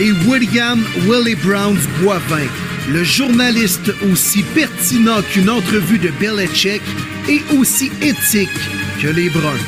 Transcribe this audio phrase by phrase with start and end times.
[0.00, 0.78] Et William
[1.08, 2.46] Willie Browns Boivin,
[2.88, 6.82] le journaliste aussi pertinent qu'une entrevue de Belichick
[7.28, 8.48] et aussi éthique
[9.02, 9.58] que les Bruns.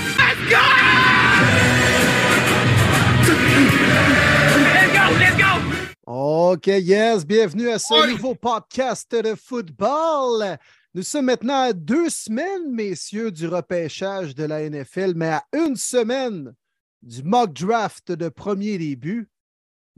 [6.07, 10.59] OK, yes, bienvenue à ce nouveau podcast de football.
[10.95, 15.75] Nous sommes maintenant à deux semaines, messieurs, du repêchage de la NFL, mais à une
[15.75, 16.55] semaine
[17.03, 19.30] du mock draft de premier début.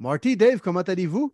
[0.03, 1.33] Marty, Dave, comment allez-vous?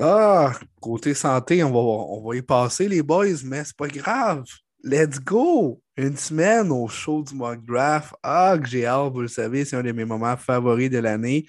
[0.00, 4.44] Ah, côté santé, on va, on va y passer, les boys, mais c'est pas grave.
[4.84, 5.82] Let's go!
[5.96, 8.14] Une semaine au show du mock draft.
[8.22, 11.46] Ah, que j'ai hâte, vous le savez, c'est un de mes moments favoris de l'année.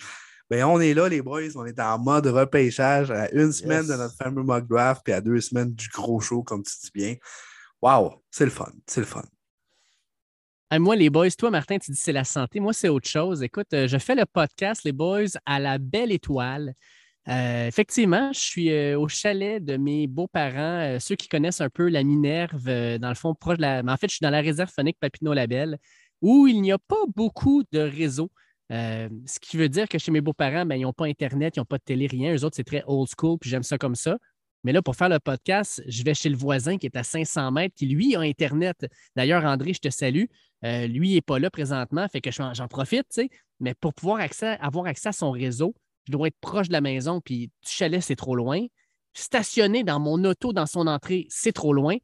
[0.50, 1.56] Ben, on est là, les boys.
[1.56, 5.22] On est en mode repêchage à une semaine de notre fameux mock draft, puis à
[5.22, 7.16] deux semaines du gros show, comme tu dis bien.
[7.84, 9.22] Wow, c'est le fun, c'est le fun.
[10.74, 12.60] Moi, les boys, toi, Martin, tu dis c'est la santé.
[12.60, 13.44] Moi, c'est autre chose.
[13.44, 16.74] Écoute, euh, je fais le podcast, les boys, à la belle étoile.
[17.28, 21.90] Euh, effectivement, je suis euh, au chalet de mes beaux-parents, ceux qui connaissent un peu
[21.90, 22.66] la Minerve,
[23.00, 23.84] dans le fond, proche de la.
[23.84, 25.78] Mais en fait, je suis dans la réserve phonique Papineau-Labelle,
[26.22, 28.32] où il n'y a pas beaucoup de réseaux.
[28.70, 31.66] Ce qui veut dire que chez mes beaux-parents, ben, ils n'ont pas Internet, ils n'ont
[31.66, 32.36] pas de télé, rien.
[32.36, 34.18] Eux autres, c'est très old school, puis j'aime ça comme ça.
[34.66, 37.52] Mais là, pour faire le podcast, je vais chez le voisin qui est à 500
[37.52, 38.88] mètres, qui lui a Internet.
[39.16, 40.24] D'ailleurs, André, je te salue.
[40.66, 43.30] Euh, lui, il n'est pas là présentement, fait que j'en profite, tu sais.
[43.60, 44.20] Mais pour pouvoir
[44.60, 45.76] avoir accès à son réseau,
[46.08, 48.66] je dois être proche de la maison, puis du chalet, c'est trop loin.
[49.14, 51.96] Stationner dans mon auto dans son entrée, c'est trop loin.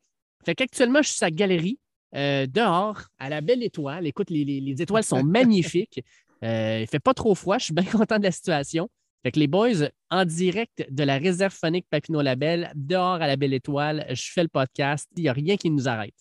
[0.45, 1.79] Fait qu'actuellement, je suis à galerie,
[2.15, 4.07] euh, dehors, à la belle étoile.
[4.07, 6.03] Écoute, les étoiles sont magnifiques.
[6.43, 7.57] Euh, il ne fait pas trop froid.
[7.57, 8.89] Je suis bien content de la situation.
[9.23, 13.35] Fait que les boys, en direct de la réserve phonique Papineau Label, dehors à la
[13.35, 15.07] Belle Étoile, je fais le podcast.
[15.15, 16.15] Il n'y a rien qui nous arrête.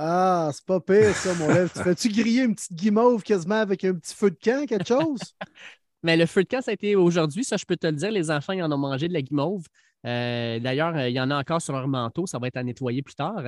[0.00, 1.72] Ah, c'est pas pire, ça, mon lèvre.
[1.72, 5.18] Tu fais-tu griller une petite guimauve quasiment avec un petit feu de camp, quelque chose?
[6.04, 8.12] Mais le feu de camp, ça a été aujourd'hui, ça, je peux te le dire.
[8.12, 9.64] Les enfants, ils en ont mangé de la guimauve.
[10.06, 12.62] Euh, d'ailleurs, euh, il y en a encore sur leur manteau, ça va être à
[12.62, 13.42] nettoyer plus tard.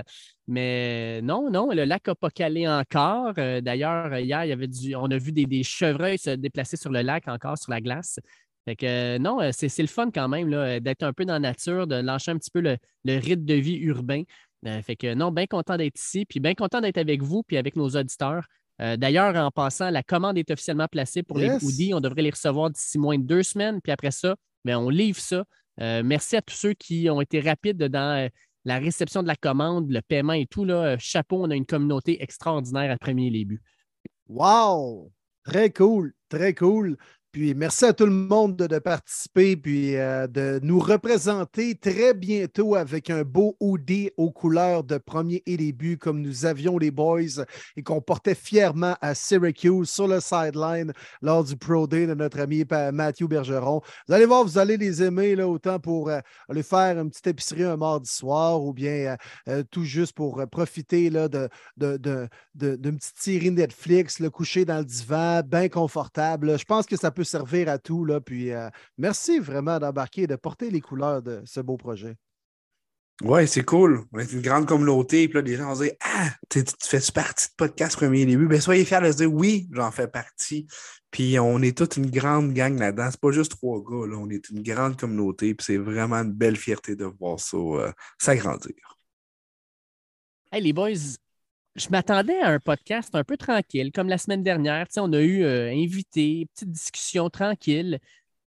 [0.48, 3.34] Mais non, non, le lac n'a pas calé encore.
[3.38, 6.90] Euh, d'ailleurs, hier, il y avait du, on a vu des, chevreuils se déplacer sur
[6.90, 8.18] le lac encore, sur la glace.
[8.66, 10.50] Fait que non, c'est le fun quand même
[10.80, 13.76] d'être un peu dans la nature, de lâcher un petit peu le, rythme de vie
[13.76, 14.22] urbain.
[14.64, 17.76] Fait que non, bien content d'être ici, puis bien content d'être avec vous, puis avec
[17.76, 18.46] nos auditeurs.
[18.78, 21.92] D'ailleurs, en passant, la commande est officiellement placée pour les hoodies.
[21.92, 25.20] On devrait les recevoir d'ici moins de deux semaines, puis après ça, bien, on livre
[25.20, 25.44] ça.
[25.80, 28.28] Euh, merci à tous ceux qui ont été rapides dans euh,
[28.64, 30.64] la réception de la commande, le paiement et tout.
[30.64, 30.98] Là.
[30.98, 33.62] Chapeau, on a une communauté extraordinaire à premier début.
[34.28, 35.12] Wow!
[35.44, 36.98] Très cool, très cool.
[37.32, 42.74] Puis merci à tout le monde de, participer puis euh, de nous représenter très bientôt
[42.74, 47.44] avec un beau hoodie aux couleurs de premier et début comme nous avions les boys
[47.76, 50.92] et qu'on portait fièrement à Syracuse sur le sideline
[51.22, 53.80] lors du Pro Day de notre ami Mathieu Bergeron.
[54.08, 56.18] Vous allez voir, vous allez les aimer là, autant pour euh,
[56.48, 59.16] aller faire une petite épicerie un mardi soir ou bien
[59.48, 64.78] euh, tout juste pour profiter là, de, de, d'une petite série Netflix, le coucher dans
[64.78, 66.58] le divan, bien confortable.
[66.58, 68.04] Je pense que ça peut servir à tout.
[68.04, 72.16] Là, puis euh, merci vraiment d'embarquer et de porter les couleurs de ce beau projet.
[73.22, 74.06] Ouais, c'est cool.
[74.12, 75.28] On est une grande communauté.
[75.28, 78.48] Puis là, les gens vont dire Ah, tu fais partie de podcast premier début.
[78.48, 80.66] Ben, soyez fiers de se dire Oui, j'en fais partie.
[81.10, 83.08] Puis on est toute une grande gang là-dedans.
[83.10, 84.06] C'est pas juste trois gars.
[84.06, 84.16] Là.
[84.16, 85.54] On est une grande communauté.
[85.54, 88.98] Puis c'est vraiment une belle fierté de voir ça euh, s'agrandir.
[90.50, 91.18] Hey, les boys,
[91.76, 94.86] je m'attendais à un podcast un peu tranquille, comme la semaine dernière.
[94.96, 97.98] on a eu euh, invité, petite discussion tranquille.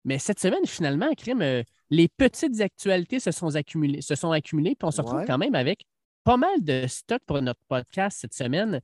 [0.04, 4.74] Mais cette semaine, finalement, crime, euh, les petites actualités se sont accumulées, se sont accumulées,
[4.74, 5.86] puis on se retrouve quand même avec
[6.24, 8.80] pas mal de stock pour notre podcast cette semaine.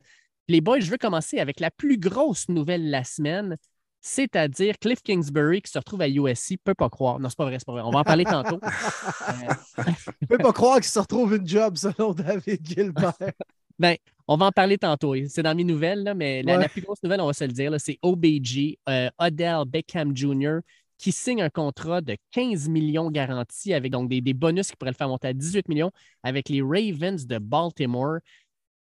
[0.47, 3.57] Les boys, je veux commencer avec la plus grosse nouvelle de la semaine,
[4.01, 6.57] c'est-à-dire Cliff Kingsbury qui se retrouve à USC.
[6.63, 7.19] Peut pas croire.
[7.19, 7.83] Non, c'est pas vrai, c'est pas vrai.
[7.83, 8.61] On va en parler tantôt.
[9.79, 9.83] euh...
[10.29, 13.15] peut pas croire qu'il se retrouve une job selon David Gilbert.
[13.79, 13.97] ben,
[14.29, 15.15] on va en parler tantôt.
[15.27, 17.99] C'est dans mes nouvelles, mais la, plus grosse nouvelle, on va se le dire, c'est
[18.03, 20.59] OBG, euh, Odell Beckham Jr.,
[20.99, 24.97] qui signe un contrat de 15 millions garantis avec donc des, bonus qui pourraient le
[24.97, 25.93] faire monter à 18 millions
[26.23, 28.19] avec les Ravens de Baltimore.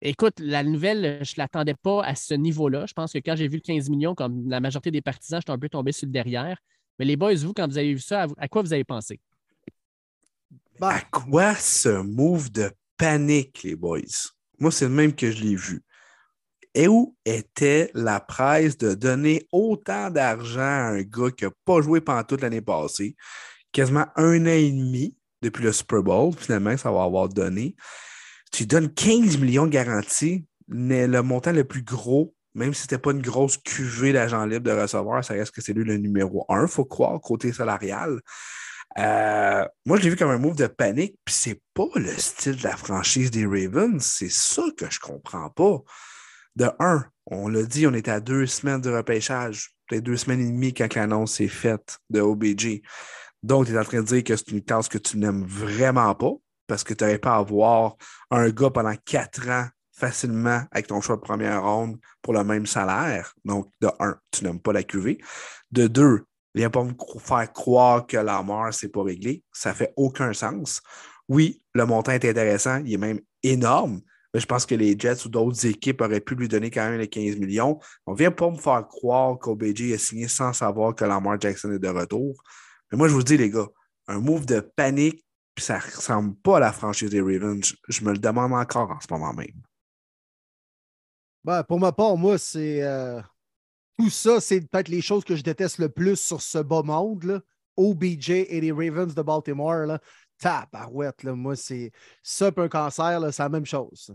[0.01, 2.87] Écoute, la nouvelle, je ne l'attendais pas à ce niveau-là.
[2.87, 5.51] Je pense que quand j'ai vu le 15 millions, comme la majorité des partisans, je
[5.51, 6.57] suis un peu tombé sur le derrière.
[6.99, 9.21] Mais les boys, vous, quand vous avez vu ça, à quoi vous avez pensé?
[10.79, 14.34] Ben, à quoi ce move de panique, les boys?
[14.59, 15.83] Moi, c'est le même que je l'ai vu.
[16.75, 21.81] Et où était la presse de donner autant d'argent à un gars qui n'a pas
[21.81, 23.15] joué pendant toute l'année passée,
[23.73, 27.77] quasiment un an et demi depuis le Super Bowl, finalement, ça va avoir donné.
[28.51, 32.99] Tu donnes 15 millions de garanties, le montant le plus gros, même si ce n'était
[32.99, 36.47] pas une grosse cuvée d'agent libre de recevoir, ça reste que c'est lui le numéro
[36.49, 38.21] un, il faut croire, côté salarial.
[38.99, 42.57] Euh, moi, je l'ai vu comme un move de panique, puis c'est pas le style
[42.57, 44.03] de la franchise des Ravens.
[44.03, 45.83] C'est ça que je comprends pas.
[46.57, 50.41] De un, on l'a dit, on était à deux semaines de repêchage, peut-être deux semaines
[50.41, 52.83] et demie quand l'annonce est faite de OBG.
[53.43, 56.15] Donc, tu es en train de dire que c'est une tasse que tu n'aimes vraiment
[56.15, 56.33] pas
[56.67, 57.97] parce que tu n'aurais pas à avoir
[58.31, 62.67] un gars pendant quatre ans facilement avec ton choix de première ronde pour le même
[62.67, 63.35] salaire.
[63.45, 65.19] Donc, de un, tu n'aimes pas la QV.
[65.71, 69.43] De deux, Viens pas me faire croire que la mort, c'est pas réglé.
[69.53, 70.81] Ça fait aucun sens.
[71.29, 74.01] Oui, le montant est intéressant, il est même énorme,
[74.33, 76.99] mais je pense que les Jets ou d'autres équipes auraient pu lui donner quand même
[76.99, 77.79] les 15 millions.
[78.07, 81.79] On vient pas me faire croire qu'OBJ a signé sans savoir que Lamar Jackson est
[81.79, 82.43] de retour.
[82.91, 83.69] Mais moi, je vous dis, les gars,
[84.09, 85.25] un move de panique,
[85.55, 87.75] puis ça ressemble pas à la franchise des Ravens.
[87.89, 89.63] Je, me le demande encore en ce moment même.
[91.45, 93.21] Ben, pour ma part, moi, c'est euh,
[93.99, 97.25] tout ça, c'est peut-être les choses que je déteste le plus sur ce bas monde.
[97.25, 97.41] Là.
[97.77, 99.87] OBJ et les Ravens de Baltimore.
[99.87, 100.01] Là.
[100.39, 101.35] Tabarouette, là.
[101.35, 101.93] moi, c'est
[102.23, 104.15] ça, un cancer, c'est la même chose.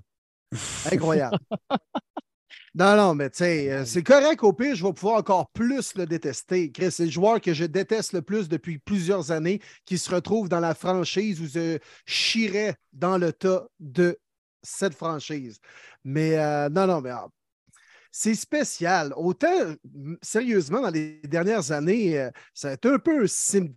[0.92, 1.38] Incroyable.
[2.76, 5.96] non, non, mais tu sais, euh, c'est correct au pire, je vais pouvoir encore plus
[5.96, 6.72] le détester.
[6.72, 10.50] Chris, c'est le joueur que je déteste le plus depuis plusieurs années qui se retrouve
[10.50, 14.20] dans la franchise où je chierais dans le tas de
[14.62, 15.60] cette franchise.
[16.04, 17.28] Mais euh, non, non, mais ah,
[18.12, 19.14] c'est spécial.
[19.16, 19.76] Autant,
[20.22, 23.76] sérieusement, dans les dernières années, euh, ça a été un peu un cimetière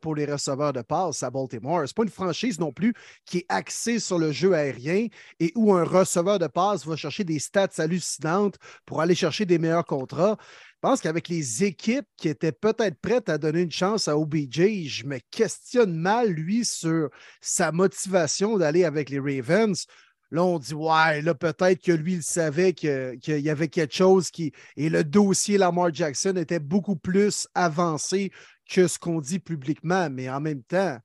[0.00, 1.86] pour les receveurs de passe à Baltimore.
[1.86, 2.92] Ce n'est pas une franchise non plus
[3.24, 5.06] qui est axée sur le jeu aérien
[5.38, 9.58] et où un receveur de passe va chercher des stats hallucinantes pour aller chercher des
[9.58, 10.36] meilleurs contrats.
[10.40, 14.86] Je pense qu'avec les équipes qui étaient peut-être prêtes à donner une chance à OBJ,
[14.86, 17.08] je me questionne mal, lui, sur
[17.40, 19.86] sa motivation d'aller avec les Ravens.
[20.30, 24.30] Là, on dit, ouais, là, peut-être que lui, il savait qu'il y avait quelque chose
[24.30, 24.52] qui.
[24.76, 28.32] Et le dossier Lamar Jackson était beaucoup plus avancé
[28.68, 30.08] que ce qu'on dit publiquement.
[30.10, 30.98] Mais en même temps,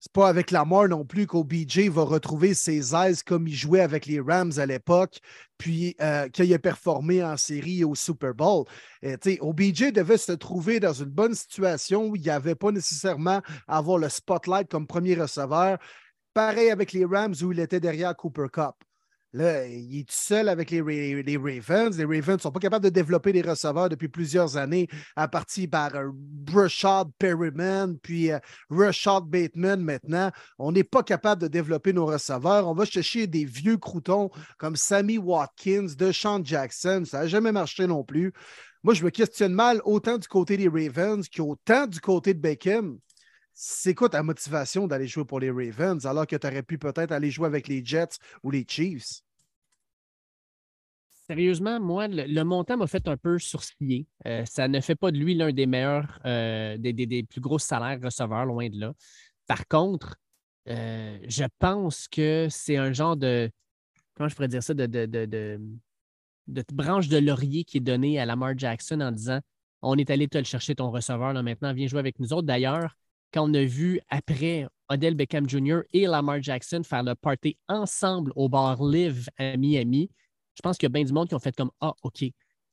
[0.00, 4.06] c'est pas avec Lamar non plus qu'OBJ va retrouver ses aises comme il jouait avec
[4.06, 5.20] les Rams à l'époque,
[5.58, 8.64] puis euh, qu'il a performé en série au Super Bowl.
[9.04, 13.76] OBJ devait se trouver dans une bonne situation où il n'y avait pas nécessairement à
[13.76, 15.76] avoir le spotlight comme premier receveur.
[16.32, 18.74] Pareil avec les Rams où il était derrière Cooper Cup.
[19.32, 21.96] Là, il est seul avec les, Ravens.
[21.96, 25.68] Les Ravens ne sont pas capables de développer des receveurs depuis plusieurs années, à partir
[25.70, 26.10] par euh,
[26.52, 28.40] Rashad Perryman, puis euh,
[28.70, 30.32] Rashad Bateman maintenant.
[30.58, 32.66] On n'est pas capable de développer nos receveurs.
[32.66, 37.04] On va chercher des vieux croutons comme Sammy Watkins, DeShaun Jackson.
[37.06, 38.32] Ça n'a jamais marché non plus.
[38.82, 42.98] Moi, je me questionne mal autant du côté des Ravens qu'autant du côté de Beckham
[43.52, 47.12] c'est quoi ta motivation d'aller jouer pour les Ravens alors que tu aurais pu peut-être
[47.12, 49.22] aller jouer avec les Jets ou les Chiefs?
[51.30, 54.04] Sérieusement, moi, le, montant m'a fait un peu sourciller.
[54.26, 58.00] Euh, ça ne fait pas de lui l'un des meilleurs, euh, des, plus gros salaires
[58.02, 58.92] receveurs, loin de là.
[59.46, 60.16] Par contre,
[60.68, 63.48] euh, je pense que c'est un genre de,
[64.14, 68.26] comment je pourrais dire ça, de, de, de, branche de laurier qui est donnée à
[68.26, 69.40] Lamar Jackson en disant
[69.82, 72.46] on est allé te le chercher ton receveur, là, maintenant, viens jouer avec nous autres.
[72.46, 72.96] D'ailleurs,
[73.32, 75.80] quand on a vu après Odell Beckham Jr.
[75.92, 80.10] et Lamar Jackson faire le party ensemble au bar Live à Miami,
[80.54, 82.24] je pense qu'il y a bien du monde qui ont fait comme Ah, OK.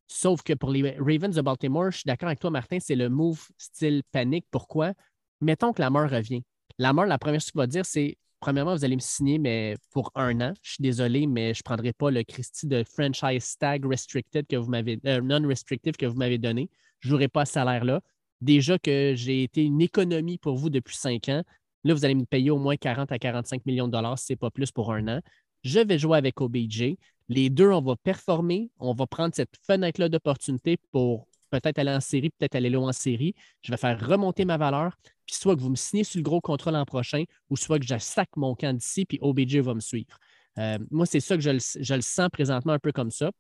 [0.08, 3.10] Sauf que pour les Ravens de Baltimore, je suis d'accord avec toi, Martin, c'est le
[3.10, 4.46] move style panique.
[4.50, 4.94] Pourquoi?
[5.42, 6.44] Mettons que Lamar revient.
[6.80, 10.12] Lamar, la première chose qu'il va dire, c'est premièrement, vous allez me signer, mais pour
[10.16, 10.54] un an.
[10.62, 14.56] Je suis désolé, mais je ne prendrai pas le Christie de franchise tag restricted que
[14.56, 16.70] vous m'avez, euh, non-restrictive que vous m'avez donné.
[17.00, 18.02] Je n'aurai pas ce salaire-là.
[18.41, 21.44] Déjà que j'ai été une économie pour vous depuis cinq ans.
[21.84, 24.34] Là, vous allez me payer au moins 40 à 45 millions de dollars, si ce
[24.34, 25.22] n'est pas plus pour un an.
[25.63, 26.96] Je vais jouer avec OBJ.
[27.29, 28.70] Les deux, on va performer.
[28.79, 32.94] On va prendre cette fenêtre-là d'opportunité pour peut-être aller en série, peut-être aller loin en
[32.94, 33.34] série.
[33.62, 34.98] Je vais faire remonter ma valeur.
[35.25, 37.86] Puis soit que vous me signez sur le gros contrat l'an prochain, ou soit que
[37.86, 40.17] je sac mon camp d'ici, puis OBJ va me suivre.
[40.58, 43.32] Euh, moi, c'est ça que je le, sens présentement un peu comme ça.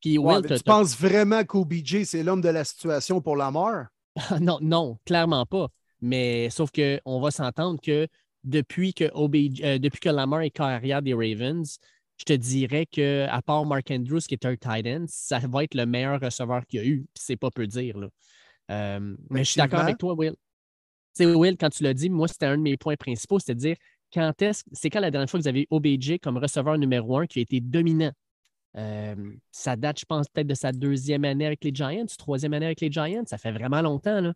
[0.00, 3.86] Puis, tu penses vraiment qu'OBJ, c'est l'homme de la situation pour la mort?
[4.40, 5.68] non, non, clairement pas.
[6.00, 8.06] Mais sauf qu'on va s'entendre que
[8.42, 11.78] depuis que, euh, depuis que Lamar est carrière des Ravens,
[12.18, 15.64] je te dirais que à part Mark Andrews qui est un tight end, ça va
[15.64, 17.06] être le meilleur receveur qu'il y a eu.
[17.14, 17.98] C'est pas peu dire.
[17.98, 18.08] Là.
[18.70, 20.34] Euh, mais je suis d'accord avec toi, Will.
[21.16, 23.76] Tu sais, Will, quand tu l'as dit, moi, c'était un de mes points principaux, c'est-à-dire
[24.12, 27.26] quand est-ce, c'est quand la dernière fois que vous avez OBJ comme receveur numéro un
[27.26, 28.12] qui a été dominant?
[28.76, 29.14] Euh,
[29.50, 32.80] ça date, je pense, peut-être de sa deuxième année avec les Giants, troisième année avec
[32.80, 33.24] les Giants.
[33.26, 34.32] Ça fait vraiment longtemps.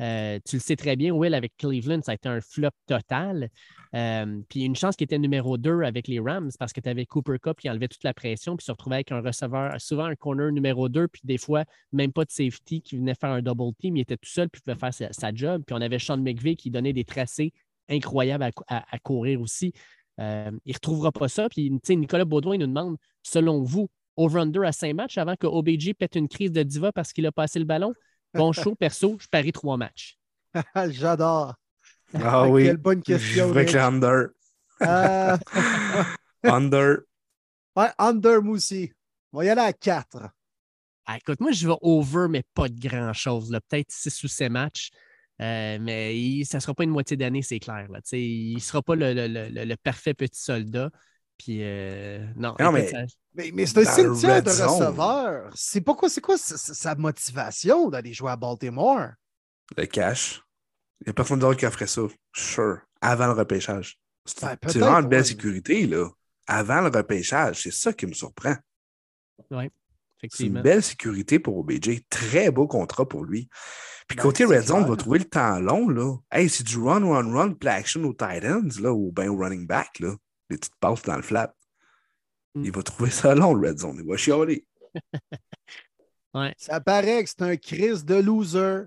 [0.00, 3.50] Euh, tu le sais très bien, Will, avec Cleveland, ça a été un flop total.
[3.94, 7.04] Euh, puis une chance qu'il était numéro 2 avec les Rams parce que tu avais
[7.04, 10.14] Cooper Cup qui enlevait toute la pression puis se retrouvait avec un receveur, souvent un
[10.14, 13.74] corner numéro 2, puis des fois, même pas de safety qui venait faire un double
[13.78, 13.96] team.
[13.96, 15.62] Il était tout seul puis pouvait faire sa, job.
[15.66, 17.52] Puis on avait Sean McVay qui donnait des tracés
[17.88, 19.72] incroyables à, courir aussi.
[20.20, 21.48] Euh, il ne retrouvera pas ça.
[21.48, 26.16] Puis Nicolas Baudouin nous demande, selon vous, over-under à 5 matchs avant que OBJ pète
[26.16, 27.94] une crise de diva parce qu'il a passé le ballon?
[28.34, 30.18] Bon show, perso, je parie trois matchs.
[30.90, 31.54] J'adore.
[32.14, 32.64] Ah oui.
[32.64, 33.50] Quelle bonne question.
[33.50, 34.28] Avec under.
[34.82, 35.36] Euh,
[36.42, 36.98] under.
[37.76, 38.92] Ouais, under, Moussi.
[39.32, 40.28] On va y aller à 4.
[41.06, 43.56] Ah, écoute, moi, je vais over, mais pas de grand-chose.
[43.68, 44.90] Peut-être 6 ou 7 matchs.
[45.40, 47.86] Euh, mais ça ne sera pas une moitié d'année, c'est clair.
[47.90, 48.00] Là.
[48.12, 50.90] Il ne sera pas le, le, le, parfait petit soldat.
[51.38, 52.92] Puis, euh, non, mais,
[53.34, 55.50] mais, c'est un cimetière de receveur.
[55.54, 59.08] C'est quoi, quoi sa, motivation d'aller jouer à Baltimore?
[59.76, 60.42] Le cash.
[61.00, 62.02] Il n'y a personne d'autre qui ferait ça.
[62.34, 62.80] Sure.
[63.00, 63.98] Avant le repêchage.
[64.26, 66.10] C'est ben, vraiment une belle sécurité, là.
[66.46, 67.62] Avant le repêchage.
[67.62, 68.56] C'est ça qui me surprend.
[69.50, 69.70] Oui.
[70.28, 72.02] C'est une belle sécurité pour OBJ.
[72.10, 73.48] Très beau contrat pour lui.
[74.08, 75.88] Puis ben, côté Red Zone, on va trouver le temps long.
[75.88, 76.16] Là.
[76.32, 79.66] Hey, c'est du run, run, run, play action aux Titans, là, ou bien au running
[79.66, 80.00] back.
[80.00, 80.16] Là.
[80.50, 81.54] Les petites passes dans le flat.
[82.54, 82.64] Mm.
[82.64, 83.98] Il va trouver ça long, le Red Zone.
[84.00, 84.66] Il va chialer.
[86.34, 86.54] ouais.
[86.58, 88.82] Ça paraît que c'est un Chris de loser.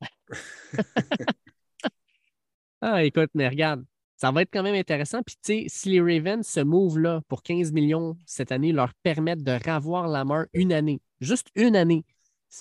[2.80, 3.84] ah, écoute, mais regarde,
[4.22, 5.20] ça va être quand même intéressant.
[5.24, 8.94] Puis, tu sais, si les Ravens se mouvent là pour 15 millions cette année, leur
[9.02, 12.04] permettent de ravoir Lamar une année, juste une année,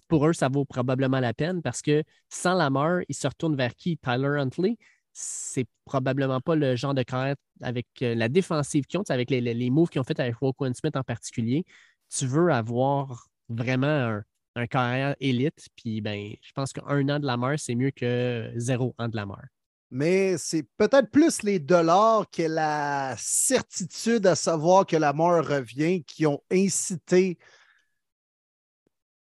[0.08, 3.75] pour eux, ça vaut probablement la peine parce que sans Lamar, ils se retournent vers
[3.75, 4.00] qui?
[4.00, 4.80] Tyler Huntley?
[5.13, 9.70] C'est probablement pas le genre de carrière avec euh, la défensive qu'ils ont, avec les,
[9.70, 11.63] moves qu'ils ont fait avec Roquan Smith en particulier.
[12.10, 14.24] Tu veux avoir vraiment un,
[14.56, 15.68] un carrière élite.
[15.75, 19.44] Puis, ben, je pense qu'un an de Lamar, c'est mieux que zéro an de Lamar
[19.91, 26.03] mais c'est peut-être plus les dollars que la certitude à savoir que la mort revient
[26.03, 27.38] qui ont incité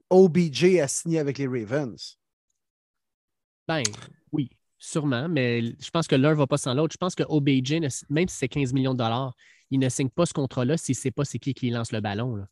[0.09, 2.17] OBJ à signer avec les Ravens.
[3.67, 3.83] Ben
[4.31, 6.93] oui, sûrement, mais je pense que l'un ne va pas sans l'autre.
[6.93, 9.35] Je pense que OBJ, même si c'est 15 millions de dollars,
[9.71, 12.01] il ne signe pas ce contrat-là s'il ne sait pas c'est qui qui lance le
[12.01, 12.45] ballon.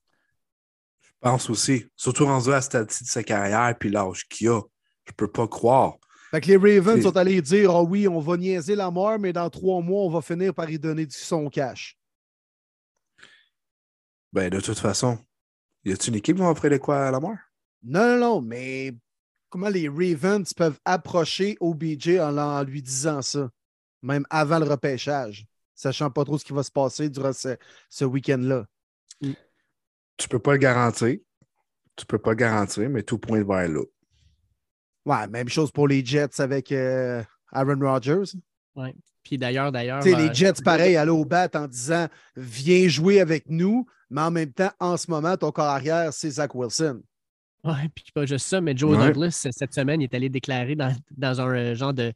[1.01, 1.85] Je pense aussi.
[1.95, 4.63] Surtout rendu à cette de sa carrière et l'âge qu'il a.
[5.05, 5.99] Je ne peux pas croire.
[6.31, 9.33] Fait que les Ravens sont allés dire oh oui, on va niaiser la mort, mais
[9.33, 11.99] dans trois mois, on va finir par y donner du son cash.
[14.33, 15.19] Ben, de toute façon,
[15.85, 17.37] y a-t-il une équipe qui va offrir de quoi à la mort?
[17.83, 18.95] Non, non, non, mais
[19.49, 23.51] comment les Ravens peuvent approcher OBJ en, lui disant ça,
[24.03, 28.67] même avant le repêchage, sachant pas trop ce qui va se passer durant ce, week-end-là?
[30.17, 31.19] Tu peux pas le garantir.
[31.97, 33.83] Tu peux pas le garantir, mais tout point vers là.
[35.07, 38.37] Ouais, même chose pour les Jets avec euh, Aaron Rodgers.
[38.77, 38.91] Oui.
[39.23, 40.03] Puis d'ailleurs, d'ailleurs.
[40.03, 44.31] les euh, Jets, pareil, allaient au bat en disant Viens jouer avec nous, mais en
[44.31, 47.03] même temps, en ce moment, ton corps arrière, c'est Zach Wilson.
[47.63, 51.41] Oui, puis pas juste ça, mais Joe Douglas, cette semaine, il est allé déclarer dans,
[51.41, 52.13] un euh, genre de,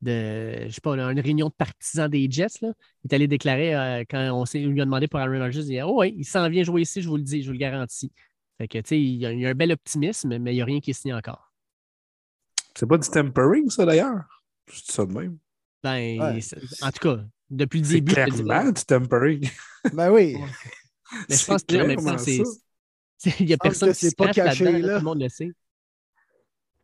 [0.00, 2.60] de, je sais pas, une réunion de partisans des Jets.
[2.62, 2.72] Là.
[3.04, 6.00] Il est allé déclarer quand on, lui a demandé pour Aaron Rodgers, il dit Oh
[6.00, 8.10] oui, il s'en vient jouer ici, je vous le dis, je vous le garantis.
[8.56, 10.64] Fait que, tu sais, il, il y a un bel optimisme, mais il n'y a
[10.64, 11.47] rien qui est signé encore.
[12.74, 14.42] C'est pas du tempering, ça, d'ailleurs?
[14.68, 15.38] Dis ça de même.
[15.82, 16.40] Ben,
[16.82, 18.12] en tout cas, depuis le début.
[18.14, 19.48] C'est clairement du tempering.
[19.92, 20.36] ben oui.
[21.28, 22.42] Mais je pense que c'est.
[23.40, 24.98] Il n'y a personne qui ne pas caché, là.
[24.98, 25.52] Tout le monde le sait.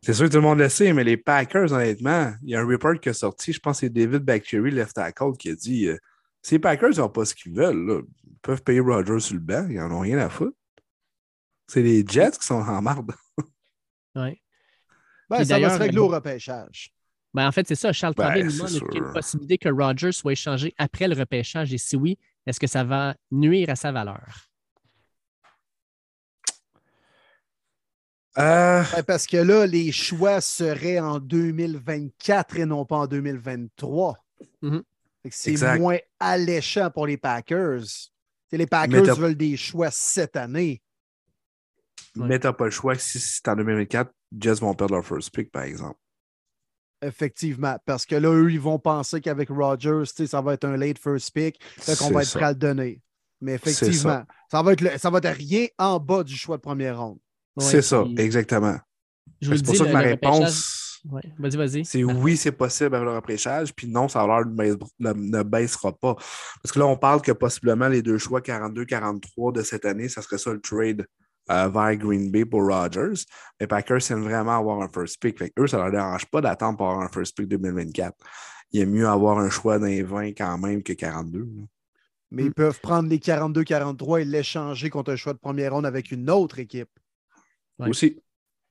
[0.01, 2.61] C'est sûr que tout le monde le sait, mais les Packers, honnêtement, il y a
[2.61, 5.55] un report qui est sorti, je pense que c'est David Bakhtiari, left tackle, qui a
[5.55, 5.97] dit euh,
[6.43, 7.87] ces Packers n'ont pas ce qu'ils veulent.
[7.87, 8.01] Là.
[8.23, 10.55] Ils peuvent payer Rogers sur le banc, ils n'en ont rien à foutre.
[11.67, 13.13] C'est les Jets qui sont en marde.
[14.15, 14.39] oui.
[15.29, 16.91] Ben, ça va se régler au repêchage.
[17.33, 17.91] Ben, en fait, c'est ça.
[17.91, 21.07] Charles ben, nous demande est-ce qu'il y a une possibilité que Rogers soit échangé après
[21.07, 21.73] le repêchage?
[21.73, 24.47] Et si oui, est-ce que ça va nuire à sa valeur?
[28.37, 28.83] Euh...
[29.07, 34.17] parce que là, les choix seraient en 2024 et non pas en 2023.
[34.61, 34.83] Mm-hmm.
[35.31, 37.83] C'est moins alléchant pour les Packers.
[38.51, 40.81] les Packers veulent des choix cette année.
[42.15, 45.31] Mais tu n'as pas le choix si c'est en 2024, Jets vont perdre leur first
[45.33, 45.99] pick, par exemple.
[47.01, 50.97] Effectivement, parce que là, eux, ils vont penser qu'avec Rodgers, ça va être un late
[50.97, 53.01] first pick, fait qu'on va être prêt à le donner.
[53.41, 54.61] Mais effectivement, ça.
[54.61, 57.19] va être ça va être rien en bas du choix de première ronde.
[57.59, 58.77] c'est ça, exactement.
[59.41, 61.85] C'est pour dis, ça que ma réponse, Ouais, Vas-y, vas-y.
[61.85, 65.13] c'est oui, c'est possible avec le repêchage, puis non, ça a l'air ne, baisse- ne-
[65.13, 66.15] ne baissera pas.
[66.15, 70.23] Parce que là, on parle que possiblement les deux choix 42-43 de cette année, ça
[70.23, 71.05] serait ça le trade
[71.51, 73.23] euh, vers Green Bay pour Rodgers.
[73.59, 75.37] Les Packers aiment vraiment avoir un first pick.
[75.37, 78.15] Fait eux, ça ne leur dérange pas d'attendre pour avoir un first pick 2024.
[78.71, 81.39] Il est mieux avoir un choix d'un 20 quand même que 42.
[81.39, 81.63] là.
[82.31, 86.11] Mais ils peuvent prendre les 42-43 et l'échanger contre un choix de première ronde avec
[86.11, 86.89] une autre équipe.
[87.79, 87.89] Ouais.
[87.89, 88.19] Aussi.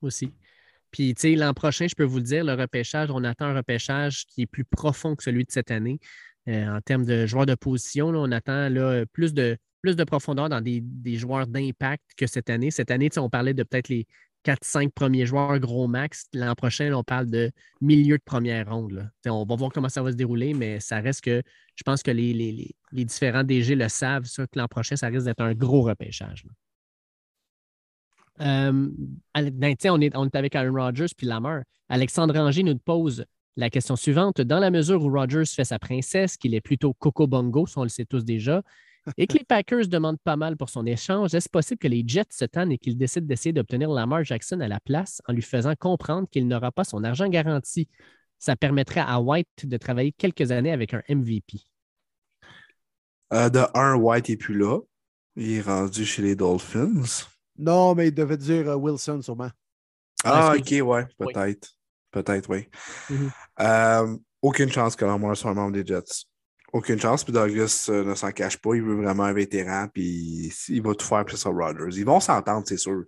[0.03, 0.35] aussi.
[0.91, 3.55] Puis, tu sais, l'an prochain, je peux vous le dire, le repêchage, on attend un
[3.55, 5.99] repêchage qui est plus profond que celui de cette année.
[6.49, 10.05] Euh, en termes de joueurs de position, là, on attend là, plus, de, plus de
[10.05, 12.71] profondeur dans des, des joueurs d'impact que cette année.
[12.71, 14.07] Cette année, on parlait de peut-être les
[14.47, 16.25] 4-5 premiers joueurs gros max.
[16.33, 17.51] L'an prochain, on parle de
[17.83, 19.11] milieu de première ronde.
[19.27, 21.43] On va voir comment ça va se dérouler, mais ça reste que
[21.77, 25.09] je pense que les, les- les- différents DG le savent, ça, que l'an prochain, ça
[25.09, 26.47] risque d'être un gros repêchage.
[28.41, 28.89] Euh,
[29.35, 31.61] ben, on, est, on est avec Aaron Rodgers puis Lamar.
[31.91, 33.27] Alexandre Ranger nous pose
[33.59, 34.41] la question suivante.
[34.41, 37.83] Dans la mesure où Rodgers fait sa princesse, qu'il est plutôt Coco Bongo, ça on
[37.83, 38.63] le sait tous déjà,
[39.17, 42.25] et que les Packers demandent pas mal pour son échange, est-ce possible que les Jets
[42.31, 45.75] se tannent et qu'ils décident d'essayer d'obtenir Lamar Jackson à la place en lui faisant
[45.75, 47.89] comprendre qu'il n'aura pas son argent garanti?
[48.39, 51.61] Ça permettrait à White de travailler quelques années avec un MVP.
[53.33, 54.81] Euh, de un, White n'est plus là.
[55.37, 57.03] Il est rendu chez les Dolphins.
[57.59, 59.51] Non, mais il devait dire euh, Wilson sûrement.
[60.25, 61.33] Ah, Ah, ok, ouais, Oui.
[61.33, 61.69] peut-être.
[62.11, 62.69] Peut-être, oui.
[63.11, 63.31] Mhm.
[63.61, 66.27] Euh, aucune chance que Lamar soit un membre des Jets.
[66.75, 67.23] Aucune chance.
[67.23, 68.75] Puis Douglas euh, ne s'en cache pas.
[68.75, 69.87] Il veut vraiment un vétéran.
[69.95, 71.97] Puis il va tout faire pour ça, Rodgers.
[71.97, 73.05] Ils vont s'entendre, c'est sûr.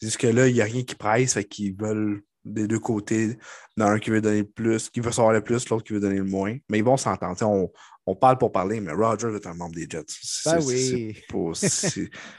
[0.00, 1.34] Jusque-là, il n'y a rien qui presse.
[1.34, 3.36] Fait qu'ils veulent des deux côtés.
[3.80, 6.00] A un qui veut donner le plus, qui veut savoir le plus, l'autre qui veut
[6.00, 6.56] donner le moins.
[6.70, 7.70] Mais ils vont s'entendre.
[8.10, 10.04] On parle pour parler, mais Rodgers est un membre des Jets.
[10.08, 11.12] C'est- Ben oui.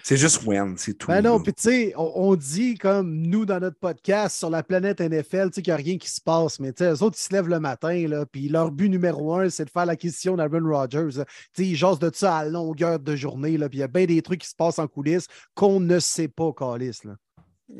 [0.04, 1.08] c'est juste win, c'est tout.
[1.08, 1.44] Ben non, là.
[1.44, 5.50] puis tu sais, on, on dit comme nous dans notre podcast sur la planète NFL,
[5.50, 7.24] tu sais qu'il n'y a rien qui se passe, mais tu sais, eux autres, ils
[7.24, 10.68] se lèvent le matin, là, puis leur but numéro un, c'est de faire l'acquisition d'Aaron
[10.68, 11.08] Rodgers.
[11.14, 11.22] Tu
[11.54, 14.06] sais, ils jasent de ça à longueur de journée, là, puis il y a bien
[14.06, 17.00] des trucs qui se passent en coulisses qu'on ne sait pas, Calis.
[17.04, 17.16] Là.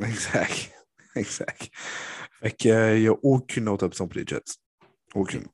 [0.06, 0.72] Exact.
[1.16, 1.70] Exact.
[2.42, 4.44] Fait qu'il n'y a aucune autre option pour les Jets.
[5.16, 5.46] Aucune.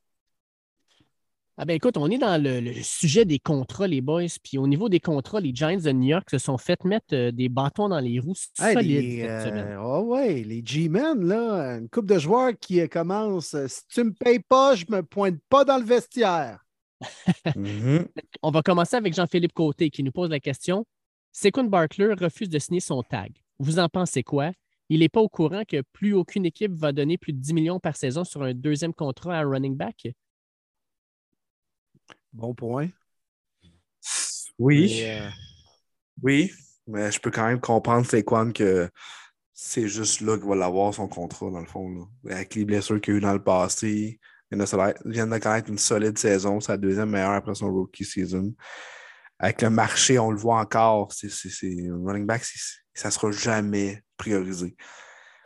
[1.57, 4.23] Ah ben écoute, on est dans le, le sujet des contrats, les boys.
[4.43, 7.31] Puis au niveau des contrats, les Giants de New York se sont fait mettre euh,
[7.31, 11.77] des bâtons dans les roues Hey, solides les, cette euh, ah ouais, les G-Men, là,
[11.77, 13.55] une coupe de joueurs qui euh, commence.
[13.67, 16.59] Si tu me payes pas, je me pointe pas dans le vestiaire.
[17.55, 18.07] Mhm.
[18.41, 20.85] On va commencer avec Jean-Philippe Côté qui nous pose la question.
[21.31, 23.31] Saquon Barkley refuse de signer son tag.
[23.59, 24.51] Vous en pensez quoi?
[24.89, 27.79] Il n'est pas au courant que plus aucune équipe va donner plus de 10 millions
[27.79, 30.07] par saison sur un deuxième contrat à running back?
[32.35, 32.89] Bon point.
[34.59, 34.97] Oui.
[34.99, 35.29] Mais, euh,
[36.21, 36.51] Oui.
[36.87, 38.89] Mais je peux quand même comprendre, Saquon, que
[39.53, 41.89] c'est juste là qu'il va l'avoir son contrat, dans le fond.
[41.89, 42.35] là.
[42.35, 44.19] Avec les blessures qu'il y a eu dans le passé.
[44.51, 44.57] Il
[45.05, 48.53] vient de connaître une solide saison, sa deuxième meilleure après son rookie season.
[49.39, 51.11] Avec le marché, on le voit encore.
[51.13, 52.43] C'est, c'est, c'est- running back,
[52.93, 54.75] ça ne sera jamais priorisé.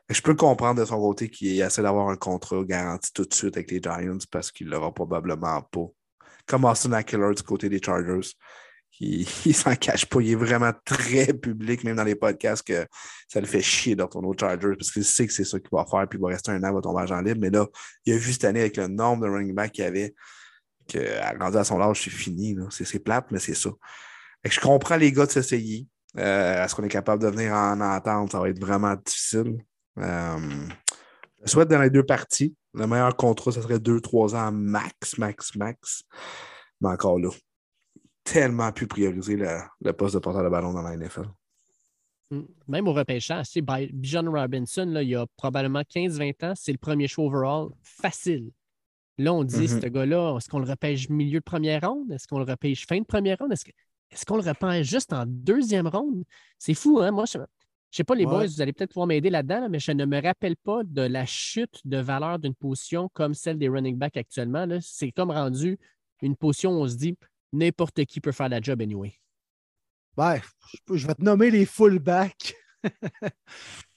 [0.10, 3.56] Je peux comprendre de son côté qu'il essaie d'avoir un contrat garanti tout de suite
[3.58, 5.86] avec les Giants parce qu'il ne l'aura probablement pas.
[6.50, 8.28] Comme Austin Eckler du côté des Chargers.
[9.02, 10.20] Il, s'en cache pas.
[10.20, 12.86] Il est vraiment très public, même dans les podcasts, que
[13.30, 15.70] ça le fait chier de retourner aux Chargers parce qu'il sait que c'est ça qu'il
[15.72, 17.40] va faire, puis il va rester un an, il va tomber agent libre.
[17.40, 17.66] Mais là,
[18.06, 20.14] il a vu cette année avec le nombre de running backs qu'il y avait,
[20.88, 22.58] qu'à rendu à son âge, c'est fini.
[22.72, 23.70] C'est, plate, mais c'est ça.
[24.44, 25.88] Que je comprends les gars de s'essayer.
[26.18, 28.34] Euh, est-ce qu'on est capable de venir en entente?
[28.34, 29.64] Ça va être vraiment difficile.
[29.98, 30.40] Euh,
[31.46, 32.54] je souhaite dans les deux parties.
[32.74, 36.04] Le meilleur contrat, ce serait 2-3 ans max, max, max.
[36.82, 37.30] Mais encore là,
[38.24, 41.26] tellement plus prioriser le, le poste de porteur de ballon dans la NFL.
[42.32, 42.42] Mm.
[42.68, 42.94] Même au
[43.44, 47.26] sais, By- Bijan Robinson, là, il y a probablement 15-20 ans, c'est le premier choix
[47.26, 48.52] overall facile.
[49.18, 49.82] Là, on dit, Mhm.
[49.82, 52.12] ce gars-là, est-ce qu'on le repêche milieu de première ronde?
[52.12, 53.52] Est-ce qu'on le repêche fin de première ronde?
[53.52, 56.24] Est-ce qu'on le repêche juste en deuxième ronde?
[56.58, 57.12] C'est fou, hein?
[57.12, 57.38] Moi, je
[57.92, 58.32] ne sais pas, les Ouais.
[58.32, 61.02] boys, vous allez peut-être pouvoir m'aider là-dedans, là, mais je ne me rappelle pas de
[61.02, 64.68] la chute de valeur d'une position comme celle des running backs actuellement.
[64.82, 65.78] C'est comme rendu
[66.22, 67.18] une position où on se dit
[67.54, 69.14] n'importe qui peut faire la job anyway.
[70.16, 70.40] Ben,
[70.90, 72.54] je, je vais te nommer les fullbacks.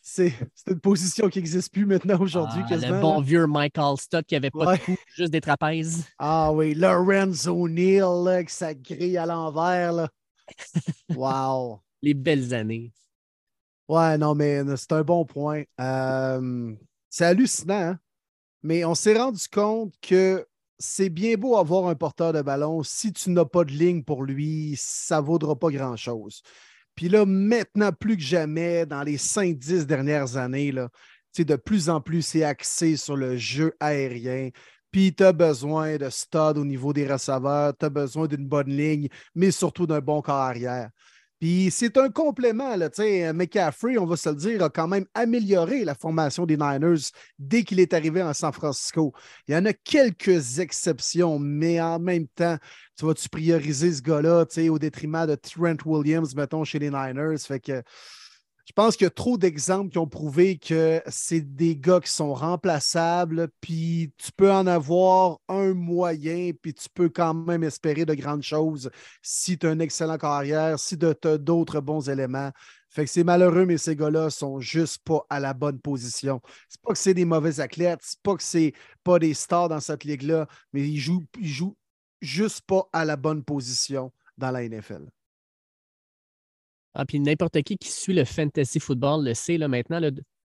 [0.00, 0.32] c'est
[0.66, 3.24] une position qui n'existe plus maintenant aujourd'hui, Ah, le bon là.
[3.24, 4.78] vieux Michael Stott qui n'avait pas Ouais.
[4.78, 6.06] de cou, juste des trapèzes.
[6.18, 10.08] Ah oui, Lorenz O'Neill, avec sa grille à l'envers.
[11.14, 11.80] Wow.
[12.02, 12.92] Les belles années.
[13.88, 15.64] Ouais, non, mais euh, c'est un bon point.
[15.80, 16.74] Euh,
[17.10, 17.98] c'est hallucinant, hein?
[18.62, 20.46] mais on s'est rendu compte que
[20.78, 22.82] c'est bien beau avoir un porteur de ballon.
[22.82, 26.42] Si tu n'as pas de ligne pour lui, ça ne vaudra pas grand-chose.
[26.94, 30.88] Puis là, maintenant, plus que jamais, dans les 5-10 dernières années, là,
[31.38, 34.50] de plus en plus, c'est axé sur le jeu aérien.
[34.90, 38.68] Puis tu as besoin de stud au niveau des receveurs, tu as besoin d'une bonne
[38.68, 40.90] ligne, mais surtout d'un bon corps arrière.
[41.42, 42.76] Puis c'est un complément.
[42.76, 42.88] Là,
[43.34, 47.64] McCaffrey, on va se le dire, a quand même amélioré la formation des Niners dès
[47.64, 49.12] qu'il est arrivé en San Francisco.
[49.48, 52.58] Il y en a quelques exceptions, mais en même temps,
[52.96, 57.38] tu vas-tu prioriser ce gars-là au détriment de Trent Williams, mettons, chez les Niners?
[57.40, 57.82] Fait que
[58.64, 62.10] je pense qu'il y a trop d'exemples qui ont prouvé que c'est des gars qui
[62.10, 68.04] sont remplaçables, puis tu peux en avoir un moyen, puis tu peux quand même espérer
[68.04, 72.52] de grandes choses si tu as un excellent carrière, si tu as d'autres bons éléments.
[72.88, 76.40] Fait que c'est malheureux, mais ces gars-là sont juste pas à la bonne position.
[76.68, 79.80] C'est pas que c'est des mauvais athlètes, c'est pas que c'est pas des stars dans
[79.80, 81.76] cette ligue-là, mais ils jouent, jouent
[82.20, 85.08] juste pas à la bonne position dans la NFL.
[86.94, 90.00] Ah, puis n'importe qui qui suit le fantasy football le sait là, maintenant.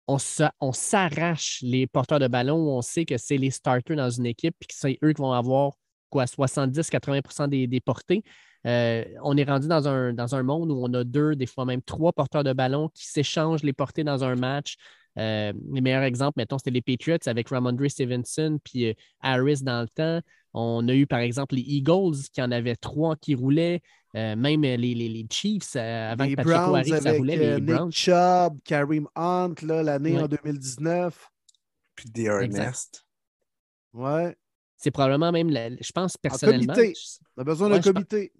[0.07, 4.55] on, s'arrache les porteurs de ballon on sait que c'est les starters dans une équipe
[4.59, 5.73] puis que c'est eux qui vont avoir
[6.09, 8.23] quoi 70-80 des, des, portées.
[8.65, 11.65] Euh, on est rendu dans un, dans un monde où on a deux, des fois
[11.65, 14.75] même trois porteurs de ballon qui s'échangent les portées dans un match.
[15.17, 19.81] Euh, les meilleurs exemples, mettons, c'était les Patriots avec Ramondre Stevenson puis euh, Harris dans
[19.81, 20.21] le temps.
[20.59, 23.79] On a eu, par exemple, les Eagles qui en avaient trois qui roulaient.
[24.15, 27.37] Euh, même les, les, Chiefs, avant que Patrick arrive, ça roulait.
[27.37, 31.29] les Nick Chubb, Kareem Hunt, l'année en 2019.
[31.95, 33.05] Puis Ernest.
[33.93, 34.35] Ouais.
[34.77, 36.73] C'est probablement même, je pense personnellement.
[37.35, 38.31] On a besoin d'un comité.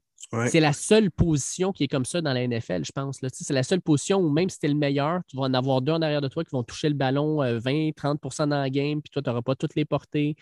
[0.47, 3.19] C'est la seule position qui est comme ça dans la NFL, je pense.
[3.31, 5.81] C'est la seule position où même si tu es le meilleur, tu vas en avoir
[5.81, 9.11] deux en arrière de toi qui vont toucher le ballon 20-30% dans la game, puis
[9.11, 10.35] toi, tu n'auras pas toutes les portées.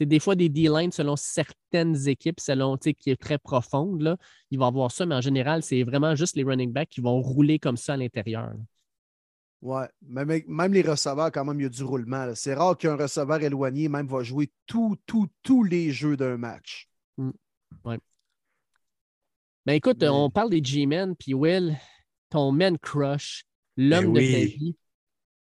[0.00, 4.00] C'est des fois des D-lines selon certaines équipes, selon qui est très profonde.
[4.00, 4.16] Là,
[4.50, 7.20] il va avoir ça, mais en général, c'est vraiment juste les running backs qui vont
[7.20, 8.54] rouler comme ça à l'intérieur.
[9.60, 12.34] Oui, même, même, les receveurs, quand même, il y a du roulement.
[12.34, 16.88] C'est rare qu'un receveur éloigné même va jouer tous les jeux d'un match.
[17.18, 17.30] Mmh.
[17.84, 17.98] Ouais.
[19.66, 21.76] Ben écoute, on parle des G-Men, puis Will,
[22.30, 23.44] ton men crush,
[23.76, 24.76] l'homme ben de ta vie.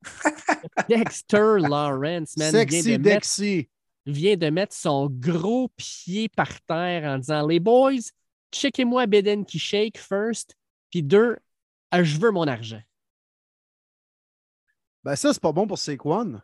[0.88, 2.52] Dexter Lawrence, man.
[2.52, 3.68] Sexy Dexy
[4.06, 8.12] vient de mettre son gros pied par terre en disant Les boys,
[8.52, 10.56] checkez-moi Beden qui shake first,
[10.92, 11.38] puis deux,
[11.92, 12.82] ah, je veux mon argent.
[15.04, 16.42] Ben ça, c'est pas bon pour Saquon.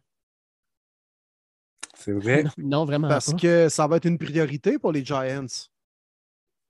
[1.95, 2.43] C'est vrai.
[2.57, 5.67] Non, vraiment Parce que ça va être une priorité pour les Giants.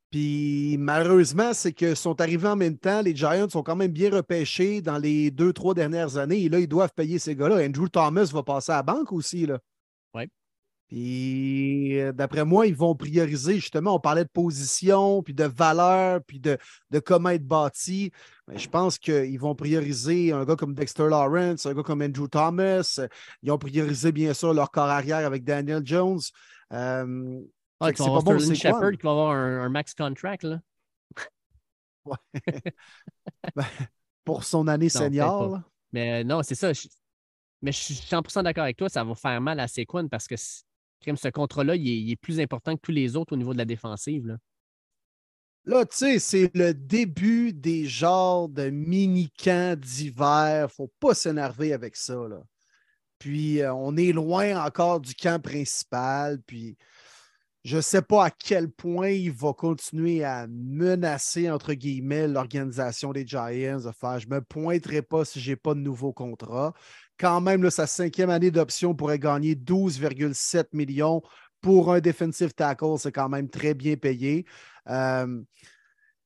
[0.09, 3.01] Puis malheureusement, c'est qu'ils sont arrivés en même temps.
[3.01, 6.43] Les Giants sont quand même bien repêchés dans les deux, trois dernières années.
[6.43, 7.65] Et là, ils doivent payer ces gars-là.
[7.65, 9.45] Andrew Thomas va passer à la banque aussi.
[9.45, 9.59] Là.
[10.91, 16.19] Puis, euh, d'après moi, ils vont prioriser, justement, on parlait de position, puis de valeur,
[16.27, 16.57] puis de,
[16.99, 18.11] comment être bâti.
[18.49, 22.27] Mais je pense qu'ils vont prioriser un gars comme Dexter Lawrence, un gars comme Andrew
[22.27, 22.99] Thomas.
[23.41, 26.19] Ils ont priorisé, bien sûr, leur corps arrière avec Daniel Jones.
[26.73, 27.39] Euh,
[27.81, 30.59] c'est pas bon, Shepard qui va avoir un, max contract, là.
[32.03, 32.17] ouais.
[33.55, 33.65] Ben,
[34.25, 35.61] pour son année senior.
[35.93, 36.73] Mais non, c'est ça.
[37.61, 40.35] Mais je suis 100% d'accord avec toi, ça va faire mal à Sequin parce que
[41.15, 44.27] ce contrat-là, il, est, plus important que tous les autres au niveau de la défensive.
[44.27, 45.85] Là.
[45.85, 50.71] tu sais, c'est le début des genres de mini-camps d'hiver.
[50.71, 52.15] Faut pas s'énerver avec ça.
[53.19, 56.41] Puis, euh, on est loin encore du camp principal.
[56.43, 56.77] Puis,
[57.63, 63.11] je ne sais pas à quel point il va continuer à menacer, entre guillemets, l'organisation
[63.11, 66.73] des Giants faire je ne me pointerai pas si je n'ai pas de nouveau contrat
[67.21, 71.21] quand même, sa cinquième année d'option pourrait gagner 12,7 millions
[71.61, 72.97] pour un defensive tackle.
[72.97, 74.45] C'est quand même très bien payé.
[74.89, 75.39] Euh,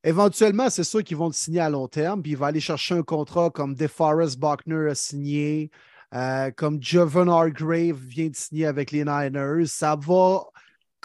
[0.06, 2.96] éventuellement, c'est sûr qu'ils vont le signer à long terme, puis il va aller chercher
[2.96, 5.70] un contrat comme DeForest Buckner a signé,
[6.14, 9.66] euh, comme Jovan Hargrave vient de signer avec les Niners.
[9.68, 10.46] Ça va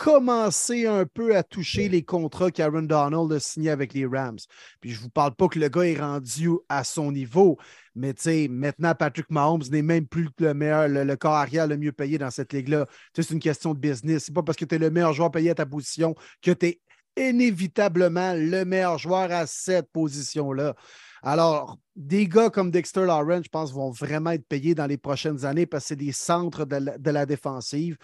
[0.01, 4.39] commencer un peu à toucher les contrats qu'Aaron Donald a signés avec les Rams.
[4.81, 7.59] Puis je ne vous parle pas que le gars est rendu à son niveau,
[7.95, 8.15] mais
[8.49, 12.31] maintenant, Patrick Mahomes n'est même plus le meilleur, le, corps arrière le mieux payé dans
[12.31, 12.87] cette ligue-là.
[13.15, 14.25] C'est une question de business.
[14.25, 16.67] C'est pas parce que tu es le meilleur joueur payé à ta position que tu
[16.67, 16.81] es
[17.19, 20.77] inévitablement le meilleur joueur à cette position-là.
[21.23, 25.45] Alors, des gars comme Dexter Lawrence, je pense, vont vraiment être payés dans les prochaines
[25.45, 27.99] années parce que c'est des centres de la, défensive.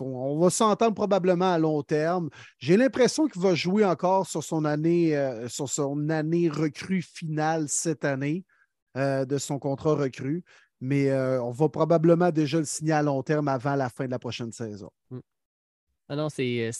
[0.00, 2.28] on, va s'entendre probablement à long terme.
[2.58, 7.68] J'ai l'impression qu'il va jouer encore sur son année, euh, sur son année recrue finale
[7.68, 8.44] cette année
[8.96, 10.44] euh, de son contrat recrue.
[10.80, 14.10] Mais euh, on va probablement déjà le signer à long terme avant la fin de
[14.10, 14.90] la prochaine saison.
[15.10, 15.20] Hmm.
[16.08, 16.70] Ah non, c'est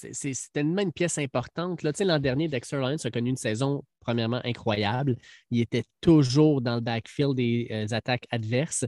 [0.52, 1.82] tellement une pièce importante.
[1.82, 5.16] L'an dernier, Dexter Lawrence a connu une saison, premièrement, incroyable.
[5.50, 8.86] Il était toujours dans le backfield des euh, attaques adverses.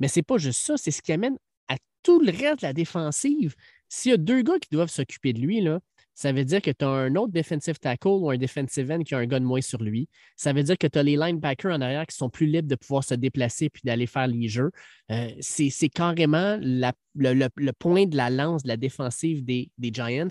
[0.00, 1.36] Mais c'est pas juste ça, c'est ce qui amène
[1.68, 3.54] à tout le reste de la défensive.
[3.90, 5.80] S'il y a deux gars qui doivent s'occuper de lui, là,
[6.14, 9.14] ça veut dire que tu as un autre defensive tackle ou un defensive end qui
[9.14, 10.08] a un gars de moins sur lui.
[10.36, 12.74] Ça veut dire que tu as les linebackers en arrière qui sont plus libres de
[12.74, 14.70] pouvoir se déplacer puis d'aller faire les jeux.
[15.10, 20.28] Euh, c'est carrément le, point de la lance de la défensive des, Giants.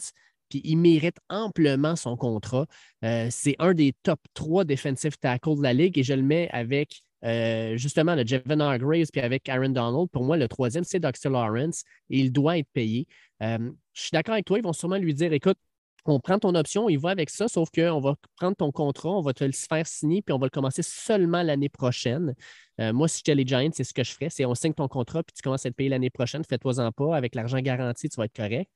[0.49, 2.67] Puis il mérite amplement son contrat.
[3.03, 6.49] Euh, c'est un des top trois defensive tackles de la ligue et je le mets
[6.51, 10.09] avec euh, justement le Jevon Hargraves puis avec Aaron Donald.
[10.11, 13.07] Pour moi, le troisième, c'est Dexter Lawrence et il doit être payé.
[13.39, 15.57] je suis d'accord avec toi, ils vont sûrement lui dire écoute,
[16.05, 19.21] on prend ton option, il va avec ça, sauf qu'on va prendre ton contrat, on
[19.21, 22.33] va te le faire signer, puis on va le commencer seulement l'année prochaine.
[22.79, 24.87] Euh, moi, si j'étais les Giants, c'est ce que je ferais, c'est on signe ton
[24.87, 28.15] contrat, puis tu commences à te payer l'année prochaine, fais-toi-en pas, avec l'argent garanti, tu
[28.15, 28.69] vas être correct.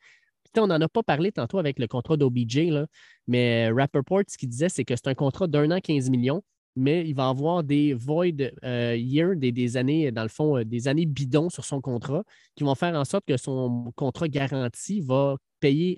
[0.58, 2.86] On n'en a pas parlé tantôt avec le contrat d'OBJ,
[3.28, 6.44] mais Rappaport, ce qu'il disait, c'est que c'est un contrat d'un an, 15 millions,
[6.76, 8.26] mais il va avoir des void
[8.64, 12.24] euh, des, années, dans le fond, euh, des années bidons sur son contrat
[12.56, 15.38] qui vont faire en sorte que son contrat garanti va,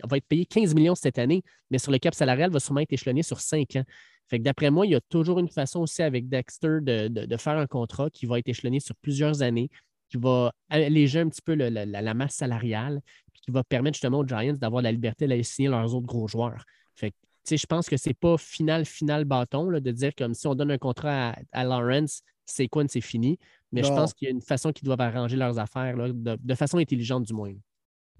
[0.04, 2.94] va être payé 15 millions cette année, mais sur le cap salarial, va sûrement être
[2.94, 3.84] échelonné sur 5 ans.
[4.28, 7.58] Fait que d'après moi, il y a toujours une façon aussi avec Dexter de, faire
[7.58, 9.70] un contrat qui va être échelonné sur plusieurs années,
[10.10, 13.02] qui va alléger un petit peu la, masse salariale,
[13.34, 16.64] qui va permettre justement aux Giants d'avoir la liberté d'aller signer leurs autres gros joueurs.
[16.96, 20.48] Fait que je pense que ce n'est pas final, final bâton de dire comme si
[20.48, 23.40] on donne un contrat à, Lawrence, c'est quoi, c'est fini.
[23.72, 26.78] Mais je pense qu'il y a une façon qu'ils doivent arranger leurs affaires, de, façon
[26.78, 27.54] intelligente du moins.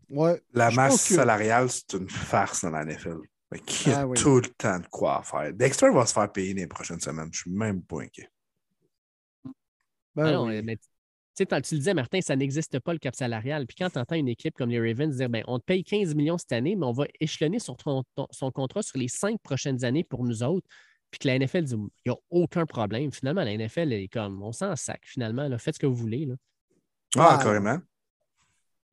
[0.10, 3.18] Ouais, la masse salariale, c'est une farce dans la NFL.
[3.52, 5.54] Mais qui a ah tout le temps de quoi faire.
[5.54, 7.30] Dexter va se faire payer les prochaines semaines.
[7.32, 8.30] Je suis même pas inquiet.
[10.16, 10.84] Ben ah non, mais tu
[11.34, 13.68] sais, tu le disais, Martin, ça n'existe pas le cap salarial.
[13.68, 16.16] Puis quand tu entends une équipe comme les Ravens dire ben, on te paye 15
[16.16, 17.78] millions cette année, mais on va échelonner son,
[18.32, 20.68] son contrat sur les cinq prochaines années pour nous autres.
[21.12, 23.12] Puis que la NFL dit il n'y a aucun problème.
[23.12, 25.48] Finalement, la NFL est comme on s'en sac, finalement.
[25.48, 26.26] Là, faites ce que vous voulez.
[26.26, 26.36] Là.
[27.16, 27.78] Ah, carrément.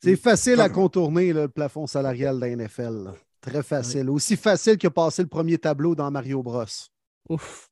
[0.05, 3.13] C'est facile à contourner le plafond salarial de la NFL.
[3.41, 4.11] Très facile.
[4.11, 6.65] Aussi facile que passer le premier tableau dans Mario Bros.
[7.31, 7.71] Ouf.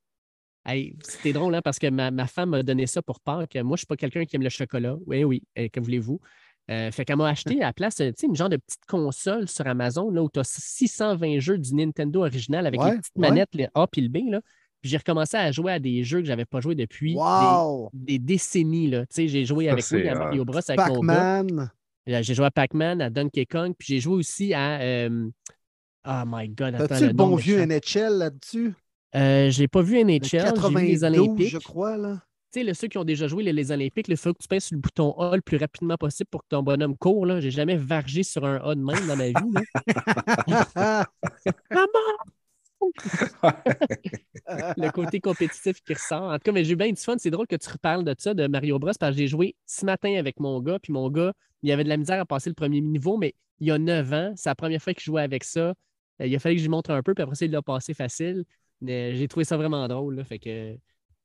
[0.66, 3.56] C'était drôle hein, parce que ma, femme m'a donné ça pour Pâques.
[3.56, 4.96] Moi, je ne suis pas quelqu'un qui aime le chocolat.
[5.06, 6.20] Oui, oui, euh, que voulez-vous?
[6.70, 10.10] Euh, fait qu'elle m'a acheté à la place une genre de petite console sur Amazon
[10.10, 13.86] là, où tu as 620 jeux du Nintendo original avec les petites manettes, les A
[13.94, 14.30] et le B.
[14.30, 14.40] Là.
[14.80, 17.16] Puis j'ai recommencé à jouer à des jeux que je n'avais pas joué depuis
[17.92, 18.94] des, décennies.
[19.14, 20.58] J'ai joué avec lui à Mario Bros.
[20.58, 21.70] avec Pac-Man.
[22.08, 25.08] Euh, j'ai joué à Pac-Man, à Donkey Kong, puis j'ai joué aussi à.
[25.08, 26.74] oh my God.
[26.74, 28.74] As-tu le bon vieux NHL là-dessus?
[29.14, 31.50] Euh, je n'ai pas vu NHL, j'ai vu les Olympiques.
[31.50, 32.22] je crois, là.
[32.52, 34.74] Tu sais, ceux qui ont déjà joué les, Olympiques, il faut que tu pèses sur
[34.74, 37.26] le bouton A le plus rapidement possible pour que ton bonhomme court.
[37.26, 39.34] Je n'ai jamais vargé sur un A de même dans ma vie.
[44.76, 46.22] le côté compétitif qui ressort.
[46.22, 47.16] En tout cas, mais j'ai eu bien du fun.
[47.18, 49.84] C'est drôle que tu reparles de ça, de Mario Bros, parce que j'ai joué ce
[49.84, 52.54] matin avec mon gars, puis mon gars, il avait de la misère à passer le
[52.54, 55.44] premier niveau, mais il y a 9 ans, c'est la première fois qu'il jouait avec
[55.44, 55.74] ça.
[56.20, 57.62] Euh, il a fallu que je lui montre un peu, puis après ça, il l'a
[57.62, 58.44] passé facile
[58.86, 60.24] j'ai trouvé ça vraiment drôle.
[60.24, 60.76] fait que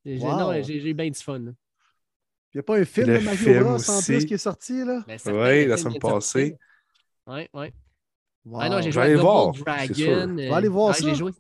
[0.06, 1.40] j'ai eu bien du fun.
[1.40, 5.04] Il n'y a pas un film de Mario Bros en plus qui est sorti, là?
[5.08, 6.58] Ben, oui, la semaine passée.
[7.28, 7.68] Oui, oui.
[8.56, 10.38] Ah non, j'ai joué à voir, Dragon.
[10.40, 11.14] On va aller voir ça.
[11.14, 11.32] Joué.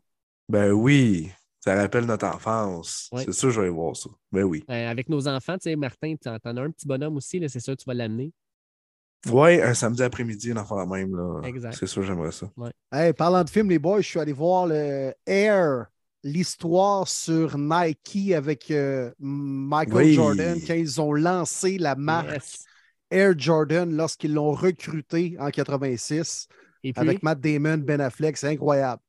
[0.49, 1.29] Ben oui,
[1.60, 3.10] ça rappelle notre enfance.
[3.17, 4.10] C'est sûr que je vais aller voir ça.
[4.31, 4.63] Ben oui.
[4.67, 7.60] Ben, avec nos enfants, tu sais, Martin, tu en as un petit bonhomme aussi, c'est
[7.60, 8.31] sûr que tu vas l'amener.
[9.29, 11.15] Oui, un samedi après-midi, une enfant la même.
[11.15, 11.41] Là.
[11.43, 11.75] Exact.
[11.77, 12.49] C'est sûr, j'aimerais ça.
[12.91, 15.88] Hey, parlant de film, les boys, je suis allé voir le Air
[16.23, 22.41] l'histoire sur Nike avec euh, Michael Jordan quand ils ont lancé la marque
[23.10, 26.47] Air Jordan lorsqu'ils l'ont recruté en 86
[26.95, 28.38] avec Matt Damon, Ben Affleck.
[28.38, 29.01] C'est incroyable.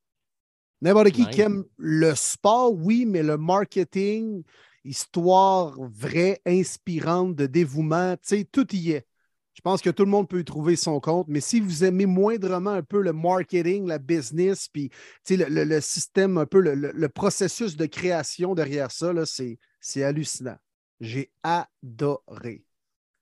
[0.81, 4.43] N'importe qui qui aime le sport, oui, mais le marketing,
[4.85, 9.05] histoire vraie, inspirante, de dévouement, tu sais, tout y est.
[9.53, 12.05] Je pense que tout le monde peut y trouver son compte, mais si vous aimez
[12.05, 14.89] moindrement un peu le marketing, la business, puis
[15.29, 20.55] le, le, système, un peu le, processus de création derrière ça, c'est hallucinant.
[21.01, 22.63] J'ai adoré.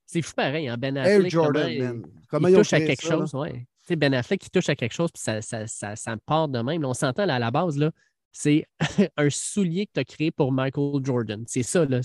[0.06, 0.78] C'est fou pareil, hein?
[0.78, 1.32] Ben Affleck.
[1.32, 3.66] Jordan, comment il, touche à quelque chose, ouais.
[3.96, 6.84] Ben Affleck qui touche à quelque chose, puis ça, ça, ça, part de même.
[6.86, 7.92] on s'entend à la base, là,
[8.32, 8.66] c'est
[9.18, 11.44] un soulier que tu as créé pour Michael Jordan.
[11.48, 12.02] C'est ça, là.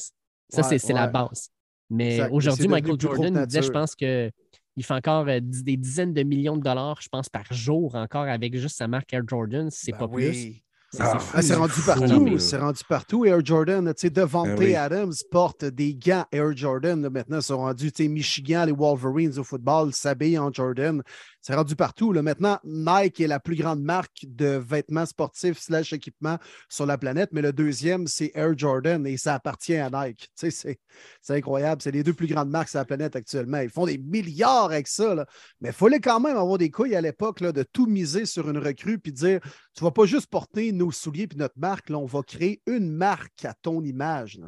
[0.48, 1.50] Ça, c'est la base.
[1.90, 4.32] Mais aujourd'hui, Michael Jordan disait, je pense qu'il
[4.80, 8.56] fait encore euh, des dizaines de millions de dollars, je pense, par jour encore avec
[8.56, 10.62] juste sa marque Air Jordan, c'est ben pas plus.
[10.98, 12.38] Ah, c'est rendu partout.
[12.38, 13.24] C'est rendu partout.
[13.24, 17.08] Air Jordan, tu sais, Devante ben Adams porte des gants Air Jordan.
[17.08, 21.02] maintenant, ils sont rendus, tu sais, Michigan, les Wolverines au football s'habillent en Jordan.
[21.42, 22.12] C'est rendu partout.
[22.12, 22.22] Là.
[22.22, 27.30] Maintenant, Nike est la plus grande marque de vêtements sportifs slash équipements sur la planète,
[27.32, 30.30] mais le deuxième, c'est Air Jordan et ça appartient à Nike.
[30.38, 30.78] Tu sais,
[31.20, 31.82] c'est incroyable.
[31.82, 33.58] C'est les deux plus grandes marques sur la planète actuellement.
[33.58, 35.16] Ils font des milliards avec ça.
[35.16, 35.26] Là.
[35.60, 38.58] Mais il fallait quand même avoir des couilles à l'époque de tout miser sur une
[38.58, 39.40] recrue puis dire
[39.74, 42.62] tu ne vas pas juste porter nos souliers puis notre marque, là, on va créer
[42.66, 44.40] une marque à ton image.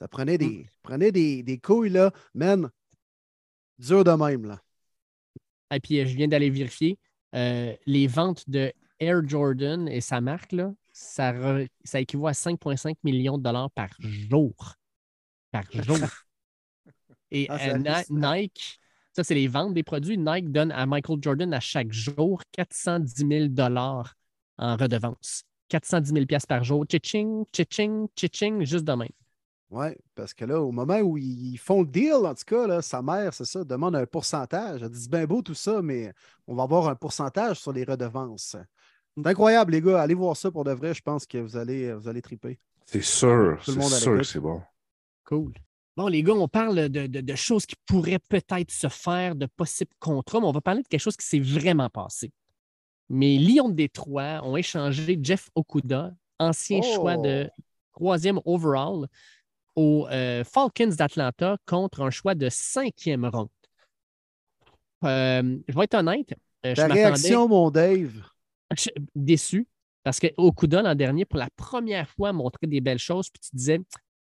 [0.00, 0.64] Ça prenait des, mm.
[0.82, 2.70] prenait des, des couilles, là, man,
[3.78, 4.46] dur de même.
[4.46, 4.60] Là.
[5.74, 6.98] Et puis, euh, je viens d'aller vérifier.
[7.34, 11.34] Euh, les ventes de Air Jordan et sa marque, là, ça,
[11.84, 14.74] ça équivaut à 5,5 millions de dollars par jour.
[15.52, 15.98] Par jour.
[17.30, 18.80] Et ah, euh, Nike,
[19.12, 20.18] ça, c'est les ventes des produits.
[20.18, 24.14] Nike donne à Michael Jordan à chaque jour 410 000 dollars
[24.56, 25.44] en redevance.
[25.68, 26.84] 410 000 par jour.
[26.90, 29.08] Chiching, chiching, chiching, juste de même.
[29.70, 32.80] Oui, parce que là, au moment où ils font le deal, en tout cas, là,
[32.80, 34.82] sa mère, c'est ça, demande un pourcentage.
[34.82, 36.12] Elle dit c'est bien beau tout ça, mais
[36.46, 38.56] on va avoir un pourcentage sur les redevances.
[39.16, 40.00] C'est incroyable, les gars.
[40.00, 40.94] Allez voir ça pour de vrai.
[40.94, 42.58] Je pense que vous allez, vous allez triper.
[42.86, 43.60] C'est sûr.
[43.62, 44.62] C'est sûr que c'est bon.
[45.24, 45.52] Cool.
[45.98, 49.90] Bon, les gars, on parle de, de, choses qui pourraient peut-être se faire, de possibles
[49.98, 52.32] contrats, mais on va parler de quelque chose qui s'est vraiment passé.
[53.08, 57.62] Mais Lyon de Détroit ont échangé Jeff Okuda, ancien choix de oh!
[57.92, 59.08] troisième overall,
[59.78, 63.48] aux euh, Falcons d'Atlanta contre un choix de cinquième ronde.
[65.04, 66.34] Euh, je vais être honnête.
[66.66, 68.24] Euh, Ta réaction, mon Dave?
[69.14, 69.68] Déçu,
[70.02, 73.54] parce que Okuda, l'an dernier, pour la première fois, montrait des belles choses, puis tu
[73.54, 73.80] disais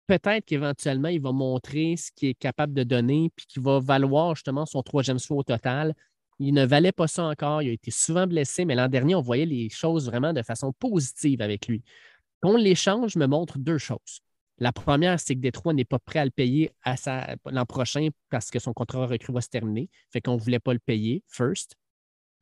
[0.06, 4.34] peut-être qu'éventuellement, il va montrer ce qu'il est capable de donner, puis qu'il va valoir
[4.34, 5.94] justement son troisième choix au total.
[6.38, 7.62] Il ne valait pas ça encore.
[7.62, 10.72] Il a été souvent blessé, mais l'an dernier, on voyait les choses vraiment de façon
[10.72, 11.82] positive avec lui.
[12.42, 14.20] Qu'on l'échange me montre deux choses.
[14.60, 16.70] La première, c'est que Détroit n'est pas prêt à le payer
[17.46, 19.88] l'an prochain parce que son contrat recrue va se terminer.
[20.10, 21.76] Fait qu'on ne voulait pas le payer, first.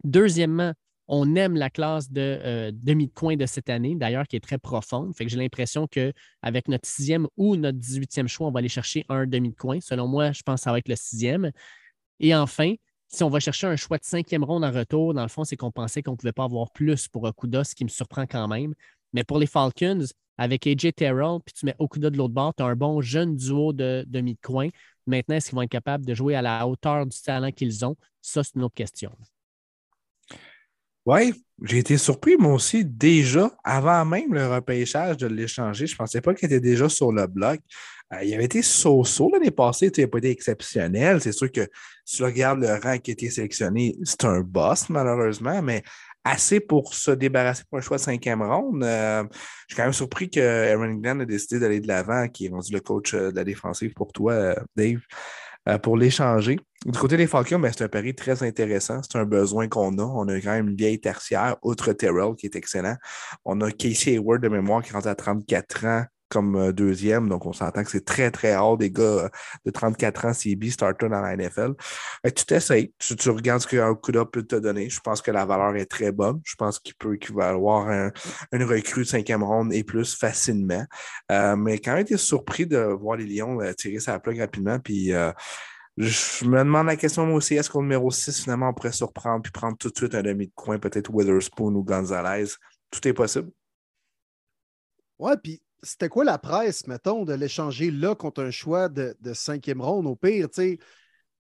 [0.03, 0.75] Deuxièmement,
[1.07, 5.15] on aime la classe de euh, demi de cette année, d'ailleurs, qui est très profonde.
[5.17, 9.07] Fait que j'ai l'impression qu'avec notre sixième ou notre dix-huitième choix, on va aller chercher
[9.09, 9.81] un demi de coin.
[9.81, 11.51] Selon moi, je pense que ça va être le sixième.
[12.21, 12.75] Et enfin,
[13.07, 15.57] si on va chercher un choix de cinquième ronde en retour, dans le fond, c'est
[15.57, 18.47] qu'on pensait qu'on ne pouvait pas avoir plus pour Okuda, ce qui me surprend quand
[18.49, 18.75] même.
[19.13, 20.05] Mais pour les Falcons,
[20.37, 23.35] avec AJ Terrell, puis tu mets Okuda de l'autre bord, tu as un bon jeune
[23.35, 24.69] duo de demi-coin.
[25.07, 27.97] Maintenant, est-ce qu'ils vont être capables de jouer à la hauteur du talent qu'ils ont?
[28.23, 29.11] Ça, c'est une autre question.
[31.07, 35.87] Oui, j'ai été surpris, moi aussi, déjà, avant même le repêchage de l'échanger.
[35.87, 37.61] Je ne pensais pas qu'il était déjà sur le bloc.
[38.13, 41.21] Euh, il avait été so-so l'année passée, il n'a pas été exceptionnel.
[41.21, 41.67] C'est sûr que
[42.05, 45.83] si tu regardes le rang qui a été sélectionné, c'est un boss, malheureusement, mais
[46.29, 48.83] assez pour se débarrasser pour un choix de cinquième ronde.
[48.85, 52.47] Euh, je suis quand même surpris que Aaron Glenn a décidé d'aller de l'avant, qui
[52.47, 55.01] est rendu le coach euh, de la défensive pour toi, euh, Dave,
[55.83, 56.59] pour l'échanger.
[56.87, 59.03] Du côté des Falcons, ben, c'est un pari très intéressant.
[59.03, 60.03] C'est un besoin qu'on a.
[60.03, 62.97] On a quand même une vieille tertiaire, outre Terrell, qui est excellent.
[63.45, 67.29] On a Casey Hayward de mémoire qui rentre à 34 ans, comme euh, deuxième.
[67.29, 69.29] Donc, on s'entend que c'est très, très rare des gars euh,
[69.65, 71.75] de 34 ans CB starter dans la NFL.
[72.25, 74.89] tu t'essayes, tu, regardes ce qu'un Okuda peut te donner.
[74.91, 76.41] Je pense que la valeur est très bonne.
[76.45, 78.11] Je pense qu'il peut équivaloir un,
[78.53, 80.85] une recrue de cinquième ronde et plus facilement.
[81.33, 84.79] Euh, mais quand même été surpris de voir les Lions tirer sa plug rapidement.
[84.79, 85.13] Puis,
[85.99, 89.43] je me demande la question moi aussi, est-ce qu'au numéro 6, finalement, on pourrait surprendre
[89.43, 92.47] puis prendre tout de suite un demi de coin, peut-être Witherspoon ou Gonzalez?
[92.91, 93.51] Tout est possible.
[95.19, 99.81] Ouais, puis c'était quoi la presse, mettons, de l'échanger là contre un choix de, cinquième
[99.81, 100.07] ronde?
[100.07, 100.79] Au pire, tu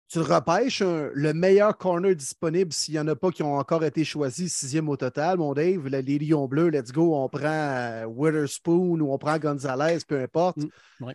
[0.10, 4.04] tu repêches le meilleur corner disponible s'il n'y en a pas qui ont encore été
[4.04, 5.88] choisis, sixième au total, mon Dave.
[5.88, 10.58] les Lions bleus, let's go, on prend euh, Witherspoon ou on prend Gonzalez, peu importe.
[10.58, 11.12] Mm,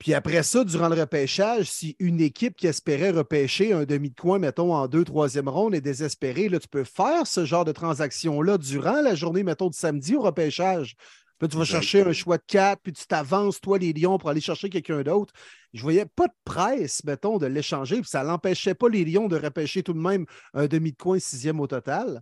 [0.00, 4.20] Puis après ça, durant le repêchage, si une équipe qui espérait repêcher un demi de
[4.20, 7.72] coin, mettons, en deux, troisième ronde est désespérée, là, tu peux faire ce genre de
[7.72, 10.96] transaction-là durant la journée, mettons, du samedi au repêchage.
[11.40, 14.28] Puis tu vas chercher un choix de 4, puis tu t'avances, toi, les Lions, pour
[14.28, 15.32] aller chercher quelqu'un d'autre.
[15.72, 19.36] Je voyais pas de presse, mettons, de l'échanger, puis ça n'empêchait pas les Lions de
[19.36, 22.20] repêcher tout de même un demi de coin sixième au total.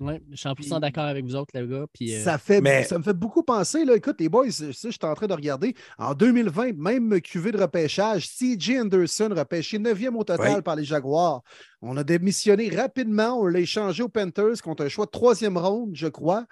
[0.00, 1.86] Oui, je suis 100% d'accord avec vous autres, les gars.
[1.92, 3.84] Puis, euh, ça, fait, ça me fait beaucoup penser.
[3.84, 5.74] Là, écoute, les boys, je suis en train de regarder.
[5.98, 11.42] En 2020, même QV de repêchage, CJ Anderson repêché 9e au total par les Jaguars.
[11.82, 13.40] On a démissionné rapidement.
[13.40, 16.46] On l'a échangé aux Panthers contre un choix de troisième ronde, je crois.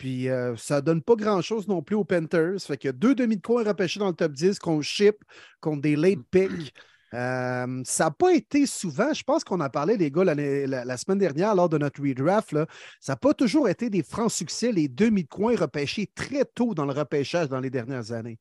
[0.00, 2.58] Puis euh, ça ne donne pas grand-chose non plus aux Panthers.
[2.62, 5.22] Fait que deux demi de repêchés dans le top 10 qu'on ship
[5.60, 6.72] contre des late picks.
[7.12, 11.18] Euh, ça n'a pas été souvent, je pense qu'on a parlé, les gars, la, semaine
[11.18, 12.56] dernière lors de notre redraft.
[12.98, 16.72] ça n'a pas toujours été des francs succès, les demi de coin repêchés très tôt
[16.72, 18.38] dans le repêchage dans les dernières années.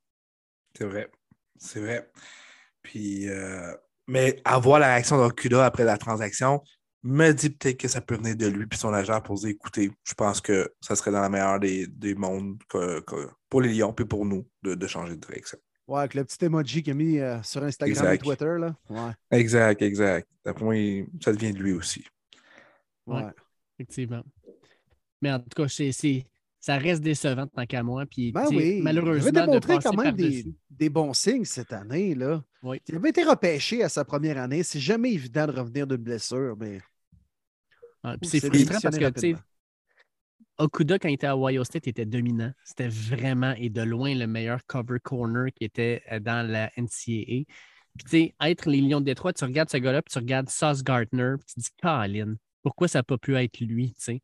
[0.77, 1.11] C'est vrai.
[1.57, 2.09] C'est vrai.
[2.83, 3.73] Puis, euh,
[4.07, 6.61] mais avoir la réaction d'Okuda après la transaction,
[7.03, 9.91] me dit peut-être que ça peut venir de lui puis son agent pour dire écoutez,
[10.03, 13.73] je pense que ça serait dans la meilleure des, des mondes que- que- pour les
[13.73, 15.57] Lions puis pour nous de, de changer de direction.
[15.87, 18.13] Ouais, avec le petit emoji qu'il a mis euh, sur Instagram Exact.
[18.13, 18.55] et Twitter.
[18.59, 18.75] Là.
[18.89, 19.11] Ouais.
[19.39, 20.27] Exact, exact.
[20.45, 22.05] D'après moi, il- ça devient de lui aussi.
[23.07, 23.23] Ouais.
[23.23, 23.31] Ouais.
[23.79, 24.21] Effectivement.
[25.21, 26.25] Mais en tout cas, c'est, c'est-
[26.59, 28.05] ça reste décevant tant qu'à moi.
[28.05, 28.75] Puis, Ben oui.
[28.77, 32.15] Il malheureusement, avait de démontré quand même des, des bons signes cette année.
[32.15, 32.43] Là.
[32.63, 32.81] Oui.
[32.87, 34.63] Il avait été repêché à sa première année.
[34.63, 36.79] C'est jamais évident de revenir d'une blessure, mais
[38.03, 39.39] Ouh, c'est frustrant parce que, tu sais, rapidement.
[40.59, 42.51] Okuda, quand il était à Ohio State, était dominant.
[42.65, 47.45] C'était vraiment et de loin le meilleur cover corner qui était euh, dans la NCAA.
[47.97, 50.49] Puis, tu sais, être les Lions de Détroit, tu regardes ce gars-là, puis tu regardes
[50.49, 54.03] Sauce Gardner, puis tu te dis, Colin, pourquoi ça n'a pas pu être lui, tu
[54.03, 54.21] sais?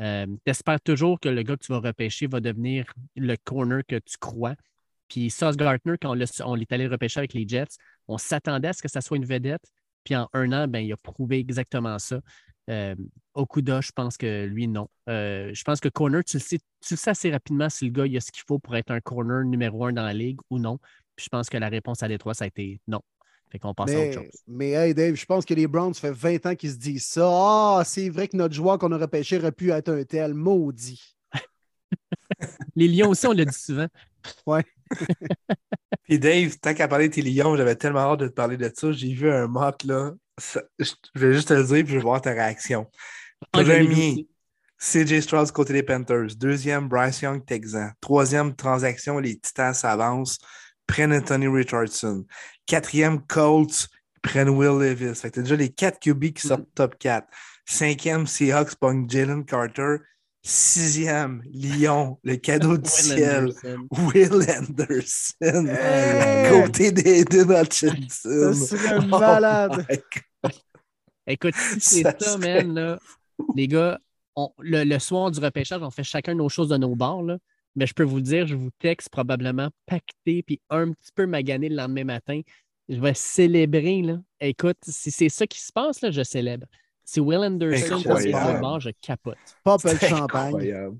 [0.00, 3.96] Euh, T'espères toujours que le gars que tu vas repêcher va devenir le corner que
[3.96, 4.54] tu crois.
[5.08, 6.10] Puis Sauce Gardner, quand
[6.44, 7.76] on l'est allé repêcher avec les Jets,
[8.06, 9.64] on s'attendait à ce que ça soit une vedette.
[10.04, 12.20] Puis en un an, ben, il a prouvé exactement ça.
[12.70, 12.94] Euh,
[13.34, 14.88] Okuda, je pense que lui, non.
[15.08, 17.90] Euh, je pense que corner, tu le, sais, tu le sais assez rapidement si le
[17.90, 20.38] gars il a ce qu'il faut pour être un corner numéro un dans la ligue
[20.50, 20.78] ou non.
[21.16, 23.00] Puis je pense que la réponse à Détroit, ça a été non.
[23.50, 24.42] Fait qu'on passe à Mais, autre chose.
[24.46, 27.06] mais hey Dave, je pense que les Browns, ça fait 20 ans qu'ils se disent
[27.06, 27.26] ça.
[27.26, 31.16] Ah, c'est vrai que notre joueur qu'on a repêché aurait pu être un tel maudit.
[32.76, 33.88] Les Lions aussi, on le dit souvent.
[36.02, 38.70] Puis Dave, tant qu'à parler de tes Lions, j'avais tellement hâte de te parler de
[38.74, 38.92] ça.
[38.92, 40.12] J'ai vu un mock là.
[40.38, 42.86] Ça- je vais juste te le dire puis je vais voir ta réaction.
[43.52, 44.26] Ah, Premier.
[44.80, 46.36] CJ Stroud côté des Panthers.
[46.36, 47.90] Deuxième, Bryce Young, Texan.
[48.00, 50.38] Troisième, transaction, les Titans s'avancent,
[50.88, 52.24] prennent Anthony Richardson.
[52.66, 53.86] Quatrième, Colts
[54.22, 55.14] prennent Will Levis.
[55.14, 57.28] Fait que t'as déjà les quatre QB qui sortent top 4.
[57.66, 59.98] Cinquième, Seahawks pognent Jalen Carter.
[60.42, 63.86] Sixième, Lyon, le cadeau du Will ciel, Anderson.
[63.90, 65.66] Will Anderson.
[65.68, 66.50] Hey!
[66.50, 68.54] Côté d'Aiden Hutchinson.
[68.54, 69.86] serait Oh malade.
[70.42, 70.52] God.
[71.26, 72.98] Écoute, si c'est Ça ça, serait- man, là,
[73.54, 73.98] les gars,
[74.36, 77.22] on- le, le soir du repêchage, on fait chacun nos choses de nos bords.
[77.22, 77.38] Là.
[77.76, 81.26] Mais je peux vous le dire, je vous texte probablement pacté puis un petit peu
[81.26, 82.40] magané le lendemain matin.
[82.88, 84.02] Je vais célébrer.
[84.02, 84.16] Là.
[84.40, 86.66] Écoute, si c'est ça qui se passe, là, je célèbre.
[87.04, 89.36] Si Will Anderson passe le bord, je capote.
[89.64, 90.46] Pop le champagne.
[90.46, 90.98] incroyable.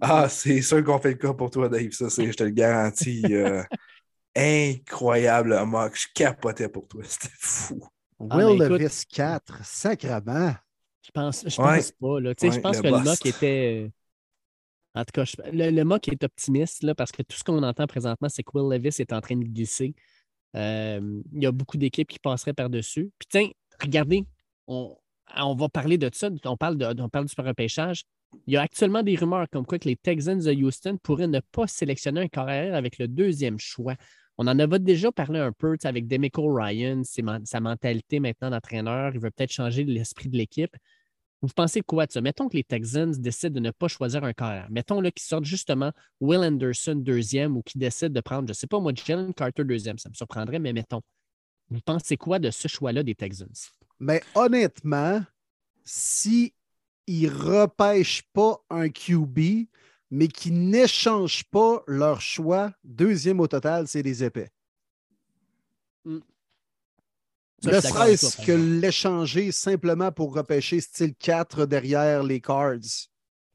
[0.00, 1.90] Ah, c'est sûr qu'on fait le cas pour toi, Dave.
[1.90, 3.22] Ça, c'est- je te le garantis.
[3.30, 3.62] euh,
[4.36, 5.96] incroyable, mock.
[5.96, 7.02] Je capotais pour toi.
[7.06, 7.80] C'était fou.
[8.30, 10.54] Ah, Will mais écoute- Levis 4, sacrement.
[11.04, 11.76] Je pense, je Ouais.
[11.76, 12.20] pense pas.
[12.20, 12.34] Là.
[12.34, 13.90] Tu sais, Ouais, je pense le que le mock était.
[14.94, 18.28] En tout cas, le, le mock est optimiste parce que tout ce qu'on entend présentement,
[18.28, 19.94] c'est que Will Levis est en train de glisser.
[20.56, 23.10] Euh, il y a beaucoup d'équipes qui passeraient par-dessus.
[23.18, 23.48] Puis tiens,
[23.80, 24.24] regardez,
[24.66, 24.96] on,
[25.36, 26.30] va parler de ça.
[26.44, 28.04] On parle, de, on parle du repêchage.
[28.46, 31.40] Il y a actuellement des rumeurs comme quoi que les Texans de Houston pourraient ne
[31.40, 33.94] pas sélectionner un carrière avec le deuxième choix.
[34.38, 39.12] On en avait déjà parlé un peu avec Demico Ryan, sa mentalité maintenant d'entraîneur.
[39.14, 40.74] Il veut peut-être changer l'esprit de l'équipe.
[41.42, 42.20] Vous pensez quoi de ça?
[42.20, 44.66] Mettons que les Texans décident de ne pas choisir un carrière.
[44.70, 48.66] Mettons qu'ils sortent justement Will Anderson deuxième ou qu'ils décident de prendre, je ne sais
[48.66, 49.98] pas moi, Jalen Carter deuxième.
[49.98, 51.02] Ça me surprendrait, mais mettons.
[51.68, 53.70] Vous pensez quoi de ce choix-là des Texans?
[53.98, 55.22] Mais honnêtement,
[55.84, 56.54] si
[57.06, 59.66] ils repêchent pas un QB,
[60.10, 64.50] mais qu'ils n'échangent pas leur choix, deuxième au total, c'est des épais.
[66.04, 66.10] Ça,
[67.64, 73.08] Ne serait-ce que l'échanger simplement pour repêcher style 4 derrière les Cards,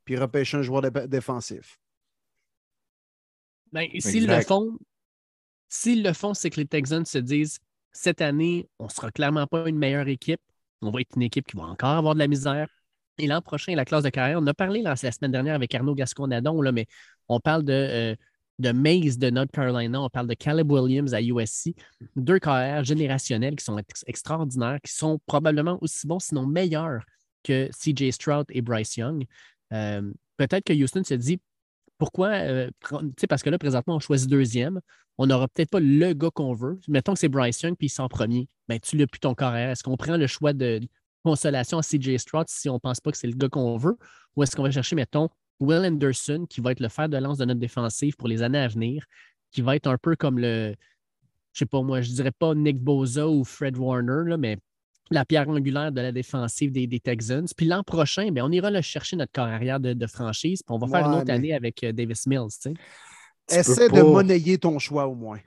[0.05, 1.79] puis repêcher un joueur dé- défensif?
[3.71, 4.77] Ben, s'ils le font,
[5.67, 7.59] s'ils le font, c'est que les Texans se disent
[7.91, 10.41] cette année, on ne sera clairement pas une meilleure équipe.
[10.81, 12.67] On va être une équipe qui va encore avoir de la misère.
[13.17, 15.75] Et l'an prochain, la classe de carrière, on a parlé la, la semaine dernière avec
[15.75, 16.85] Arnaud Gascon-Nadon, là, mais
[17.27, 18.15] on parle de, euh,
[18.59, 21.73] de Maze de North Carolina, on parle de Caleb Williams à USC.
[22.15, 27.03] Deux carrières générationnels qui sont ex- extraordinaires, qui sont probablement aussi bons, sinon meilleurs
[27.43, 29.25] que CJ Stroud et Bryce Young.
[29.73, 31.41] Euh, Peut-être que Houston se dit
[31.97, 32.69] pourquoi, euh,
[33.27, 34.79] parce que là, présentement, on choisit deuxième.
[35.17, 36.79] On n'aura peut-être pas le gars qu'on veut.
[36.87, 38.47] Mettons que c'est Bryce Young, puis il sort premier.
[38.69, 39.69] Ben, tu l'as plus ton carrière.
[39.69, 40.79] Est-ce qu'on prend le choix de
[41.25, 43.97] consolation à CJ Stroud si on ne pense pas que c'est le gars qu'on veut?
[44.37, 45.27] Ou est-ce qu'on va chercher, mettons,
[45.59, 48.59] Will Anderson, qui va être le fer de lance de notre défensive pour les années
[48.59, 49.05] à venir,
[49.51, 50.73] qui va être un peu comme le,
[51.53, 54.57] je sais pas moi, je dirais pas Nick Boza ou Fred Warner, là, mais
[55.11, 57.47] la pierre angulaire de la défensive des, des Texans.
[57.57, 60.73] Puis l'an prochain, ben, on ira le chercher notre corps arrière de, de franchise, puis
[60.73, 62.49] on va faire une autre mais- année avec euh, Davis Mills.
[62.61, 62.73] tu
[63.49, 63.59] sais.
[63.59, 65.39] Essaie de monnayer ton choix au moins.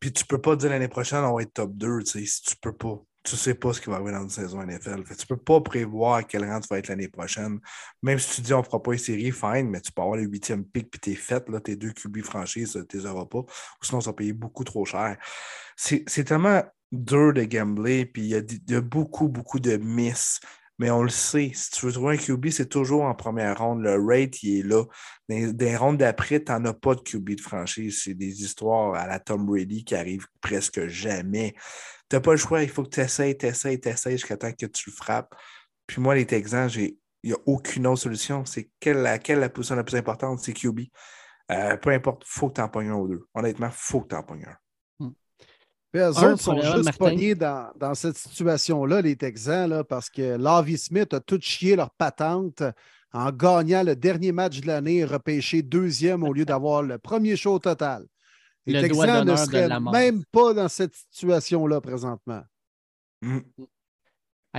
[0.00, 2.42] Puis tu peux pas dire l'année prochaine, on va être top 2, tu sais, si
[2.42, 2.98] tu peux pas.
[3.26, 5.04] Tu sais pas ce qui va arriver dans une saison NFL.
[5.04, 7.58] Fait tu peux pas prévoir à quel rang tu vas être l'année prochaine.
[8.00, 10.22] Même si tu dis on fera pas une série, fine, mais tu peux avoir le
[10.22, 13.40] huitième pick puis t'es fait, là, tes deux QB franchises, tu les auras pas.
[13.40, 15.16] Ou sinon, ça va payer beaucoup trop cher.
[15.74, 16.62] C'est tellement
[16.92, 20.40] dur de gambler, puis il y, a, il y a beaucoup, beaucoup de miss.
[20.78, 23.82] Mais on le sait, si tu veux trouver un QB, c'est toujours en première ronde.
[23.82, 24.84] Le rate, il est là.
[25.28, 28.02] Dans des rondes d'après, tu n'en as pas de QB de franchise.
[28.04, 31.54] C'est des histoires à la Tom Brady qui arrivent presque jamais.
[32.08, 32.62] Tu n'as pas le choix.
[32.62, 35.34] Il faut que tu essayes, tu essayes, tu essayes jusqu'à temps que tu le frappes.
[35.86, 38.44] Puis moi, les Texans, il n'y a aucune autre solution.
[38.44, 40.40] C'est quelle, laquelle la position la plus importante?
[40.40, 40.80] C'est QB.
[41.52, 43.26] Euh, peu importe, il faut que tu en pognes un ou deux.
[43.34, 44.56] Honnêtement, il faut que tu en pognes un.
[45.92, 50.36] Puis eux autres sont juste pognés dans, dans, cette situation-là, les Texans, là, parce que
[50.36, 52.62] Lavi Smith a tout chié leur patente
[53.12, 57.36] en gagnant le dernier match de l'année et repêché deuxième au lieu d'avoir le premier
[57.36, 58.04] show total.
[58.66, 62.42] Les le Texans ne seraient même pas dans cette situation-là présentement.
[63.22, 63.40] Mm.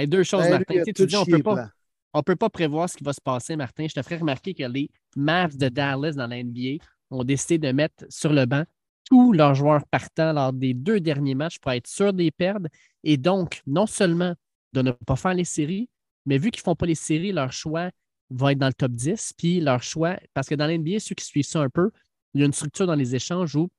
[0.07, 0.81] deux choses, Martin.
[0.95, 1.69] Tu dis, on peut pas.
[2.13, 3.85] On ne peut pas prévoir ce qui va se passer, Martin.
[3.87, 7.71] Je te ferai remarquer que les Mavs de Dallas dans la NBA ont décidé de
[7.71, 8.63] mettre sur le banc
[9.03, 12.67] tous leurs joueurs partants lors des deux derniers matchs pour être sûrs des perdre
[13.03, 14.33] et donc non seulement
[14.73, 15.89] de ne pas faire les séries,
[16.25, 17.89] mais vu qu'ils ne font pas les séries, leur choix
[18.29, 19.33] va être dans le top 10.
[19.37, 21.91] Puis leur choix, parce que dans l'NBA, ceux qui suivent ça un peu,
[22.33, 23.69] il y a une structure dans les échanges où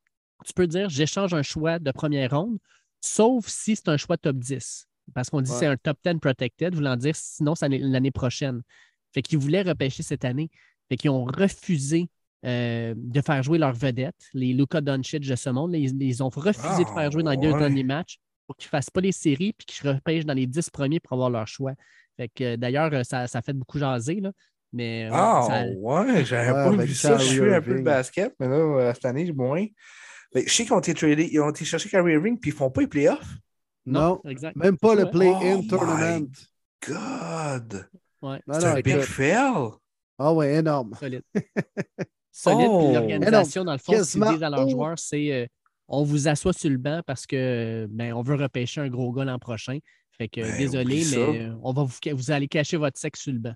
[0.45, 2.59] tu peux dire j'échange un choix de première ronde,
[3.01, 4.87] sauf si c'est un choix top 10.
[5.15, 8.63] Parce qu'on dit que c'est un top 10 protected, voulant dire sinon c'est l'année prochaine.
[9.13, 10.51] Fait qu'ils voulaient repêcher cette année.
[10.89, 12.09] Fait qu'ils ont refusé
[12.45, 15.75] euh, de faire jouer leurs vedettes, les Luca Doncic de ce monde.
[15.75, 18.91] Ils, ont refusé de faire jouer dans les deux derniers matchs pour qu'ils ne fassent
[18.91, 21.73] pas les séries puis qu'ils repêchent dans les dix premiers pour avoir leur choix.
[22.17, 24.21] Fait que d'ailleurs, ça, ça fait beaucoup jaser.
[24.21, 24.33] Là.
[24.73, 27.17] Mais, ah ouais, j'avais pas vu ça.
[27.17, 29.65] Je suis un peu le basket, mais là, euh, cette année, moins.
[30.35, 32.59] Je sais qu'ils ont été tradés, ils ont été chercher Kyrie Irving puis ils ne
[32.59, 33.37] font pas les playoffs.
[33.87, 36.29] Non, non même pas le play-in oh tournament.
[36.87, 37.89] God!
[38.21, 38.41] Ouais.
[38.51, 39.71] C'est un big fail?
[40.19, 40.95] Ah ouais, énorme.
[40.99, 41.23] Solide.
[42.33, 42.59] solide.
[42.59, 42.93] puis oh!
[42.93, 45.47] l'organisation, dans le fond, ce qu'ils disent à leurs joueurs, c'est euh,
[45.87, 49.25] on vous assoit sur le banc parce que ben, on veut repêcher un gros gars
[49.25, 49.79] l'an prochain.
[50.11, 53.33] Fait que ben, désolé, mais euh, on va vous, vous allez cacher votre sexe sur
[53.33, 53.55] le banc.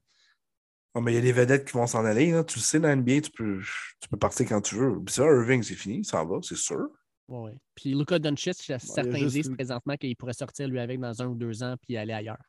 [1.01, 2.33] Mais il y a des vedettes qui vont s'en aller.
[2.33, 2.45] Là.
[2.45, 3.61] Tu le sais, dans l'NBA, tu peux,
[4.01, 5.03] tu peux partir quand tu veux.
[5.03, 6.89] Puis ça, Irving, c'est fini, ça va, c'est sûr.
[7.29, 7.53] Oui.
[7.75, 11.63] Puis Luca Doncic, certains disent présentement qu'il pourrait sortir lui avec dans un ou deux
[11.63, 12.43] ans puis aller ailleurs.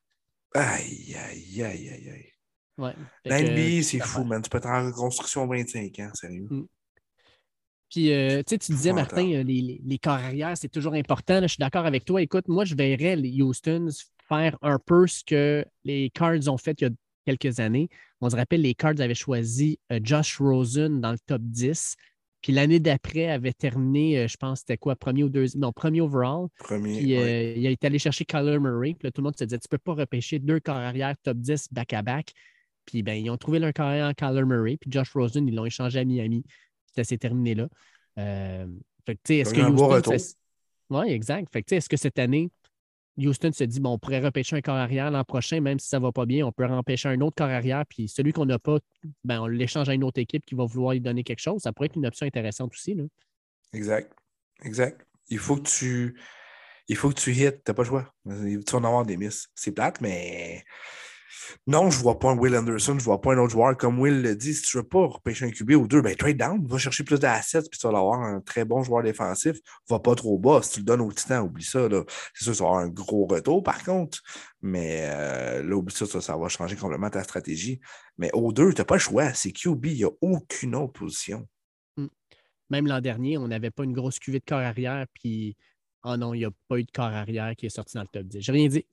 [0.54, 2.30] Aïe, aïe, aïe, aïe, aïe.
[2.78, 2.94] Ouais.
[3.26, 4.42] L'NBA, c'est fou, man.
[4.42, 6.48] Tu peux être en reconstruction 25 ans, sérieux.
[6.50, 6.66] Mm.
[7.90, 11.40] Puis, euh, tu disais, Martin, euh, les, les, corps arrière, c'est toujours important.
[11.44, 12.22] je suis d'accord avec toi.
[12.22, 13.90] Écoute, moi, je verrais les Houstons
[14.28, 16.94] faire un peu ce que les Cards ont fait il y a
[17.26, 17.90] quelques années.
[18.22, 21.96] On se rappelle, les Cards avaient choisi euh, Josh Rosen dans le top 10.
[22.42, 26.48] Puis l'année d'après, avait terminé, je pense, c'était quoi, premier ou deuxième, non, premier overall.
[26.60, 26.98] Premier.
[26.98, 28.96] Puis il est allé chercher Kyler Murray.
[29.00, 31.38] Puis tout le monde se disait, tu ne peux pas repêcher deux corps arrière top
[31.38, 32.34] 10 back-à-back.
[32.86, 35.66] Puis ben, ils ont trouvé leur carrière en Kyler Murray, puis Josh Rosen, ils l'ont
[35.66, 36.44] échangé à Miami.
[36.96, 37.68] Ça s'est terminé là.
[38.20, 38.68] Euh,
[39.06, 40.36] fait que, est-ce que Houston.
[40.90, 41.52] Oui, exact.
[41.52, 42.52] Fait que, est-ce que cette année,
[43.18, 46.00] Houston se dit, bon, on pourrait repêcher un corps arrière l'an prochain, même si ça
[46.00, 48.60] ne va pas bien, on peut empêcher un autre corps arrière, puis celui qu'on n'a
[48.60, 48.80] pas,
[49.24, 51.62] ben, on l'échange à une autre équipe qui va vouloir lui donner quelque chose.
[51.62, 52.96] Ça pourrait être une option intéressante aussi.
[52.96, 53.04] Là.
[53.74, 54.12] Exact.
[54.64, 55.06] Exact.
[55.30, 56.20] Il faut que tu.
[56.88, 58.14] Il faut que tu hits, t'as pas le choix.
[58.26, 59.48] Tu vas en avoir des misses.
[59.56, 60.64] C'est plate, mais
[61.68, 63.78] non, je ne vois pas un Will Anderson, je ne vois pas un autre joueur.
[63.78, 66.16] Comme Will le dit, si tu ne veux pas repêcher un QB ou deux, ben
[66.16, 69.58] trade down, va chercher plus d'assets, puis tu vas avoir un très bon joueur défensif.
[69.90, 70.62] Va pas trop bas.
[70.62, 71.88] Si tu le donnes au Titan, oublie ça.
[72.34, 74.22] C'est sûr, ça va avoir un gros retour par contre.
[74.62, 77.80] Mais euh, là, oublie ça, ça, va changer complètement ta stratégie.
[78.18, 79.34] Mais au deux, tu n'as pas le choix.
[79.34, 81.48] C'est QB, il n'y a aucune autre position.
[81.98, 82.08] Hmm.
[82.70, 85.56] Même l'an dernier, on n'avait pas une grosse cuvée de corps arrière, puis
[86.04, 88.08] oh non, il n'y a pas eu de corps arrière qui est sorti dans le
[88.08, 88.42] top 10.
[88.42, 88.86] J'ai rien dit.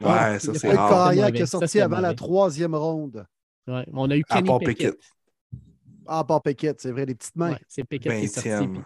[0.00, 0.90] C'est ouais, ça c'est rare.
[0.90, 3.26] carrière qui est sorti avant la troisième ronde.
[3.66, 4.98] Ouais, on a eu Kenny à Pickett.
[6.06, 7.52] Ah, part Pickett, c'est vrai, les petites mains.
[7.52, 8.80] Ouais, c'est Pickett qui est sorti.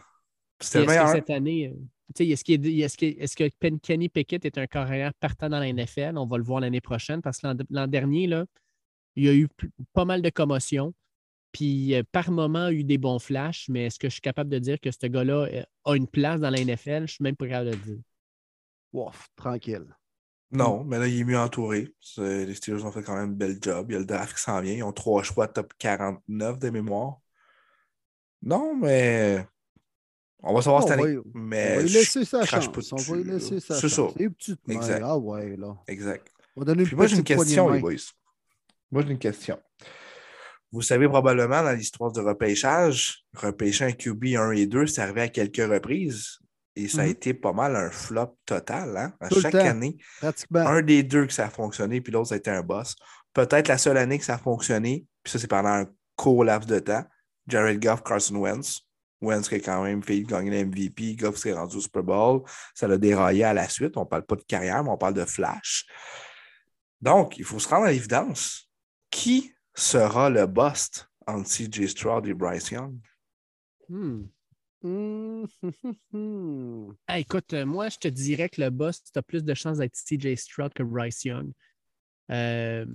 [0.59, 1.09] C'était meilleur.
[1.09, 1.75] Cette année, euh,
[2.19, 6.17] est-ce, est, est, que Kenny Pickett est un carrière partant dans la NFL?
[6.17, 8.45] On va le voir l'année prochaine parce que l'an, dernier, là,
[9.17, 9.49] il y a eu
[9.93, 10.95] pas mal de commotions.
[11.53, 14.15] Puis euh, par moment, il y a eu des bons flashs, mais est-ce que je
[14.15, 16.77] suis capable de dire que ce gars-là euh, a une place dans la NFL?
[16.85, 18.03] Je ne suis même pas capable de le dire.
[18.93, 19.87] Ouf, tranquille.
[20.53, 21.95] Non, mais là, il est mieux entouré.
[22.19, 23.87] Les Steelers ont fait quand même un bel job.
[23.89, 24.75] Il y a le draft qui s'en vient.
[24.75, 27.19] Ils ont trois choix top 49 de mémoire.
[28.43, 29.47] Non, mais
[30.43, 31.19] on va savoir cette année.
[31.35, 32.69] Mais on va lui laisser sa chance.
[32.93, 33.81] On va lui laisser sa chance.
[33.81, 34.09] C'est ça.
[34.69, 35.03] exact.
[35.05, 35.77] Ah ouais, là.
[35.87, 36.29] Exact.
[36.55, 37.93] On va donner une moi, j'ai une question, les boys.
[38.91, 39.59] Moi, j'ai une question.
[40.71, 45.23] Vous savez probablement dans l'histoire du repêchage, repêcher un QB 1 et 2, c'est arrivé
[45.23, 46.39] à quelques reprises.
[46.75, 47.11] Et ça a mm-hmm.
[47.11, 48.97] été pas mal un flop total.
[48.97, 49.13] Hein?
[49.21, 49.99] À chaque année,
[50.55, 52.97] un des deux que ça a fonctionné, puis l'autre, ça a été un boss.
[53.35, 56.67] Peut-être la seule année que ça a fonctionné, puis ça, c'est pendant un court laps
[56.67, 57.05] de temps.
[57.47, 58.87] Jared Goff, Carson Wentz.
[59.21, 62.43] Wentz qui a quand même fait gagner l'MVP, Goff s'est rendu au Super Bowl.
[62.75, 63.97] Ça l'a déraillé à la suite.
[63.97, 65.87] On ne parle pas de carrière, mais on parle de flash.
[67.01, 68.69] Donc, il faut se rendre à l'évidence.
[69.11, 72.99] Qui sera le bust entre CJ Stroud et Bryce Young?
[73.89, 74.25] Hmm.
[77.07, 79.79] Ah, écoute, euh, moi, je te dirais que le boss, tu as plus de chances
[79.79, 81.53] d'être CJ Stroud que Bryce Young.
[82.31, 82.87] Euh,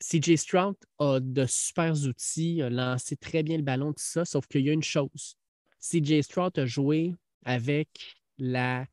[0.00, 4.46] CJ Stroud a de super outils, a lancé très bien le ballon, tout ça, sauf
[4.46, 5.36] qu'il y a une chose.
[5.80, 7.14] CJ Stroud a joué
[7.44, 7.88] avec
[8.38, 8.86] la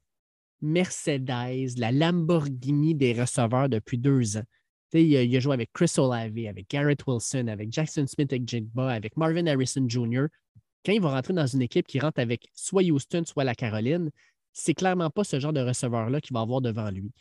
[0.62, 4.46] Mercedes, la Lamborghini des receveurs depuis deux ans.
[4.94, 8.48] Il a, il a joué avec Chris Olave, avec Garrett Wilson, avec Jackson Smith avec
[8.48, 10.28] Jigba, avec Marvin Harrison Jr.
[10.86, 14.10] Quand il va rentrer dans une équipe qui rentre avec soit Houston, soit la Caroline,
[14.54, 17.12] c'est clairement pas ce genre de receveur-là qu'il va avoir devant lui.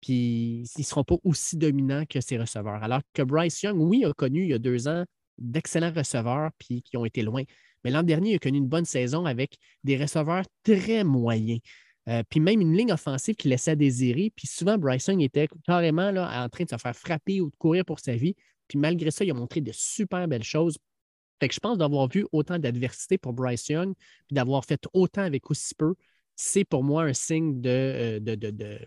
[0.00, 2.82] Puis ils ne seront pas aussi dominants que ses receveurs.
[2.82, 5.04] Alors que Bryce Young, oui, a connu il y a deux ans
[5.38, 7.42] d'excellents receveurs puis qui ont été loin.
[7.84, 11.60] Mais l'an dernier, il a connu une bonne saison avec des receveurs très moyens.
[12.08, 14.32] Euh, puis même une ligne offensive qui laissait à désirer.
[14.36, 17.56] Puis souvent, Bryce Young était carrément là, en train de se faire frapper ou de
[17.56, 18.36] courir pour sa vie.
[18.68, 20.78] Puis malgré ça, il a montré de super belles choses.
[21.40, 23.94] Fait que je pense d'avoir vu autant d'adversité pour Bryce Young,
[24.26, 25.94] puis d'avoir fait autant avec aussi peu,
[26.34, 28.78] c'est pour moi un signe de, euh, de, de,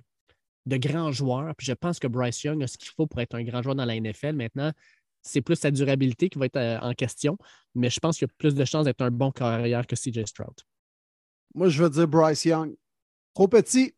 [0.66, 1.54] de, grand joueur.
[1.56, 3.76] Puis je pense que Bryce Young a ce qu'il faut pour être un grand joueur
[3.76, 4.34] dans la NFL.
[4.34, 4.72] Maintenant,
[5.22, 7.38] c'est plus sa durabilité qui va être euh, en question,
[7.76, 10.26] mais je pense qu'il y a plus de chances d'être un bon carrière que CJ
[10.26, 10.56] Stroud.
[11.56, 12.76] Moi, je veux dire Bryce Young.
[13.34, 13.94] Trop petit.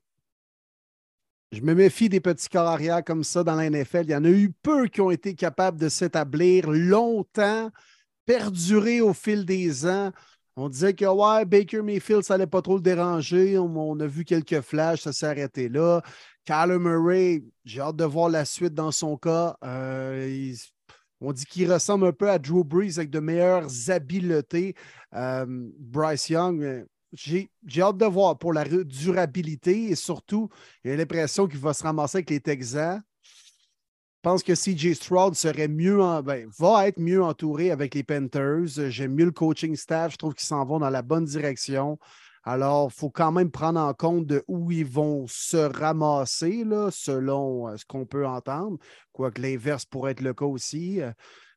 [1.51, 4.03] Je me méfie des petits corps arrière comme ça dans la NFL.
[4.03, 7.69] Il y en a eu peu qui ont été capables de s'établir longtemps,
[8.31, 10.11] perdurer au fil des ans.
[10.55, 13.57] On disait que ouais, Baker Mayfield, ça n'allait pas trop le déranger.
[13.57, 16.01] On, a vu quelques flashs, ça s'est arrêté là.
[16.45, 19.57] Kyler Murray, j'ai hâte de voir la suite dans son cas.
[19.65, 20.53] Euh,
[21.19, 24.75] on dit qu'il ressemble un peu à Drew Brees avec de meilleures habiletés.
[25.13, 25.45] Euh,
[25.77, 30.47] Bryce Young, euh, j'ai hâte de voir pour la durabilité et surtout,
[30.85, 33.01] j'ai l'impression qu'il va se ramasser avec les Texans.
[34.21, 38.89] Pense que CJ Stroud serait mieux, en- ben, va être mieux entouré avec les Panthers.
[38.89, 40.11] J'aime mieux le coaching staff.
[40.13, 41.97] Je trouve qu'ils s'en vont dans la bonne direction.
[42.43, 46.89] Alors, il faut quand même prendre en compte de où ils vont se ramasser, là,
[46.91, 48.77] selon euh, ce qu'on peut entendre.
[49.11, 51.01] Quoique l'inverse pourrait être le cas aussi.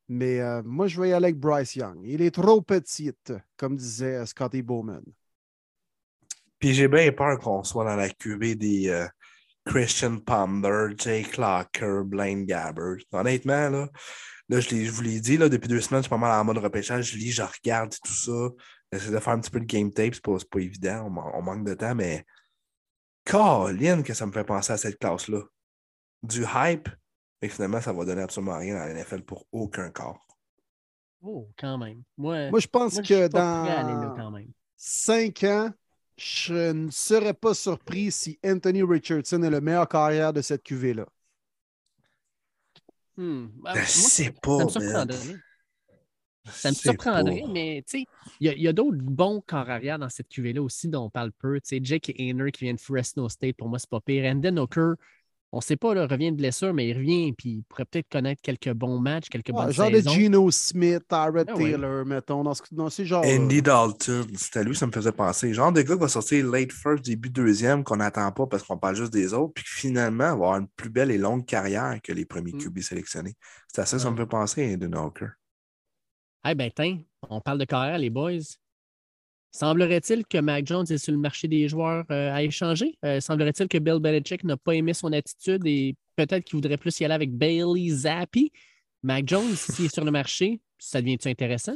[0.08, 2.00] Mais euh, moi, je vais y aller avec Bryce Young.
[2.04, 3.12] Il est trop petit,
[3.56, 5.02] comme disait Scotty Bowman.
[6.58, 9.06] Puis j'ai bien peur qu'on soit dans la QV des euh,
[9.66, 12.96] Christian Ponder, Jake Locker, Blaine Gabbert.
[13.12, 13.88] Honnêtement, là,
[14.48, 16.58] là je, vous l'ai dit, là, depuis deux semaines, je suis pas mal en mode
[16.58, 17.12] repêchage.
[17.12, 18.48] Je lis, je regarde tout ça.
[18.92, 21.10] J'essaie de faire un petit peu de game tape, c'est pas, c'est pas évident, on,
[21.10, 22.24] man- on manque de temps, mais
[23.24, 25.40] Colin, que ça me fait penser à cette classe-là.
[26.22, 26.88] Du hype,
[27.42, 30.26] mais finalement, ça va donner absolument rien dans la NFL pour aucun corps.
[31.22, 32.02] Oh, quand même.
[32.16, 34.30] Moi, Moi, je pense moi, je que suis pas prêt à aller là dans quand
[34.30, 34.50] même.
[34.76, 35.70] cinq ans,
[36.16, 41.06] je ne serais pas surpris si Anthony Richardson est le meilleur carrière de cette QV-là.
[43.16, 43.46] Hmm.
[43.62, 44.68] Ben, Je moi, sais ça pas, me man.
[44.68, 45.36] surprendrait.
[46.52, 47.48] Ça me surprendrait, pas.
[47.48, 48.06] mais tu sais,
[48.40, 51.60] il y a, d'autres bons corps arrière dans cette QV-là aussi dont on parle peu.
[51.60, 54.24] Tu sais, Jake Hayner qui vient de Fresno State, pour moi, c'est pas pire.
[54.30, 54.94] Andon Hooker,
[55.56, 58.42] on sait pas, là, revient de blessure, mais il revient puis il pourrait peut-être connaître
[58.42, 60.10] quelques bons matchs, quelques Ouais, bonnes genre saisons.
[60.10, 61.70] de Geno Smith, Tyrod Ah ouais.
[61.72, 63.24] Taylor, mettons, dans, ce, dans ces genres.
[63.24, 65.54] Andy Dalton, c'était à lui, ça me faisait penser.
[65.54, 68.76] Genre de gars qui va sortir late first, début deuxième, qu'on n'attend pas parce qu'on
[68.78, 71.98] parle juste des autres, puis qui finalement va avoir une plus belle et longue carrière
[72.02, 72.58] que les premiers Mm.
[72.58, 73.34] QB sélectionnés.
[73.72, 75.28] C'est à ça que ça me fait penser, Aiden Hawker.
[76.46, 76.98] Eh ben, tiens,
[77.30, 78.40] on parle de carrière, les boys.
[79.54, 82.98] Semblerait-il que Mac Jones est sur le marché des joueurs euh, à échanger?
[83.04, 86.98] Euh, semblerait-il que Bill Belichick n'a pas aimé son attitude et peut-être qu'il voudrait plus
[86.98, 88.50] y aller avec Bailey Zappi?
[89.04, 91.74] Mac Jones, s'il est sur le marché, ça devient-tu intéressant?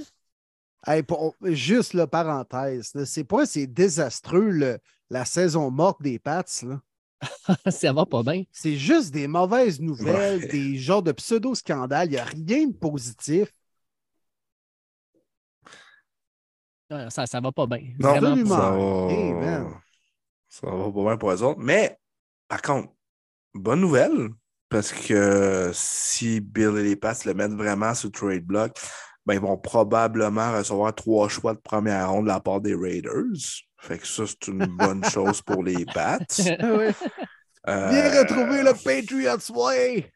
[0.86, 4.78] Hey, pour- juste la parenthèse, c'est pas c'est désastreux le-
[5.10, 6.44] la saison morte des Pats.
[6.64, 6.80] là.
[7.70, 8.42] ça va pas bien.
[8.50, 10.48] C'est juste des mauvaises nouvelles, Ouais.
[10.48, 12.08] des genres de pseudo-scandales.
[12.08, 13.52] Il n'y a rien de positif.
[15.12, 16.77] Ouais,
[17.10, 17.80] Ça, ça va pas bien.
[17.98, 18.56] Non, absolument.
[18.56, 19.74] ça va, Hey, man.
[20.48, 21.60] ça va pas bien pour eux autres.
[21.60, 21.98] Mais,
[22.48, 22.88] par contre,
[23.54, 24.30] bonne nouvelle,
[24.68, 28.72] parce que si Bill et les Pats le mettent vraiment sur le trade block,
[29.26, 33.12] ben, ils vont probablement recevoir trois choix de première ronde de la part des Raiders.
[33.80, 36.18] Fait que ça, c'est une bonne chose pour les Pats.
[36.60, 36.94] Ah ouais.
[37.68, 40.10] Euh, Viens retrouver le Patriots Way!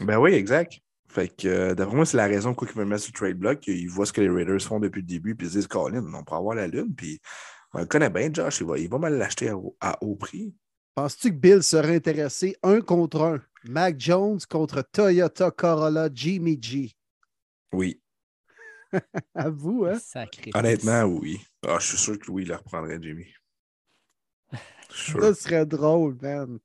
[0.00, 0.78] Ben oui, exact.
[1.16, 3.38] Fait que euh, d'après moi, c'est la raison pourquoi ils me mettent sur le trade
[3.38, 3.66] block.
[3.68, 6.04] Ils voient ce que les Raiders font depuis le début, puis ils se disent Colin,
[6.12, 6.94] on pourra avoir la lune.
[6.94, 7.20] Puis
[7.72, 8.60] on le connaît bien, Josh.
[8.60, 10.54] Il va, il va mal l'acheter à, haut- à haut prix.
[10.94, 13.42] Penses-tu que Bill serait intéressé un contre un?
[13.64, 16.92] Mac Jones contre Toyota Corolla Jimmy G.
[17.72, 17.98] Oui.
[19.34, 19.98] À vous, hein?
[19.98, 20.50] Sacré.
[20.54, 21.40] Honnêtement, oui.
[21.66, 23.26] Ah, je suis sûr que Louis le reprendrait, Jimmy.
[24.90, 25.20] Je suis sûr.
[25.22, 26.58] Ça serait drôle, man.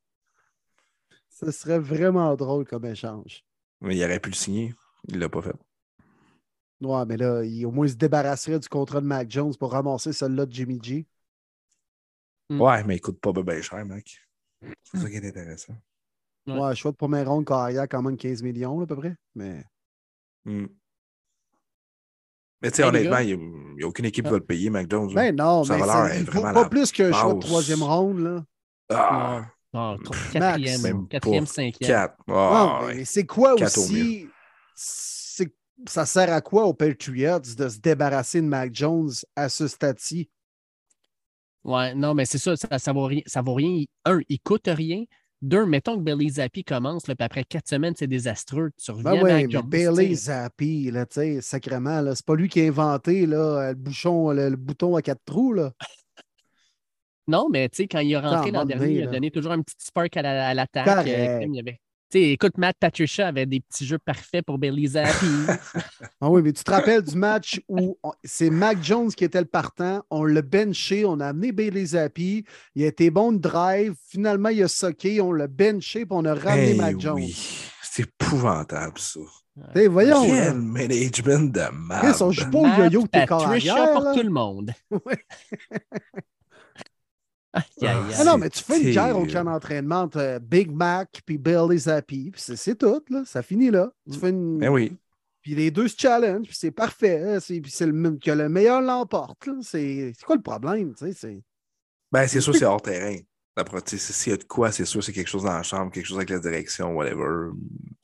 [1.30, 3.46] Ça serait vraiment drôle comme échange.
[3.82, 4.74] Mais il aurait pu le signer.
[5.08, 5.56] Il l'a pas fait.
[6.82, 9.72] Ouais, mais là, il, au moins, il se débarrasserait du contrat de Mac Jones pour
[9.72, 11.06] ramasser celui-là de Jimmy G.
[12.50, 12.62] Mm.
[12.62, 14.18] Ouais, mais il coûte pas bien cher, mec.
[14.84, 15.76] C'est ça qui est intéressant.
[16.48, 16.60] Ouais.
[16.60, 19.16] Ouais, choix de première ronde carrière, quand même 15 millions, là, à peu près.
[19.36, 19.64] Mais
[20.44, 20.66] Hmm.
[22.62, 25.14] Mais tu sais, honnêtement, il n'y a, aucune équipe qui va le payer, Mac Jones.
[25.14, 27.34] ben non, Sa mais valeur c'est- est il faut vraiment pas la plus qu'un choix
[27.34, 28.46] de troisième ronde, là.
[28.90, 30.84] Ah, Non, tro- Max.
[31.10, 31.90] quatrième, cinquième.
[31.90, 32.16] 4.
[32.28, 34.28] Non, mais, mais c'est quoi Quatre aussi?
[34.76, 35.54] c'est-
[35.88, 40.30] Ça sert à quoi aux Patriots de se débarrasser de Mac Jones à ce stade-ci?
[41.64, 43.22] Ouais, non, mais c'est ça, ça, ça vaut rien.
[43.26, 43.84] Ça vaut rien.
[44.06, 45.06] Un, il coûte rien.
[45.42, 48.70] Deux, mettons que Bailey Zappi commence, là, puis après quatre semaines, c'est désastreux.
[48.78, 50.14] Tu reviens Ben mais Jones, Bailey.
[50.14, 54.32] Zappi, là, tu sais, sacrément, là, c'est pas lui qui a inventé là, le, bouchon,
[54.32, 55.72] le, le bouton à quatre trous, là.
[57.28, 59.62] Non, mais tu sais, quand il est rentré l'an dernier, il a donné toujours un
[59.62, 60.86] petit spark à la- à l'attaque.
[60.86, 61.08] Correct.
[61.08, 61.80] euh, avait-
[62.14, 65.26] écoute, Matt Patricia avait des petits jeux parfaits pour Bailey Zappi.
[66.20, 69.40] Ah oui, mais tu te rappelles du match où on- c'est Mac Jones qui était
[69.40, 72.44] le partant, on l'a benché, on a amené Bailey Zappi,
[72.76, 76.26] il a été bon de drive, finalement il a socké, on l'a benché, puis on
[76.26, 77.16] a ramené Mac Jones.
[77.16, 77.34] oui.
[77.82, 79.20] C'est épouvantable, ça.
[79.74, 80.26] Tu sais, voyons.
[80.26, 82.14] Quel management de mal.
[82.22, 84.14] On joue pas au Matt yo-yo tes Patricia pour là.
[84.14, 84.72] tout le monde.
[87.54, 87.64] Ah.
[88.18, 89.34] Ah non, mais tu fais une guerre au terrible.
[89.34, 93.24] camp d'entraînement entre euh, Big Mac puis Bailey Zappi, puis c'est c'est tout, là.
[93.26, 93.92] Ça finit là.
[94.12, 94.58] Tu fais une...
[94.60, 94.96] Ben oui.
[95.42, 97.22] Puis les deux se challenge, puis c'est parfait.
[97.22, 97.40] hein.
[97.42, 99.48] C'est puis c'est le même- que le meilleur l'emporte.
[99.48, 99.54] là.
[99.62, 100.94] C'est quoi le problème?
[100.96, 101.42] tu sais, c'est-
[102.12, 103.18] Ben, c'est sûr, c'est hors terrain.
[103.86, 106.18] S'il y a de quoi, c'est sûr, c'est quelque chose dans la chambre, quelque chose
[106.18, 107.50] avec la direction, whatever.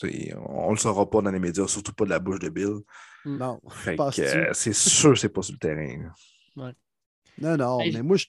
[0.04, 2.80] On, on le saura pas dans les médias, surtout pas de la bouche de Bill.
[3.26, 4.22] Non, que, Penses-tu?
[4.22, 6.12] euh, c'est sûr, c'est pas sur le terrain.
[7.40, 7.80] non, non.
[7.80, 8.26] Hey, mais moi, je...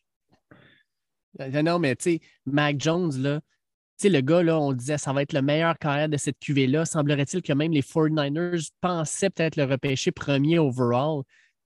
[1.62, 5.12] Non, mais tu sais, Mac Jones, là, tu sais, le gars, là, on disait ça
[5.12, 6.84] va être le meilleur carrière de cette QV-là.
[6.84, 11.22] Semblerait-il que même les 49ers pensaient peut-être le repêcher premier overall.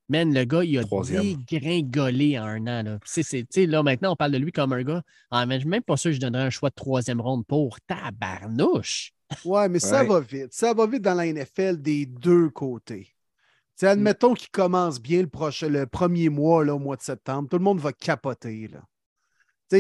[0.09, 1.37] Man, le gars, il a Troisième.
[1.49, 2.83] dégringolé en un an.
[2.83, 2.99] Là.
[3.05, 5.03] C'est- c'est- tu sais, là, maintenant, on parle de lui comme un gars.
[5.31, 7.47] Ah, mais je suis même pas sûr que je donnerais un choix de troisième ronde
[7.47, 9.13] pour tabarnouche.
[9.45, 10.09] Ouais, mais ça Ouais.
[10.09, 10.53] va vite.
[10.53, 13.05] Ça va vite dans la NFL des deux côtés.
[13.05, 13.13] Tu
[13.77, 17.49] sais, admettons qu'il commence bien le, prochain, le premier mois, là, au mois de septembre.
[17.49, 18.69] Tout le monde va capoter.
[18.69, 18.83] Là.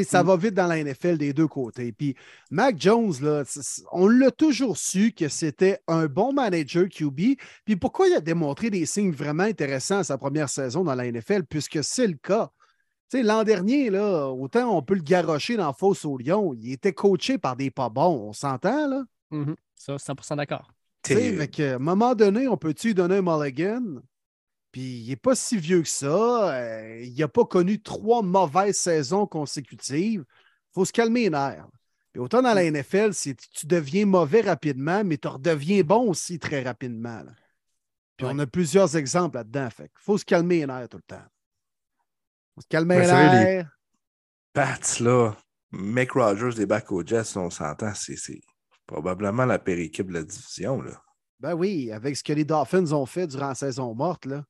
[0.05, 0.27] Ça Mm.
[0.27, 1.93] va vite dans la NFL des deux côtés.
[1.93, 2.15] Puis
[2.51, 3.43] Mac Jones, là,
[3.93, 7.37] on l'a toujours su que c'était un bon manager QB.
[7.65, 11.07] Puis pourquoi il a démontré des signes vraiment intéressants à sa première saison dans la
[11.07, 12.51] NFL, puisque c'est le cas?
[13.11, 16.55] Tu sais, l'an dernier, là, autant on peut le garrocher dans la fosse au Lion,
[16.55, 18.29] il était coaché par des pas bons.
[18.29, 19.05] On s'entend, là?
[19.31, 19.55] Mhm.
[19.75, 20.73] Ça, 100% d'accord.
[21.11, 24.01] À un moment donné, on peut-tu lui donner un mulligan?
[24.73, 26.55] Puis il n'est pas si vieux que ça.
[26.55, 30.25] euh, il n'a pas connu trois mauvaises saisons consécutives.
[30.29, 31.69] Il faut se calmer les nerfs.
[32.13, 36.39] Puis autant dans la NFL, c'est tu deviens mauvais rapidement, mais tu redeviens bon aussi
[36.39, 37.23] très rapidement.
[37.23, 37.33] là.
[38.17, 38.33] Puis Ouais.
[38.35, 39.69] on a plusieurs exemples là-dedans.
[39.71, 41.25] Fait qu'il faut se calmer les nerfs tout le temps.
[42.55, 43.79] faut se calmer Ben, les nerfs.
[44.53, 45.35] Pats, là,
[45.71, 48.41] Mick Rogers des back aux Jets, on s'entend, c'est c'est
[48.87, 50.83] probablement la pire équipe de la division.
[50.83, 51.03] Là.
[51.41, 54.45] Ben oui, avec ce que les Dolphins ont fait durant la saison morte, là,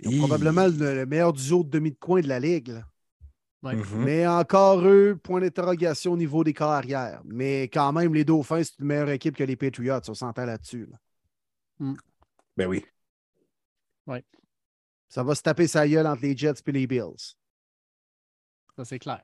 [0.00, 2.68] ils ont probablement le, le meilleur duo de demi de coin de la ligue.
[2.68, 2.82] là.
[3.62, 3.74] Ouais.
[3.74, 4.04] Mhm.
[4.04, 7.20] Mais encore eux, point d'interrogation au niveau des carrières.
[7.24, 10.00] Mais quand même, les Dauphins, c'est une meilleure équipe que les Patriots.
[10.08, 10.88] On s'entend là-dessus.
[10.90, 11.94] là.
[12.56, 12.84] Ben oui.
[15.08, 17.34] Ça va se taper sa gueule entre les Jets et les Bills.
[18.76, 19.22] Ça, c'est clair.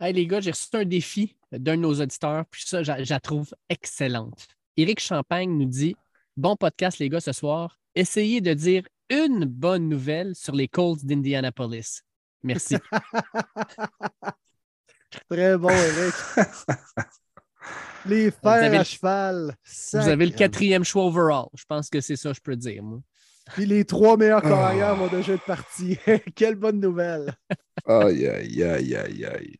[0.00, 3.10] Hey, les gars, j'ai reçu un défi d'un de nos auditeurs, puis ça, je je
[3.14, 4.48] la trouve excellente.
[4.76, 5.94] Éric Champagne nous dit
[6.36, 7.78] Bon podcast, les gars, ce soir.
[7.94, 12.02] Essayez de dire une bonne nouvelle sur les Colts d'Indianapolis.
[12.42, 12.76] Merci.
[15.30, 16.14] Très bon, Eric.
[18.06, 19.56] les fers à le- cheval.
[19.92, 21.46] Vous avez le quatrième choix overall.
[21.56, 22.82] Je pense que c'est ça, je peux dire.
[22.82, 23.00] Moi.
[23.52, 24.48] Puis les trois meilleurs Ah.
[24.48, 25.98] carrières vont déjà être partis.
[26.34, 27.34] Quelle bonne nouvelle.
[27.86, 29.56] Aïe, aïe, aïe, aïe, aïe.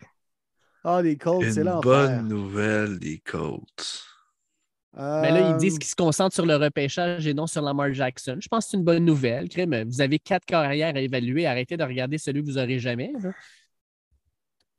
[0.82, 1.80] Ah, les Colts, c'est Une l'enfer.
[1.82, 4.04] bonne nouvelle des Colts.
[4.96, 7.92] Mais là, ils Euh, disent qu'ils se concentrent sur le repêchage et non sur Lamar
[7.92, 8.36] Jackson.
[8.40, 9.48] Je pense que c'est une bonne nouvelle.
[9.48, 11.46] Crème, Vous avez quatre carrières à évaluer.
[11.46, 13.12] Arrêtez de regarder celui que vous n'aurez jamais.
[13.20, 13.32] là.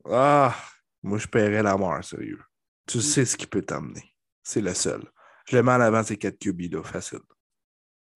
[0.09, 0.55] Ah,
[1.03, 2.39] moi, je paierais la mort, sérieux.
[2.87, 4.03] Tu sais ce qui peut t'emmener.
[4.43, 5.01] C'est le seul.
[5.47, 7.19] Je le mets en avant ces 4 QB là, facile.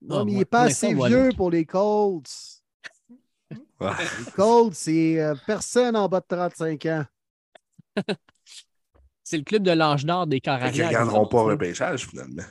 [0.01, 2.29] non, Ah, mais il n'est pas assez vieux pour les Colts.
[3.47, 7.05] Les Colts, c'est euh, personne en bas de 35 ans.
[9.29, 10.71] C'est le club de l'âge d'or des carrières.
[10.71, 12.41] qu'ils ne regarderont pas au repêchage, finalement.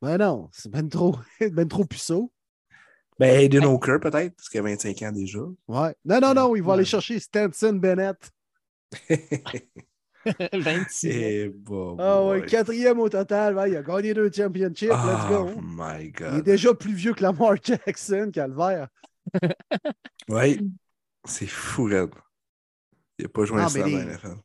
[0.00, 2.32] Ben non, c'est ben trop, ben trop puceau.
[3.18, 5.40] Ben, Aiden Hooker, peut-être, parce qu'il a 25 ans déjà.
[5.66, 5.96] Ouais.
[6.04, 6.74] Non, non, non, il va Ouais.
[6.74, 8.30] aller chercher Stanson Bennett.
[10.52, 11.10] 26 ans.
[11.12, 11.96] Et bon.
[11.98, 13.56] Ah ouais, quatrième au total.
[13.56, 14.90] Ouais, il a gagné deux championships.
[14.90, 15.60] Let's Oh go.
[15.60, 16.44] my Il est God.
[16.44, 18.86] déjà plus vieux que Lamar Jackson, Calvaire.
[20.28, 20.60] Oui,
[21.24, 22.10] c'est fou, Red.
[23.18, 24.36] Il n'a pas joué un slam dans les- la NFL.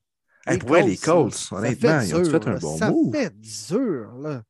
[0.48, 2.60] Les Hey, pour vrai, les Colts, Colts, ça honnêtement, ils ont dur, fait un là.
[2.60, 3.14] bon ça move?
[3.16, 4.41] fait dur, là.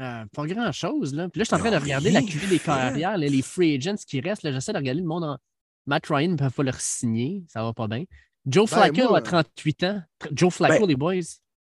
[0.00, 1.14] Euh, pas grand-chose.
[1.14, 1.28] Là.
[1.28, 3.76] Puis là, je suis en train de regarder la QV des carrières, là, les free
[3.76, 4.42] agents qui restent.
[4.42, 5.38] là, J'essaie de regarder le monde en.
[5.86, 7.44] Matt Ryan ne peut pas le signer.
[7.48, 8.04] Ça va pas bien.
[8.46, 10.02] Joe Ben, Flacco moi- a 38 ans.
[10.32, 11.14] Joe Flacco, Ben- les boys,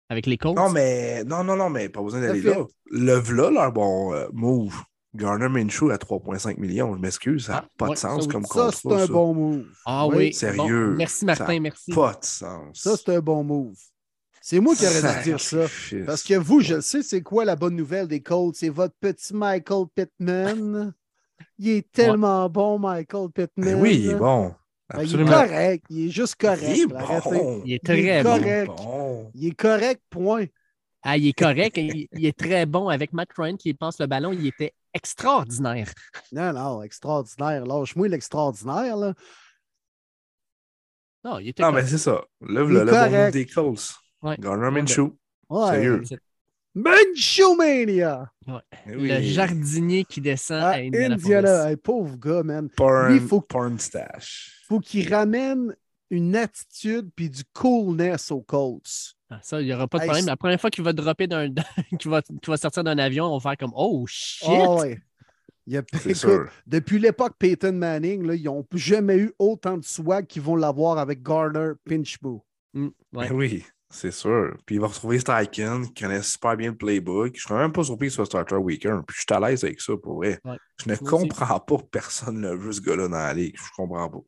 [0.10, 0.56] avec les Colts.
[0.56, 2.66] Non, mais non, non, non, mais pas besoin d'aller là.
[2.92, 4.76] Le v'là, leur bon euh, move.
[5.16, 6.94] Garner Minshew à 3,5 millions.
[6.96, 8.72] Je m'excuse, ça n'a Ah, pas ouais, de sens ça, comme Ça, contrat.
[8.72, 9.14] c'est un ça.
[9.14, 9.66] bon move.
[9.86, 10.34] Ah Oui, oui.
[10.34, 11.56] sérieux, Bon, merci, ça Martin.
[11.56, 11.92] a Merci.
[11.92, 12.78] Pas de sens.
[12.80, 13.76] Ça, c'est un bon move.
[14.42, 15.66] C'est moi qui aurais dû dire ça.
[16.06, 18.56] Parce que vous, je le sais, c'est quoi la bonne nouvelle des Colts?
[18.56, 20.94] C'est votre petit Michael Pittman.
[21.58, 23.74] Il est tellement bon, Michael Pittman.
[23.76, 24.54] Ben oui, il est bon.
[24.90, 25.32] Ben, il est Absolument.
[25.32, 25.86] correct.
[25.90, 26.62] Il est juste correct.
[26.76, 27.30] Il est là, arrêtez.
[27.32, 27.62] bon.
[27.66, 28.38] Il est Il est très bon.
[28.38, 28.68] correct.
[28.78, 29.32] Bon.
[29.34, 30.46] Il est correct, point.
[31.02, 31.78] Ah, il est correct.
[31.78, 34.32] il, il est très bon avec Matt Ryan qui passe le ballon.
[34.32, 35.92] Il était extraordinaire.
[36.32, 37.66] Non, non, extraordinaire.
[37.66, 38.98] Lâche-moi l'extraordinaire.
[38.98, 39.14] là.
[41.24, 42.24] Non, il était Non, mais c'est ça.
[42.42, 43.96] Là, Il le, bon des Colts.
[44.22, 44.38] Ouais.
[44.40, 45.16] Garner Minshew.
[45.50, 45.72] Ouais.
[45.72, 46.04] Sérieux.
[46.76, 48.32] Manchomania!
[48.48, 49.08] Eh oui.
[49.08, 51.14] Le jardinier qui descend À à Indianapolis.
[51.24, 51.70] Indiana.
[51.70, 52.70] Hey, pauvre gars, man.
[52.70, 54.62] Porn, Lui, faut- porn stash.
[54.68, 55.76] Faut qu'il ramène
[56.10, 59.16] une attitude puis du coolness aux Colts.
[59.30, 60.28] Ah, ça, il n'y aura pas de Hey, problème.
[60.28, 61.50] La première fois qu'il va dropper d'un.
[62.00, 62.22] qu'il va,
[62.58, 64.48] sortir d'un avion, on va faire comme Oh shit!
[64.50, 65.00] Ah ouais.
[65.68, 66.50] Il y a, C'est écoute, sûr.
[66.68, 71.00] depuis l'époque Peyton Manning, là, ils n'ont jamais eu autant de swag qu'ils vont l'avoir
[71.00, 72.46] avec Garner Pinchbo.
[72.76, 73.30] Mm, ouais.
[73.30, 74.56] Ben oui, c'est sûr.
[74.68, 77.36] Puis il va retrouver Steichen, qui connaît super bien le playbook.
[77.36, 79.02] Je serais même pas surpris qu'il soit starter week-end.
[79.08, 80.40] Puis je suis à l'aise avec ça, pour vrai.
[80.46, 80.58] Ouais.
[80.84, 81.04] Je ne aussi.
[81.04, 83.56] comprends pas que personne ne veut ce gars-là dans la ligue.
[83.58, 84.20] Je comprends pas.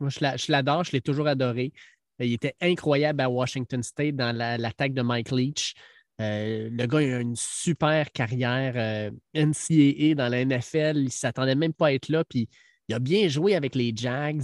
[0.00, 1.72] Moi, je l'a- je l'adore, je l'ai toujours adoré.
[2.20, 5.74] Euh, Il était incroyable à Washington State dans la- l'attaque de Mike Leach.
[6.20, 10.96] Euh, le gars il a une super carrière euh, NCAA dans la NFL.
[10.98, 12.22] Il ne s'attendait même pas à être là.
[12.24, 12.48] Puis
[12.88, 14.42] il a bien joué avec les Jags.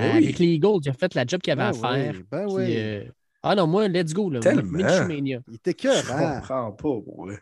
[0.00, 0.12] Euh.
[0.12, 2.14] Avec les Eagles, il a fait la job qu'il avait Ben à faire.
[2.14, 2.76] oui, ben Puis, oui.
[2.76, 3.04] euh,
[3.42, 4.30] Ah non, moi, let's go.
[4.30, 4.40] Là.
[4.40, 4.62] Tellement.
[4.78, 5.40] Minchumania.
[5.48, 7.38] Il était Je cœur, comprends pas, pour vrai.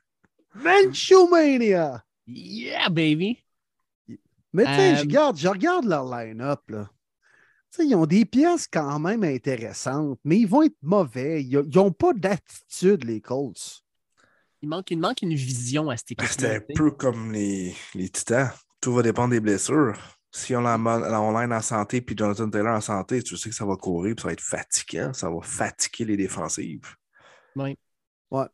[0.55, 2.03] Manchomania!
[2.26, 3.39] Yeah, baby!
[4.53, 6.61] Mais tu sais, Euh, je regarde, je regarde leur line-up.
[6.68, 6.91] là.
[7.79, 11.43] Ils ont des pièces quand même intéressantes, mais ils vont être mauvais.
[11.43, 13.83] Ils n'ont pas d'attitude, les Colts.
[14.61, 16.29] Il manque, il manque une vision à cette Ben, équipe.
[16.41, 18.51] C'était un peu comme les, les Titans.
[18.81, 19.99] Tout va dépendre des blessures.
[20.31, 23.66] Si on l'a online en santé puis Jonathan Taylor en santé, tu sais que ça
[23.66, 25.12] va courir puis ça va être fatigant.
[25.12, 26.95] Ça va fatiguer les défensives.
[27.57, 27.77] Ouais,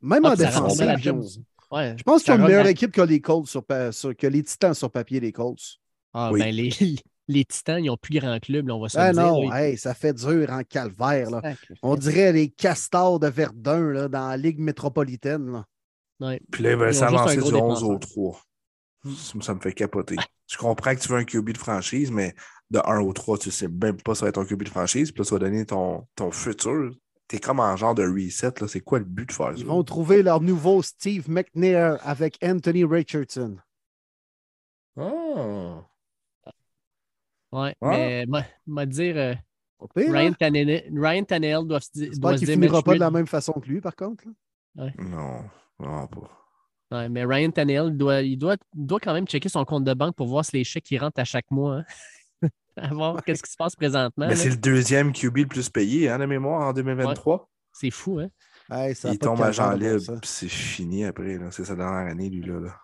[0.00, 0.84] même Ah, en défensive.
[0.86, 0.96] la
[1.70, 1.94] Ouais.
[1.98, 4.74] Je pense qu'ils ont une meilleure la- équipe que les Colts sur, que les Titans
[4.74, 5.78] sur papier, les Colts.
[6.14, 6.40] Ah, Oui.
[6.40, 6.70] ben, les,
[7.28, 9.22] les Titans, ils ont plus grand club, là, on va se Ah le dire.
[9.22, 9.68] non, là.
[9.68, 11.30] hey, ça fait dur en calvaire.
[11.30, 11.42] Là.
[11.82, 15.52] On dirait les castors de Verdun là, dans la Ligue métropolitaine.
[15.52, 15.64] là.
[16.20, 16.40] Ouais.
[16.50, 17.88] Puis là, un s'avancer gros du 11 défenseur.
[17.90, 18.40] au 3.
[19.16, 20.16] Ça, ça me fait capoter.
[20.48, 22.34] Je comprends que tu veux un QB de franchise, mais
[22.70, 24.68] de 1 au 3, tu sais même pas si ça va être ton QB de
[24.68, 25.12] franchise.
[25.12, 26.90] Puis là, ça va donner ton, ton futur.
[27.28, 28.52] T'es comme en genre de reset.
[28.60, 28.66] là.
[28.66, 29.54] C'est quoi le but de faire ça?
[29.58, 33.56] Ils vont trouver leur nouveau Steve McNair avec Anthony Richardson.
[34.96, 35.84] Ah.
[37.52, 37.88] Ouais, Ah.
[37.90, 39.34] mais moi, moi dire, euh,
[39.78, 40.36] Au pire, Ryan, hein?
[40.38, 42.54] Tannehill, Ryan Tannehill doit se, di- J'espère qu'il dire.
[42.54, 44.24] finira pas de la même façon que lui, par contre.
[44.76, 45.44] Non,
[45.78, 46.30] non pas.
[46.90, 50.14] Ouais, mais Ryan Tannehill doit, il doit, doit quand même checker son compte de banque
[50.16, 51.76] pour voir si les chèques qui rentrent à chaque mois.
[51.78, 51.84] hein.
[52.76, 54.28] à voir qu'est-ce qui se passe présentement.
[54.28, 57.50] Mais c'est le deuxième QB le plus payé, hein, de mémoire, en 2023.
[57.72, 58.28] C'est fou, hein?
[58.70, 61.38] Hey, ça Il tombe bon libre, c'est fini après.
[61.38, 61.50] là.
[61.50, 62.42] C'est sa dernière année, lui.
[62.42, 62.76] Là, là.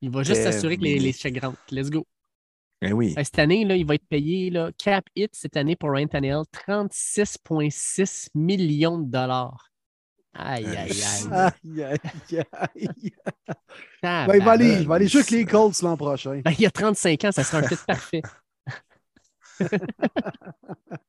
[0.00, 1.58] Il va juste s'assurer que les, les chèques rentrent.
[1.70, 2.06] Let's go.
[2.82, 3.14] Eh oui.
[3.16, 6.42] Cette année, là, il va être payé, là, cap hit cette année pour Ryan Tannehill,
[6.52, 9.70] 36,6 millions de dollars.
[10.32, 11.28] Aïe, aïe, aïe.
[11.30, 11.98] Aïe, aïe,
[12.76, 13.12] aïe.
[14.00, 14.28] Tabarnak.
[14.28, 16.40] Ben, il va aller, il va aller jouer avec les Colts l'an prochain.
[16.44, 18.22] Ben, il a 35 ans, ça sera un fit parfait.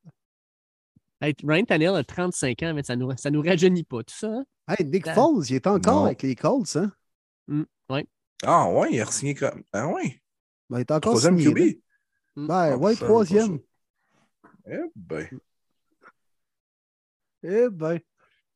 [1.24, 4.16] Hey, Ryan Tannehill a 35 ans, mais ça ne nous, ça nous rajeunit pas, tout
[4.16, 4.28] ça.
[4.28, 4.44] hein?
[4.68, 5.14] Hey, Nick Ah.
[5.14, 6.06] Foles, il est encore Non.
[6.06, 6.76] avec les Colts.
[6.78, 6.92] Hein?
[8.44, 9.62] Ah ouais, il a signé comme.
[9.72, 10.20] Ah ouais.
[10.72, 11.80] Ben, il est encore Troisième signé, QB.
[12.48, 13.60] Ben, Ah, ouais, troisième.
[14.66, 15.28] Eh ben.
[17.44, 18.00] Eh ben,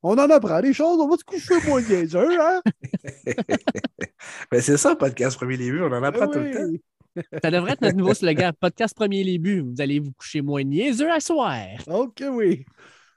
[0.01, 0.97] on en apprend des choses.
[1.01, 2.61] On va se coucher moins niaiseux, hein?
[4.51, 7.21] ben c'est ça, podcast Premier Début, on en apprend Eh tout le temps.
[7.43, 8.53] Ça devrait être notre nouveau slogan.
[8.61, 9.59] Podcast premier buts.
[9.59, 11.57] Vous allez vous coucher moins niaiseux à soir.
[11.87, 12.65] OK, oui.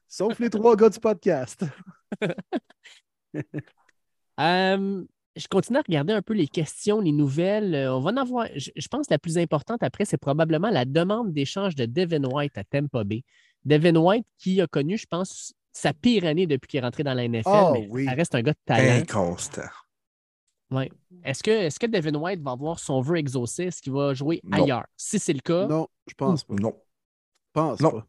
[0.08, 1.64] Sauf les trois gars du podcast.
[4.40, 5.02] Euh,
[5.38, 7.74] je continue à regarder un peu les questions, les nouvelles.
[7.74, 8.46] Euh, on va en avoir.
[8.56, 12.24] Je, je pense que la plus importante après, c'est probablement la demande d'échange de Devin
[12.24, 13.22] White à Tampa Bay.
[13.64, 17.14] Devin White qui a connu, je pense, sa pire année depuis qu'il est rentré dans
[17.14, 18.04] la NFL, Oh, mais oui.
[18.04, 19.00] ça reste un gars de talent.
[19.02, 19.62] Inconstant.
[20.70, 20.90] Ouais.
[21.24, 23.64] Est-ce que, est que Devin White va avoir son vœu exaucé?
[23.64, 24.64] Est-ce qu'il va jouer Non.
[24.64, 24.84] ailleurs?
[24.96, 26.54] Si c'est le cas, Non, je pense pas.
[26.54, 26.74] Non.
[26.76, 27.90] Je pense Non.
[27.92, 28.06] pas.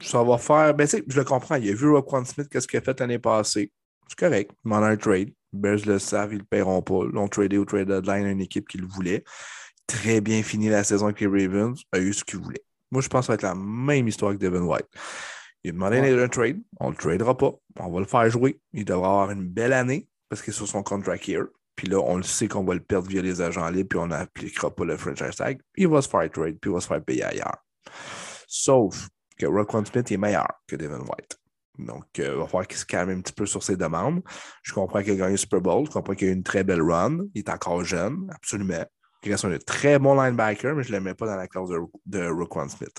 [0.00, 0.74] Ça va faire.
[0.74, 1.54] Ben, tu sais, je le comprends.
[1.54, 3.70] Il a vu Roquan Smith, qu'est-ce qu'il a fait l'année passée?
[4.08, 4.50] C'est correct.
[4.64, 5.30] Il m'en a un trade.
[5.54, 7.00] Bears le savent, ils ne le paieront pas.
[7.04, 9.24] Ils l'ont tradé au trade deadline à une équipe qui le voulait.
[9.86, 11.80] Très bien fini la saison avec les Ravens.
[11.92, 12.64] A eu ce qu'il voulait.
[12.90, 14.88] Moi, je pense que ça va être la même histoire que Devin White.
[15.62, 16.60] Il a demandé un trade.
[16.78, 17.52] On ne le tradera pas.
[17.80, 18.60] On va le faire jouer.
[18.72, 21.44] Il devra avoir une belle année parce qu'il est sur son contract year.
[21.76, 24.06] Puis là, on le sait qu'on va le perdre via les agents libres, puis on
[24.06, 25.60] n'appliquera pas le franchise tag.
[25.76, 27.64] Il va se faire trade, puis il va se faire payer ailleurs.
[28.46, 31.38] Sauf que Roquan Smith est meilleur que Devin White.
[31.78, 34.22] Donc, euh, il va falloir qu'il se calme un petit peu sur ses demandes.
[34.62, 36.64] Je comprends qu'il a gagné le Super Bowl, je comprends qu'il a eu une très
[36.64, 37.18] belle run.
[37.34, 38.84] Il est encore jeune, absolument.
[39.24, 41.70] Il reste un très bon linebacker, mais je ne le mets pas dans la clause
[41.70, 42.94] de, de Smith.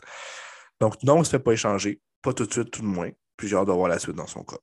[0.80, 2.02] Donc, non, il ne se fait pas échanger.
[2.22, 3.12] Pas tout de suite, tout de moins.
[3.38, 4.58] Puis j'ai hâte de voir la suite dans son cas.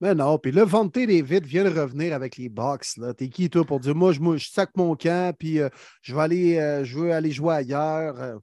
[0.00, 2.50] Mais non, puis là, Vonte David vient de revenir avec les
[2.96, 3.14] là.
[3.14, 5.68] T'es qui, toi, pour dire, moi, je, je sac mon camp, puis euh,
[6.00, 8.40] je, vais aller, euh, je veux aller jouer ailleurs.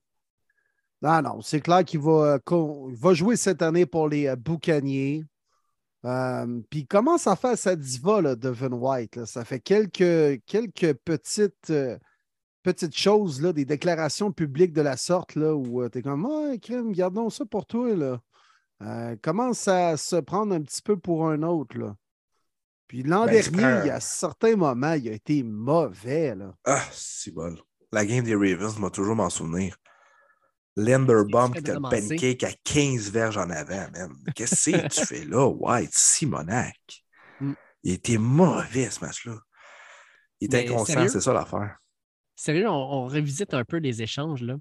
[1.02, 5.24] Non, non, c'est clair qu'il va, euh, va jouer cette année pour les euh, Boucaniers.
[6.06, 9.16] Euh, puis il commence à faire sa diva, là, Devin White.
[9.16, 9.26] là.
[9.26, 11.98] Ça fait quelques, quelques petites, euh,
[12.64, 16.58] petites choses, là, des déclarations publiques de la sorte, là, où tu es comme, ouais,
[16.60, 18.20] crème, gardons ça pour toi, là.
[19.24, 21.78] Commence à se prendre un petit peu pour un autre.
[21.78, 21.96] Là.
[22.88, 26.36] Puis l'an Ben, dernier, il y a certains moments, il a été mauvais.
[26.36, 26.54] Là.
[26.64, 27.56] Ah, c'est bon.
[27.92, 29.78] La game des Ravens m'a toujours m'en souvenir.
[30.78, 34.14] Linderbaum fait qui t'a le pancake à 15 verges en avant, man.
[34.36, 35.94] Qu'est-ce que tu fais là, White?
[35.94, 37.04] Simonac.
[37.42, 37.54] Mm.
[37.84, 39.38] Il était mauvais, ce match-là.
[40.40, 41.08] Il était sérieux?
[41.08, 41.78] c'est ça l'affaire.
[42.36, 44.44] Sérieux, on, on revisite un peu les échanges.
[44.44, 44.58] Là.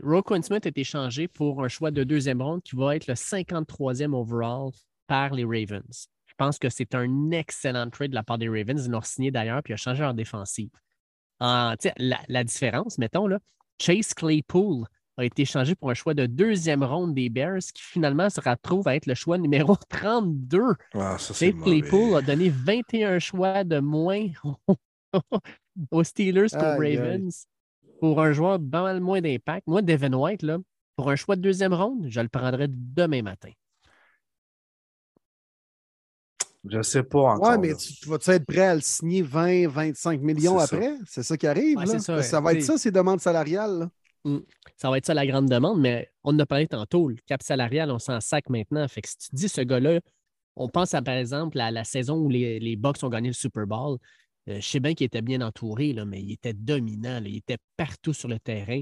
[0.00, 4.14] Roquan Smith est échangé pour un choix de deuxième ronde qui va être le 53e
[4.14, 4.70] overall
[5.08, 6.06] par les Ravens.
[6.26, 8.86] Je pense que c'est un excellent trade de la part des Ravens.
[8.86, 10.70] Ils l'ont signé d'ailleurs, puis il a changé leur défensive.
[11.40, 13.40] En- la différence, mettons, là,
[13.80, 14.86] Chase Claypool
[15.20, 18.86] a été échangé pour un choix de deuxième ronde des Bears qui finalement se retrouve
[18.88, 20.62] à être le choix numéro 32.
[20.94, 24.26] Ah, ça, c'est Claypool a donné 21 choix de moins
[25.90, 26.78] aux Steelers qu'aux.
[26.78, 27.46] Ravens
[28.00, 29.66] pour un joueur pas mal moins d'impact.
[29.66, 30.58] Moi, Devin White, là,
[30.96, 33.50] pour un choix de deuxième ronde, je le prendrais demain matin.
[36.68, 37.50] Je sais pas encore.
[37.50, 40.94] Ouais, mais tu, tu vas-tu être prêt à le signer 20, 25 millions après?
[41.06, 41.78] C'est ça qui arrive.
[41.78, 41.98] Ouais, là?
[41.98, 43.78] c'est ça, va être ça, ces demandes salariales.
[43.78, 43.90] là.
[44.76, 47.08] Ça va être ça la grande demande, mais on en a parlé tantôt.
[47.08, 48.86] Le cap salarial, on s'en sac maintenant.
[48.88, 50.00] Fait que si tu dis ce gars-là,
[50.56, 53.34] on pense à, par exemple à la saison où les, les Bucks ont gagné le
[53.34, 53.98] Super Bowl.
[54.48, 57.20] Euh, je sais bien qu'il était bien entouré, là, mais il était dominant.
[57.20, 57.28] là.
[57.28, 58.80] Il était partout sur le terrain.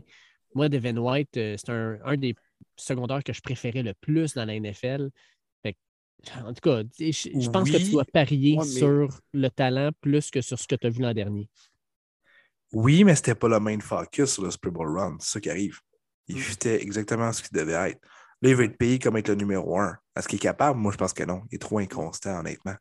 [0.55, 2.35] Moi, Devin White, euh, c'est un, un des
[2.77, 5.11] secondaires que je préférais le plus dans la NFL.
[5.63, 5.79] Fait que,
[6.43, 9.91] en tout cas, je, je pense que tu dois parier Ouais, mais- sur le talent
[10.01, 11.49] plus que sur ce que tu as vu l'an dernier.
[12.73, 15.17] Oui, mais c'était pas le main focus sur le Super Bowl Run.
[15.21, 15.79] C'est ça qui arrive.
[16.27, 16.41] Il Mm.
[16.41, 18.01] fitait exactement ce qu'il devait être.
[18.41, 19.97] Là, il va être payé comme être le numéro un.
[20.15, 20.79] Est-ce qu'il est capable?
[20.79, 21.43] Moi, je pense que non.
[21.51, 22.75] Il est trop inconstant, honnêtement.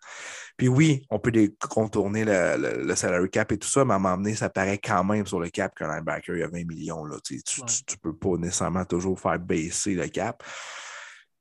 [0.55, 3.93] Puis oui, on peut les contourner le, le- le salary cap et tout ça, mais
[3.93, 6.43] à un moment donné, ça paraît quand même sur le cap qu'un linebacker, il y
[6.43, 7.05] a 20 millions.
[7.05, 7.17] Là.
[7.23, 7.65] Tu, Ouais.
[7.87, 10.43] tu peux pas nécessairement toujours faire baisser le cap.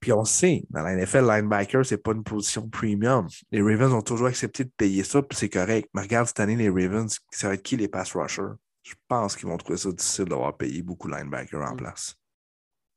[0.07, 3.26] Puis on sait, dans la NFL, linebacker, c'est pas une position premium.
[3.50, 5.88] Les Ravens ont toujours accepté de payer ça, puis c'est correct.
[5.94, 8.54] Mais regarde cette année, les Ravens, ça va être qui les pass rushers?
[8.84, 11.78] Je pense qu'ils vont trouver ça difficile d'avoir payé beaucoup de linebackers en Mm.
[11.78, 12.14] place.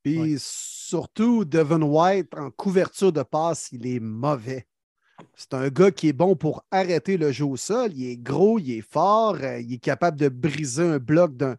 [0.04, 0.36] Puis Ouais.
[0.38, 4.68] surtout, Devin White, en couverture de passe, il est mauvais.
[5.36, 7.92] C'est un gars qui est bon pour arrêter le jeu au sol.
[7.96, 11.58] Il est gros, il est fort, euh, il est capable de briser un bloc d'un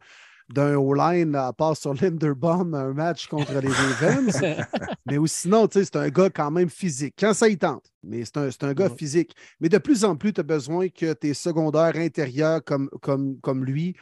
[0.53, 4.41] d'un O-line à part sur Linderbaum un match contre les Ravens.
[5.07, 7.15] mais ou sinon, tu sais, c'est un gars quand même physique.
[7.19, 8.97] Quand ça y tente, mais c'est un, c'est un gars Ouais.
[8.97, 9.35] physique.
[9.61, 13.65] Mais de plus en plus, tu as besoin que tes secondaires intérieurs comme, comme, comme
[13.65, 13.95] lui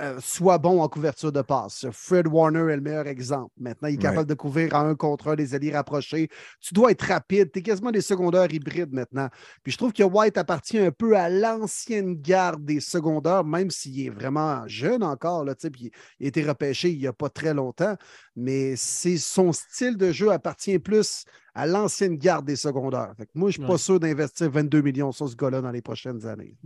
[0.00, 1.86] euh, soient bons en couverture de passe.
[1.92, 3.52] Fred Warner est le meilleur exemple.
[3.58, 4.02] Maintenant, il est Ouais.
[4.02, 6.28] capable de couvrir en un contre un des alliés rapprochés.
[6.60, 7.50] Tu dois être rapide.
[7.52, 9.28] Tu es quasiment des secondaires hybrides maintenant.
[9.62, 14.06] Puis je trouve que White appartient un peu à l'ancienne garde des secondaires, même s'il
[14.06, 15.44] est vraiment jeune encore.
[15.44, 17.96] Là, puis il a été repêché il n'y a pas très longtemps.
[18.36, 21.24] Mais c'est son style de jeu appartient plus
[21.54, 23.14] à l'ancienne garde des secondaires.
[23.16, 25.70] Fait que moi, je ne suis pas sûr d'investir 22 millions sur ce gars-là dans
[25.72, 26.56] les prochaines années.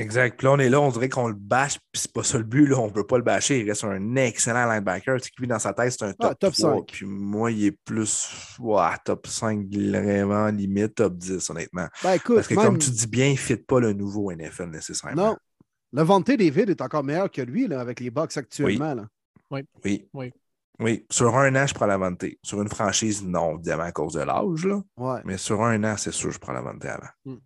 [0.00, 0.36] Exact.
[0.38, 2.44] Puis là, on est là, on dirait qu'on le bâche, puis c'est pas ça le
[2.44, 2.66] but.
[2.66, 2.78] Là.
[2.78, 3.60] On veut pas le bâcher.
[3.60, 5.20] Il reste un excellent linebacker.
[5.20, 6.86] Tu sais, lui, dans sa tête, c'est un top, Ah, top 3, 5.
[6.92, 11.86] Puis moi, il est plus ouais, top 5, vraiment limite top 10, honnêtement.
[12.02, 14.30] Ben écoute, Parce que même- comme tu dis bien, il ne fit pas le nouveau
[14.32, 15.30] NFL nécessairement.
[15.30, 15.36] non.
[15.92, 18.94] Levante David est encore meilleur que lui là, avec les Bucks actuellement.
[18.94, 19.06] là.
[19.50, 19.62] Oui.
[20.14, 20.32] Oui.
[20.78, 21.04] Oui.
[21.10, 22.24] Sur un an, je prends la vente.
[22.44, 24.64] Sur une franchise, non, évidemment, à cause de l'âge.
[24.64, 24.80] là.
[24.96, 25.20] Ouais.
[25.24, 27.08] Mais sur un an, c'est sûr, je prends la vente avant.
[27.26, 27.38] Est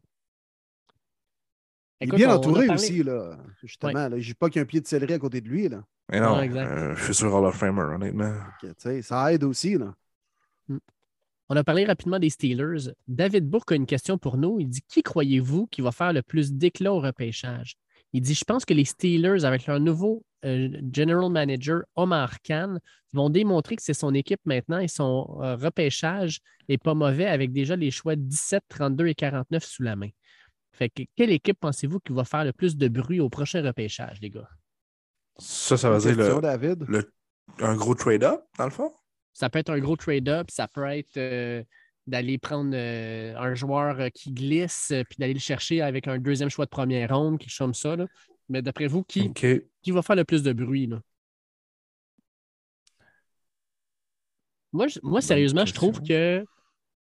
[2.05, 3.39] Écoute, bien on- on a entouré parlé- aussi, là.
[3.63, 3.93] Justement.
[4.09, 4.19] Là.
[4.19, 5.69] Je dis pas qu'il y a un pied de céleri à côté de lui.
[5.69, 5.85] Là.
[6.11, 8.35] Mais non, euh, je suis sur Hall of Famer, honnêtement.
[9.03, 9.77] Ça aide aussi.
[9.79, 9.95] Là.
[11.51, 12.91] On a parlé rapidement des Steelers.
[13.07, 14.61] David Bourque a une question pour nous.
[14.61, 17.75] Il dit Qui croyez-vous qui va faire le plus d'éclat au repêchage?
[18.13, 22.77] Il dit Je pense que les Steelers, avec leur nouveau euh, general manager, Omar Khan,
[23.13, 27.53] vont démontrer que c'est son équipe maintenant et son euh, repêchage n'est pas mauvais avec
[27.53, 30.09] déjà les choix 17, 32 et 49 sous la main.
[30.77, 34.21] Fait que quelle équipe pensez-vous qui va faire le plus de bruit au prochain repêchage,
[34.21, 34.49] les gars?
[35.39, 36.85] Ça, ça veut dire le, David.
[36.89, 37.13] le-
[37.61, 38.93] un gros trade-up, dans le fond?
[39.33, 41.63] Ça peut être un gros trade-up, ça peut être euh,
[42.07, 46.51] d'aller prendre euh, un joueur euh, qui glisse puis d'aller le chercher avec un deuxième
[46.51, 47.97] choix de première ronde, quelque chose comme ça.
[47.97, 48.07] là.
[48.49, 50.87] Mais d'après vous, qui, qui va faire le plus de bruit?
[50.87, 51.01] là?
[54.73, 56.45] Moi, je- moi, sérieusement, je trouve que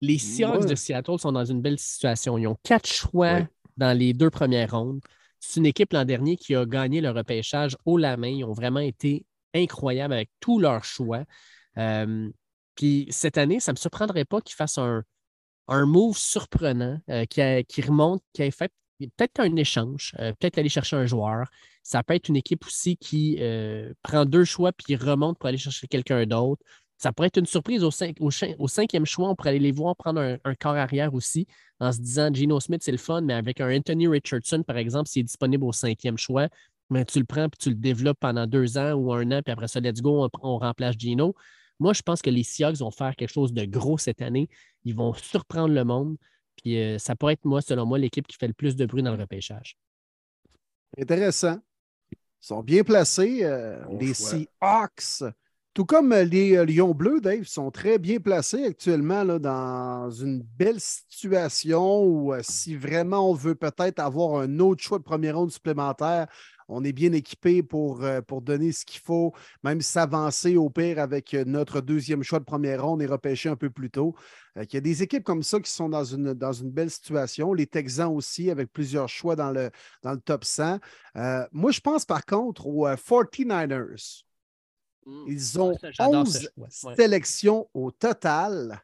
[0.00, 0.70] les Seahawks Ouais.
[0.70, 2.36] de Seattle sont dans une belle situation.
[2.36, 3.40] Ils ont quatre choix.
[3.76, 5.00] Dans les deux premières rondes.
[5.40, 8.28] C'est une équipe l'an dernier qui a gagné le repêchage haut la main.
[8.28, 11.24] Ils ont vraiment été incroyables avec tous leurs choix.
[11.78, 12.30] Euh,
[12.74, 15.02] puis cette année, ça ne me surprendrait pas qu'ils fassent un,
[15.68, 20.32] un move surprenant, euh, qui, a- qui remonte, qui ait fait peut-être un échange, euh,
[20.38, 21.46] peut-être aller chercher un joueur.
[21.82, 23.38] Ça peut être une équipe aussi qui
[24.02, 26.62] prend deux choix puis remonte pour aller chercher quelqu'un d'autre.
[26.96, 29.28] Ça pourrait être une surprise au, cinq- au chin- au cinquième choix.
[29.28, 31.46] On pourrait aller les voir prendre un, un corps arrière aussi
[31.80, 35.08] en se disant Geno Smith, c'est le fun, mais avec un Anthony Richardson, par exemple,
[35.08, 36.48] s'il est disponible au cinquième choix,
[36.90, 39.52] mais tu le prends puis tu le développes pendant deux ans ou un an, puis
[39.52, 41.34] après ça, let's go, on, on remplace Gino.
[41.80, 44.48] Moi, je pense que les Seahawks vont faire quelque chose de gros cette année.
[44.84, 46.16] Ils vont surprendre le monde.
[46.62, 49.02] Puis euh, ça pourrait être, moi, selon moi, l'équipe qui fait le plus de bruit
[49.02, 49.76] dans le repêchage.
[50.96, 51.58] Intéressant.
[52.12, 52.16] Ils
[52.46, 53.40] sont bien placés.
[53.42, 54.28] euh, Bon les choix.
[54.30, 55.34] Seahawks,
[55.74, 60.40] tout comme euh, les euh, Lions Bleus, Dave, sont très bien placés actuellement dans une
[60.40, 65.36] belle situation où euh, si vraiment on veut peut-être avoir un autre choix de première
[65.36, 66.28] ronde supplémentaire,
[66.68, 71.34] on est bien équipé pour, pour donner ce qu'il faut, même s'avancer au pire avec
[71.34, 74.14] notre deuxième choix de première ronde et repêcher un peu plus tôt.
[74.56, 77.52] Il y a des équipes comme ça qui sont dans une, dans une belle situation.
[77.52, 79.70] Les Texans aussi, avec plusieurs choix dans le,
[80.02, 80.78] dans le top 100.
[81.52, 84.24] moi, je pense par contre aux 49ers
[85.26, 86.48] ils ont 11
[86.96, 88.82] sélections au total.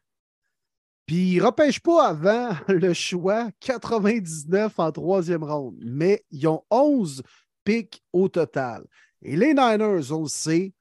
[1.05, 6.63] Puis ils ne repêchent pas avant le choix 99 en troisième ronde, mais ils ont
[6.69, 7.23] 11
[7.63, 8.85] pics au total.
[9.21, 10.73] Et les Niners, on le sait,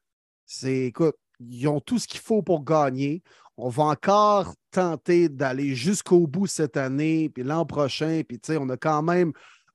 [0.47, 3.22] c'est écoute, ils ont tout ce qu'il faut pour gagner.
[3.57, 8.59] On va encore tenter d'aller jusqu'au bout cette année, puis l'an prochain, puis tu sais,
[8.59, 9.32] on a quand même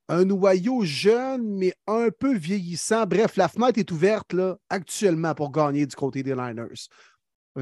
[0.08, 3.06] un noyau jeune, mais un peu vieillissant.
[3.06, 4.34] Bref, la fenêtre est ouverte
[4.70, 6.88] actuellement pour gagner du côté des Niners.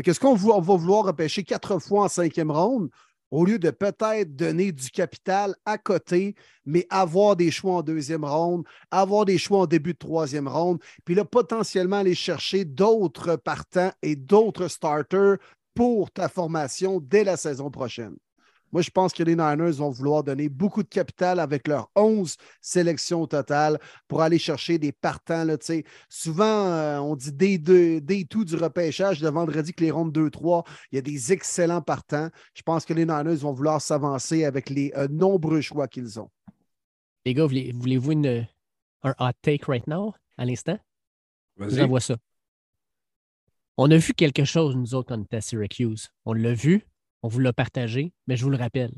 [0.03, 2.91] Qu'est-ce qu'on va vouloir repêcher quatre fois en cinquième ronde
[3.31, 8.25] au lieu de peut-être donner du capital à côté, mais avoir des choix en deuxième
[8.25, 13.35] ronde, avoir des choix en début de troisième ronde, puis là, potentiellement aller chercher d'autres
[13.35, 15.39] partants et d'autres starters
[15.75, 18.15] pour ta formation dès la saison prochaine.
[18.75, 22.37] Moi, je pense que les Niners vont vouloir donner beaucoup de capital avec leurs 11
[22.61, 25.45] sélections au total pour aller chercher des partants.
[25.45, 25.85] Là, tu sais.
[26.11, 30.65] Souvent, euh, on dit 2, day 2 du repêchage, le vendredi que les rondes 2-3,
[30.93, 32.29] il y a des excellents partants.
[32.53, 36.31] Je pense que les Niners vont vouloir s'avancer avec les euh, nombreux choix qu'ils ont.
[37.25, 38.47] Les gars, voulez- voulez-vous une,
[39.05, 40.79] un hot take right now, à l'instant?
[41.59, 41.83] Je vous Vas-y.
[41.85, 42.17] envoie ça.
[43.77, 46.09] On a vu quelque chose, nous autres, quand on était à Syracuse.
[46.25, 46.85] On l'a vu,
[47.25, 48.93] on vous l'a partagé, mais je vous le rappelle.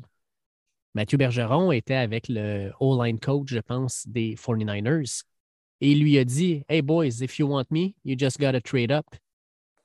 [0.96, 5.22] Mathieu Bergeron était avec le O-line coach, je pense, des 49ers.
[5.80, 8.90] Et il lui a dit Hey boys, if you want me, you just gotta trade
[8.90, 9.06] up.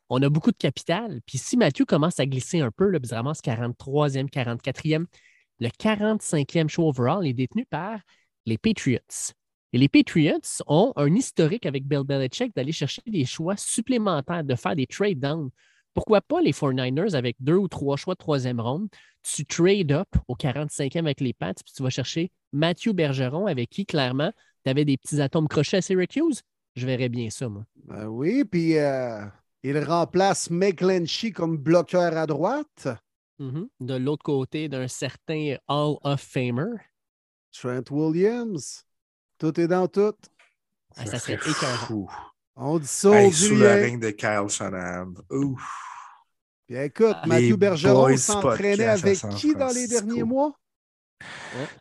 [0.10, 1.22] On a beaucoup de capital.
[1.28, 5.06] Puis si Mathieu commence à glisser un peu, il se ramasse 43e, 44e,
[5.60, 8.00] le 45e show overall est détenu par
[8.48, 9.36] les Patriots.
[9.72, 14.56] Et les Patriots ont un historique avec Bill Belichick d'aller chercher des choix supplémentaires, de
[14.56, 15.52] faire des trade down.
[15.94, 18.88] Pourquoi pas les 49ers avec deux ou trois choix de troisième ronde?
[19.24, 23.70] Tu trade up au 45e avec les Pats, puis tu vas chercher Mathieu Bergeron, avec
[23.70, 24.32] qui, clairement,
[24.64, 26.42] tu avais des petits atomes crochés à Syracuse?
[26.76, 27.66] Je verrais bien ça, moi.
[27.76, 29.26] Ben oui, puis euh,
[29.64, 32.88] il remplace McClenchy comme bloqueur à droite.
[33.40, 33.68] Mhm.
[33.80, 36.78] De l'autre côté, d'un certain Hall of Famer.
[37.52, 38.86] Trent Williams.
[39.38, 40.14] Tout est dans tout.
[40.96, 42.08] Ah, ça serait écœurant.
[42.56, 45.14] On dit ça, Hey, sous le règne de Kyle Shanahan.
[45.30, 45.62] Ouf.
[46.68, 50.54] Puis écoute, Ah, Mathieu les Bergeron boys s'entraînait avec qui dans les derniers mois?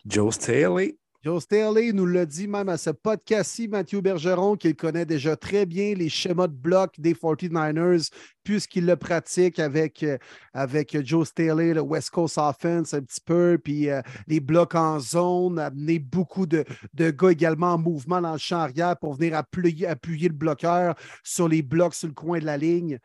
[0.07, 0.97] Joe Staley.
[1.23, 5.67] Joe Staley nous l'a dit même à ce podcast-ci, Mathieu Bergeron, qu'il connaît déjà très
[5.67, 8.11] bien les schémas de bloc des 49ers,
[8.43, 10.17] puisqu'il le pratique avec, euh,
[10.55, 14.99] avec Joe Staley, le West Coast Offense un petit peu, puis euh, les blocs en
[14.99, 16.65] zone, amener beaucoup de,
[16.95, 21.49] de gars également en mouvement dans le champ arrière pour venir appuyer, le bloqueur sur
[21.49, 22.99] les blocs sur le coin de la ligne.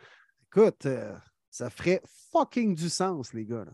[0.47, 1.13] Écoute, euh,
[1.51, 2.01] ça ferait
[2.31, 3.65] fucking du sens, les gars.
[3.65, 3.73] là.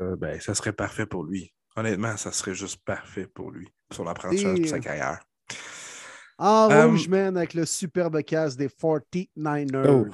[0.00, 1.52] Euh, ben, ça serait parfait pour lui.
[1.78, 5.20] Honnêtement, ça serait juste parfait pour lui, pour son apprentissage, Et- pour sa carrière.
[6.38, 9.88] En Euh, rouge, man, avec le superbe casque des 49ers.
[9.88, 10.06] Oh.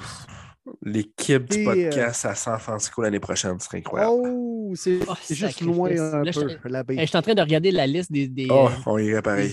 [0.83, 4.13] L'équipe du podcast à San Francisco l'année prochaine serait incroyable.
[4.25, 6.95] Oh, c'est Oh, c'est juste loin un Là, je- peu, la baie.
[6.95, 8.29] Hey, je suis en train de regarder la liste des.
[8.29, 9.53] des, Oh, euh, on irait pareil.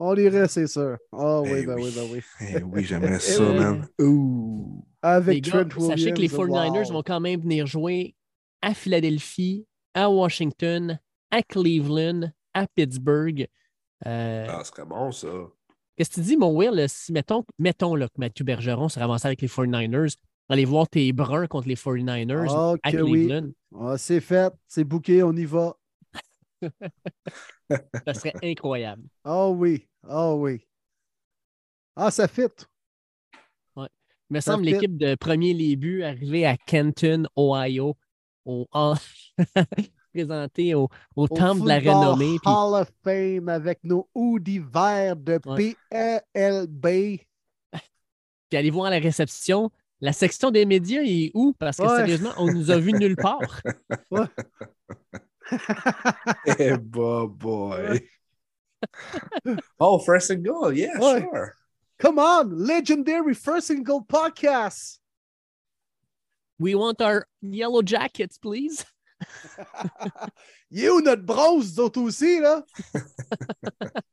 [0.00, 0.96] On dirait, c'est sûr.
[1.12, 1.92] Ah oui, Eh ben oui, oui.
[1.94, 2.20] ben oui.
[2.56, 3.88] Eh oui, j'aimerais ça, Euh, man.
[4.00, 4.84] Ouh.
[5.02, 6.92] Avec gars, Trent sachez que les Williams, 49ers wow.
[6.94, 8.16] vont quand même venir jouer
[8.62, 9.64] à Philadelphie,
[9.94, 10.98] à Washington,
[11.30, 13.48] à Cleveland, à Pittsburgh.
[14.06, 15.28] Euh, Ah, ce serait bon, ça.
[15.96, 16.88] Qu'est-ce que tu dis, mon Will?
[16.88, 20.16] Si, mettons, mettons là, que Mathieu Bergeron se ramassait avec les 49ers,
[20.48, 23.26] aller voir tes bruns contre les 49ers Ah, à oui.
[23.26, 25.76] Cleveland, Ah, c'est fait, c'est bouqué, on y va.
[28.06, 29.02] ça serait incroyable.
[29.24, 30.64] Ah oui, ah oui.
[31.96, 32.42] Ah, ça fit.
[34.30, 37.96] Il me Ça semble l'équipe de premier buts arrivée à Kenton, Ohio,
[38.44, 38.66] au,
[40.26, 42.38] présentée au, au Au temple de la renommée.
[42.42, 45.76] puis- Hall of Fame avec nos hoodies verts de Ouais.
[46.32, 47.20] PLB.
[48.50, 49.70] puis aller voir la réception?
[50.00, 51.52] La section des médias est où?
[51.58, 51.96] Parce que Ouais.
[51.96, 53.60] sérieusement, on nous a vus nulle part.
[56.58, 58.00] Eh, bah, boy.
[59.80, 61.20] oh, first and goal, yeah, Ouais.
[61.20, 61.52] sure.
[61.98, 64.98] Come on, legendary first and goal podcast.
[66.60, 68.84] We want our yellow jackets, please.
[70.70, 72.64] Il est où notre bronze, d'autres aussi, là?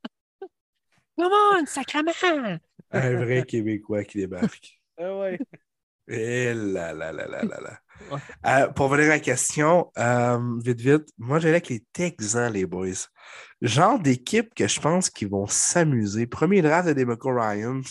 [1.17, 2.59] Come on, sacrement!
[2.91, 4.71] Un vrai Québécois qui débarque.
[4.97, 5.37] Ah ouais.
[6.07, 7.79] Eh là là là là là là.
[8.09, 8.19] Ouais.
[8.45, 12.65] Euh, pour venir à la question, euh, vite, vite, moi j'allais avec les Texans, les
[12.65, 13.09] boys.
[13.61, 16.27] Genre d'équipe que je pense qu'ils vont s'amuser.
[16.27, 17.83] Premier draft de Demeco Ryans,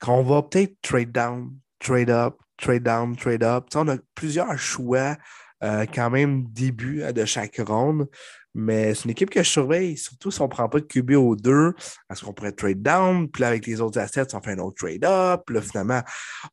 [0.00, 3.66] qu'on va peut-être trade down, trade up, trade down, trade up.
[3.76, 5.16] On a plusieurs choix
[5.62, 8.08] euh, quand même début euh, de chaque ronde.
[8.54, 11.12] Mais c'est une équipe que je surveille, surtout si on ne prend pas de QB
[11.12, 11.74] au 2,
[12.08, 15.04] parce qu'on pourrait trade down, puis avec les autres assets, on fait un autre trade
[15.04, 16.00] up, puis là, finalement,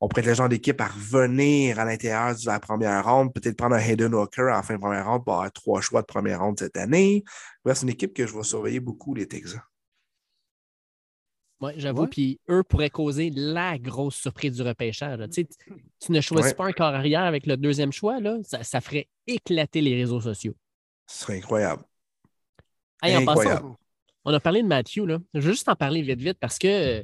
[0.02, 3.58] on pourrait être le genre d'équipe à revenir à l'intérieur de la première ronde, peut-être
[3.58, 6.42] prendre un Hayden Walker en fin de première ronde pour avoir trois choix de première
[6.42, 7.24] ronde cette année.
[7.66, 9.62] C'est une équipe que je vais surveiller beaucoup, les Texans.
[11.66, 12.04] Oui, j'avoue.
[12.04, 12.08] Ouais.
[12.08, 15.20] Puis eux pourraient causer la grosse surprise du repêchage.
[15.32, 15.46] Tu,
[16.12, 16.56] ne choisis Ouais.
[16.56, 20.22] pas un corps arrière avec le deuxième choix, là, ça, ça ferait éclater les réseaux
[20.22, 20.56] sociaux.
[21.08, 21.84] Ce serait incroyable.
[23.04, 23.62] Hey, en Incroyable.
[23.62, 23.78] passant,
[24.26, 25.06] on a parlé de Matthew.
[25.06, 25.20] Là.
[25.34, 27.04] Je veux juste en parler vite, vite, parce que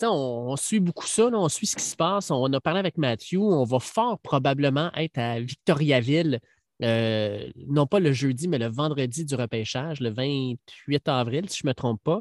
[0.00, 2.30] sais, on, on suit beaucoup ça, là, on suit ce qui se passe.
[2.30, 3.36] On a parlé avec Matthew.
[3.38, 6.40] On va fort probablement être à Victoriaville,
[6.82, 11.66] euh, non pas le jeudi, mais le vendredi du repêchage, le 28 avril, si je
[11.66, 12.20] ne me trompe pas.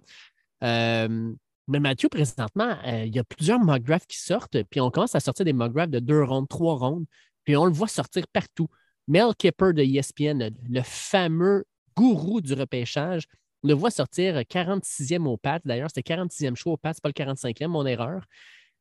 [0.64, 1.34] Euh,
[1.70, 5.14] mais Mathieu, présentement, euh, il y a plusieurs mock drafts qui sortent, puis on commence
[5.14, 7.06] à sortir des mock drafts de deux rondes, trois rondes,
[7.46, 8.68] puis on le voit sortir partout.
[9.08, 11.66] Mel Kipper de ESPN, le, fameux
[11.96, 13.26] gourou du repêchage,
[13.64, 15.60] le voit sortir 46e au PAT.
[15.66, 18.26] D'ailleurs, c'était 46e choix au PAT, c'est pas le 45e, mon erreur.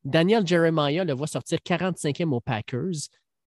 [0.04, 3.08] Daniel Jeremiah le voit sortir 45e aux Packers.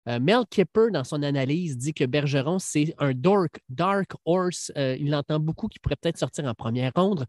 [0.08, 4.72] Euh, Mel Kipper, dans son analyse, dit que Bergeron, c'est un dark, horse.
[4.76, 7.26] Euh, il l'entend beaucoup qui pourrait peut-être sortir en première ronde.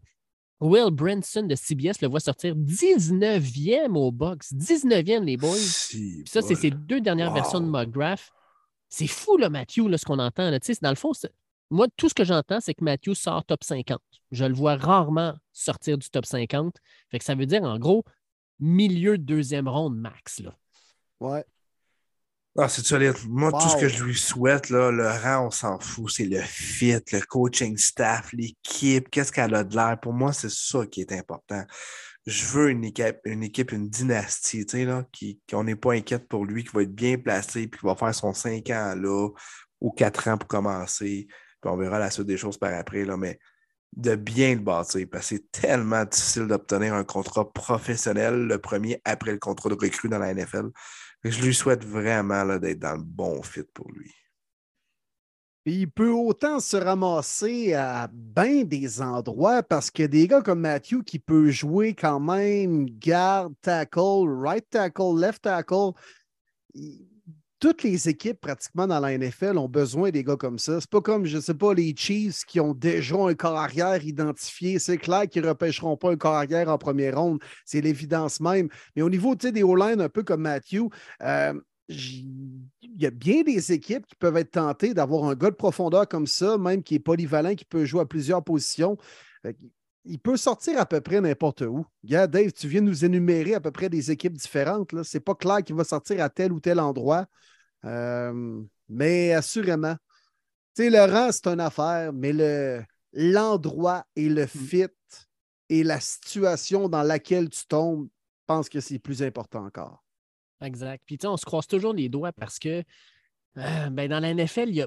[0.60, 4.52] Will Branson de CBS le voit sortir 19e au box.
[4.54, 5.56] 19e, les boys.
[5.56, 7.34] Si, Puis ça, c'est ses deux dernières Wow.
[7.34, 8.30] versions de McGrath.
[8.88, 10.50] C'est fou, là, Matthew, là, ce qu'on entend.
[10.50, 10.58] Là.
[10.80, 11.12] Dans le fond,
[11.70, 14.00] moi, tout ce que j'entends, c'est que Matthew sort top 50.
[14.30, 16.76] Je le vois rarement sortir du top 50.
[17.10, 18.04] Fait que ça veut dire, en gros,
[18.60, 20.40] milieu de deuxième ronde max.
[20.40, 20.56] Là.
[21.20, 21.44] Ouais.
[22.56, 23.14] Ah, c'est solide.
[23.28, 26.08] Moi, tout ce que je lui souhaite, là, le rang, on s'en fout.
[26.10, 29.98] C'est le fit, le coaching staff, l'équipe, qu'est-ce qu'elle a de l'air?
[30.00, 31.64] Pour moi, c'est ça qui est important.
[32.26, 35.94] Je veux une équipe, une, équipe, une dynastie, tu sais, là, qui, qu'on n'est pas
[35.94, 38.94] inquiète pour lui, qui va être bien placé, puis qui va faire son 5 ans
[38.96, 39.28] là,
[39.80, 41.26] ou 4 ans pour commencer.
[41.60, 43.40] Puis on verra la suite des choses par après, là, mais
[43.96, 49.00] de bien le bâtir, parce que c'est tellement difficile d'obtenir un contrat professionnel, le premier
[49.04, 50.70] après le contrat de recrue dans la NFL.
[51.24, 54.12] Je lui souhaite vraiment d'être dans le bon fit pour lui.
[55.64, 61.02] il peut autant se ramasser à bien des endroits parce que des gars comme Matthew
[61.02, 65.92] qui peut jouer quand même garde, tackle, right tackle, left tackle.
[67.64, 70.82] Toutes les équipes pratiquement dans la NFL ont besoin des gars comme ça.
[70.82, 74.78] C'est pas comme, je sais pas, les Chiefs qui ont déjà un corps arrière identifié.
[74.78, 77.42] C'est clair qu'ils ne repêcheront pas un corps arrière en première ronde.
[77.64, 78.68] C'est l'évidence même.
[78.94, 80.90] Mais au niveau des O-line, un peu comme Matthew,
[81.22, 81.58] euh,
[81.88, 82.68] il
[82.98, 86.26] y a bien des équipes qui peuvent être tentées d'avoir un gars de profondeur comme
[86.26, 88.98] ça, même qui est polyvalent, qui peut jouer à plusieurs positions.
[90.04, 91.86] Il peut sortir à peu près n'importe où.
[92.02, 95.02] Regarde, Dave, tu viens nous énumérer à peu près des équipes différentes.
[95.02, 97.26] Ce n'est pas clair qu'il va sortir à tel ou tel endroit.
[97.84, 99.96] Euh, mais assurément.
[100.74, 102.82] Tu sais, le rang, c'est une affaire, mais le,
[103.12, 104.48] l'endroit et le mm.
[104.48, 104.86] fit
[105.68, 110.04] et la situation dans laquelle tu tombes, je pense que c'est plus important encore.
[110.60, 111.02] Exact.
[111.06, 112.82] Puis, on se croise toujours les doigts parce que
[113.56, 114.86] euh, ben, dans la NFL,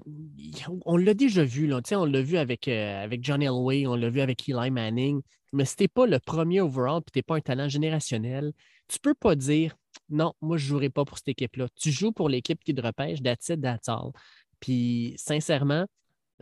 [0.86, 1.68] on l'a déjà vu.
[1.68, 5.22] Là, on l'a vu avec, euh, avec John Elway, on l'a vu avec Eli Manning.
[5.54, 8.52] Mais si tu n'es pas le premier overall et tu n'es pas un talent générationnel,
[8.88, 9.76] tu ne peux pas dire
[10.10, 11.68] non, moi, je ne jouerai pas pour cette équipe-là.
[11.76, 14.12] Tu joues pour l'équipe qui te repêche, that's it, that's all.
[14.60, 15.86] Puis, sincèrement,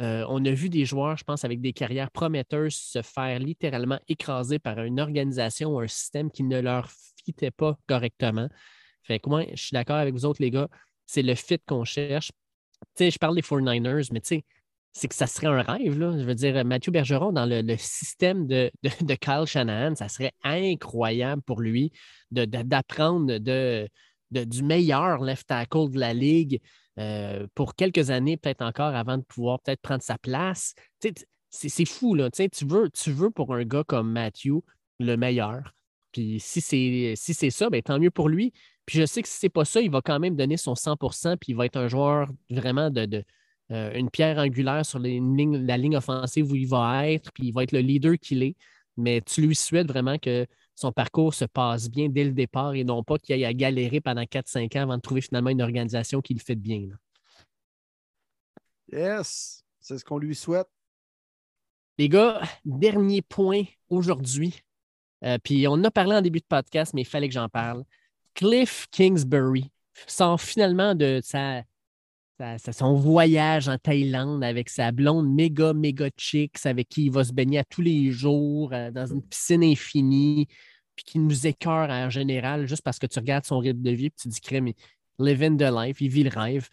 [0.01, 3.99] euh, on a vu des joueurs, je pense, avec des carrières prometteuses se faire littéralement
[4.07, 6.89] écraser par une organisation ou un système qui ne leur
[7.23, 8.49] fitait pas correctement.
[9.03, 10.67] Fait que moi, je suis d'accord avec vous autres, les gars,
[11.05, 12.31] c'est le fit qu'on cherche.
[12.95, 14.45] Tu sais, je parle des 49ers, mais tu sais,
[14.95, 15.93] c'est que ça serait un rêve.
[15.93, 21.41] Je veux dire, Mathieu Bergeron, dans le, système de, de, Kyle Shanahan, ça serait incroyable
[21.41, 21.91] pour lui
[22.31, 23.89] d'apprendre de,
[24.31, 26.61] du meilleur left tackle de la ligue
[26.97, 30.73] euh, pour quelques années, peut-être encore, avant de pouvoir peut-être prendre sa place.
[31.49, 32.29] c'est fou, là.
[32.31, 34.63] Tu veux, tu pour un gars comme Matthew
[34.99, 35.75] le meilleur.
[36.13, 38.53] Puis si c'est si ça, ben, tant mieux pour lui.
[38.85, 41.35] Puis je sais que si c'est pas ça, il va quand même donner son 100%
[41.35, 43.25] puis il va être un joueur vraiment de,
[43.71, 47.63] euh, une pierre angulaire sur la ligne offensive où il va être, puis il va
[47.63, 48.55] être le leader qu'il est.
[48.97, 52.83] Mais tu lui souhaites vraiment que son parcours se passe bien dès le départ et
[52.83, 56.21] non pas qu'il aille à galérer pendant 4-5 ans avant de trouver finalement une organisation
[56.21, 56.89] qui le fait bien.
[58.91, 60.67] Yes, c'est ce qu'on lui souhaite.
[61.97, 64.61] Les gars, dernier point aujourd'hui.
[65.23, 67.49] Euh, puis on en a parlé en début de podcast, mais il fallait que j'en
[67.49, 67.83] parle.
[68.33, 69.71] Cliff Kingsbury
[70.07, 71.63] sort finalement de sa,
[72.71, 77.33] son voyage en Thaïlande avec sa blonde méga, méga chic, avec qui il va se
[77.33, 80.47] baigner à tous les jours euh, dans une piscine infinie,
[80.95, 84.07] puis qui nous écœure en général juste parce que tu regardes son rythme de vie
[84.07, 84.71] et tu dis, crème,
[85.19, 86.69] living the life, il vit le rêve.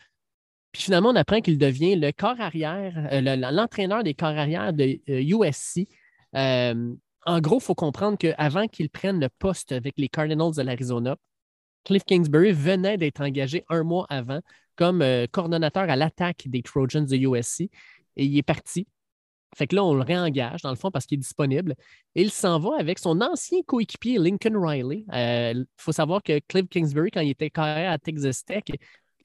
[0.72, 4.98] Puis finalement, on apprend qu'il devient le corps arrière, euh, l'entraîneur des corps arrière de
[5.06, 5.86] USC.
[6.34, 6.94] Euh,
[7.24, 11.16] en gros, il faut comprendre qu'avant qu'il prenne le poste avec les Cardinals de l'Arizona,
[11.84, 14.40] Cliff Kingsbury venait d'être engagé un mois avant
[14.76, 17.62] comme euh, coordonnateur à l'attaque des Trojans de USC
[18.16, 18.86] et il est parti.
[19.54, 21.74] Fait que là, on le réengage, dans le fond, parce qu'il est disponible.
[22.14, 25.04] Et il s'en va avec son ancien coéquipier, Lincoln Riley.
[25.08, 28.64] Il euh, faut savoir que Cliff Kingsbury, quand il était carrière à Texas Tech,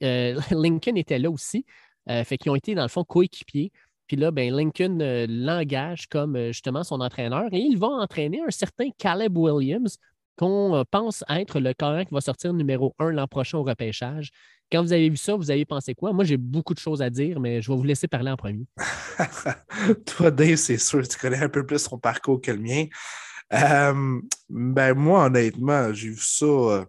[0.02, 1.64] euh, Lincoln était là aussi.
[2.06, 3.72] fait qu'ils ont été, dans le fond, coéquipiers.
[4.06, 4.98] Puis là, ben, Lincoln
[5.28, 9.98] l'engage comme justement son entraîneur et il va entraîner un certain Caleb Williams,
[10.38, 14.30] qu'on euh, pense être le carré qui va sortir numéro un l'an prochain au repêchage.
[14.70, 16.12] Quand vous avez vu ça, vous avez pensé quoi?
[16.12, 18.66] Moi, j'ai beaucoup de choses à dire, mais je vais vous laisser parler en premier.
[20.06, 22.84] Toi, Dave, c'est sûr, tu connais un peu plus son parcours que le mien.
[23.52, 24.20] Euh,
[24.50, 26.84] ben, moi, honnêtement, j'ai vu ça euh,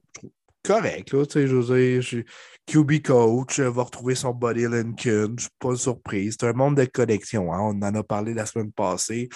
[0.63, 1.13] correct.
[1.13, 2.01] Là, José,
[2.69, 5.33] QB coach va retrouver son body Lincoln.
[5.37, 6.31] Je suis pas surpris.
[6.31, 7.51] C'est un monde de connexion.
[7.51, 7.59] Hein.
[7.61, 9.27] On en a parlé la semaine passée.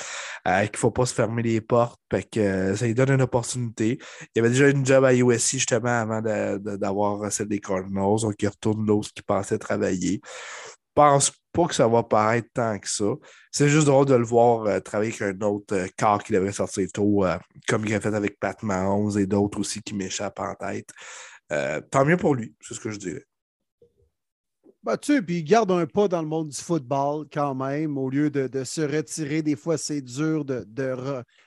[0.47, 1.99] Euh, qu'il ne faut pas se fermer les portes.
[2.11, 3.97] que, euh, ça lui donne une opportunité.
[4.22, 8.22] Il y avait déjà une job à USC justement avant d'avoir celle des Cardinals.
[8.22, 10.22] Donc, il retourne là où il pensait travailler.
[10.23, 13.15] Je pense pas que ça va paraître tant que ça.
[13.51, 16.88] C'est juste drôle de le voir euh, travailler avec un autre corps qui devrait sortir
[16.93, 17.26] tôt,
[17.68, 20.89] comme il a fait avec Pat Mahomes et d'autres aussi qui m'échappent en tête.
[21.54, 23.26] Euh, tant mieux pour lui, c'est ce que je dirais.
[24.84, 27.98] Bah, tu sais, puis il garde un pas dans le monde du football quand même,
[27.98, 29.42] au lieu de, se retirer.
[29.42, 30.66] Des fois, c'est dur de,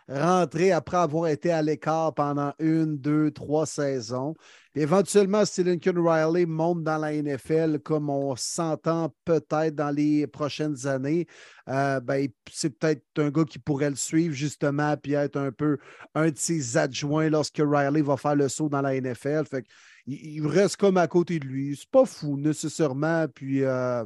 [0.08, 4.34] rentrer après avoir été à l'écart pendant une, deux, trois saisons.
[4.74, 10.86] éventuellement, si Lincoln Riley monte dans la NFL comme on s'entend peut-être dans les prochaines
[10.86, 11.26] années,
[11.68, 15.76] euh, ben, c'est peut-être un gars qui pourrait le suivre justement, puis être un peu
[16.14, 19.44] un de ses adjoints lorsque Riley va faire le saut dans la NFL.
[19.44, 19.66] Fait
[20.06, 21.76] il, reste comme à côté de lui.
[21.76, 23.26] C'est pas fou nécessairement.
[23.28, 24.04] Puis euh,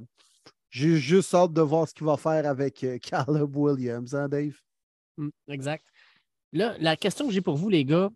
[0.70, 4.56] j'ai juste hâte de voir ce qu'il va faire avec euh, Caleb Williams, hein, Dave?
[5.16, 5.84] Mm, exact.
[6.52, 8.10] Là, la question que j'ai pour vous, les gars,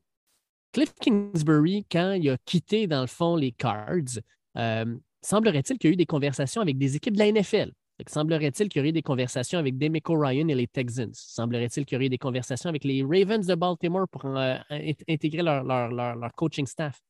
[0.73, 4.19] Cliff Kingsbury, quand il a quitté, dans le fond, les Cards,
[4.57, 7.73] euh, semblerait-il qu'il y a eu des conversations avec des équipes de la NFL
[8.09, 11.13] Semblerait-il qu'il y aurait des conversations avec Demico Ryan et les Texans?
[11.15, 16.67] Semblerait-il qu'il y aurait des conversations avec les Ravens de Baltimore pour intégrer leur, coaching
[16.67, 17.01] staff?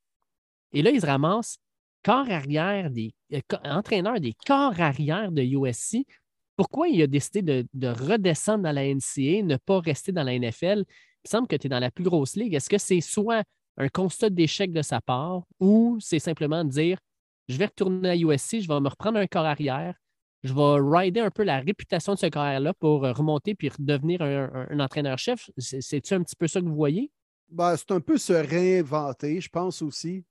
[0.74, 1.56] Et là, ils se ramassent
[2.04, 6.06] corps arrière des euh, entraîneurs des corps arrière de USC.
[6.56, 10.38] Pourquoi il a décidé de, de, redescendre dans la NCA, ne pas rester dans la
[10.38, 10.84] NFL?
[11.24, 12.54] Il semble que tu es dans la plus grosse ligue.
[12.54, 13.42] Est-ce que c'est soit
[13.76, 16.98] un constat d'échec de sa part ou c'est simplement dire
[17.48, 19.94] je vais retourner à USC, je vais me reprendre un corps arrière,
[20.44, 24.80] je vais rider un peu la réputation de ce carrière-là pour remonter puis devenir un,
[24.80, 25.50] entraîneur-chef?
[25.58, 27.10] C'est-tu un petit peu ça que vous voyez?
[27.48, 30.24] Ben, c'est un peu se réinventer, je pense aussi.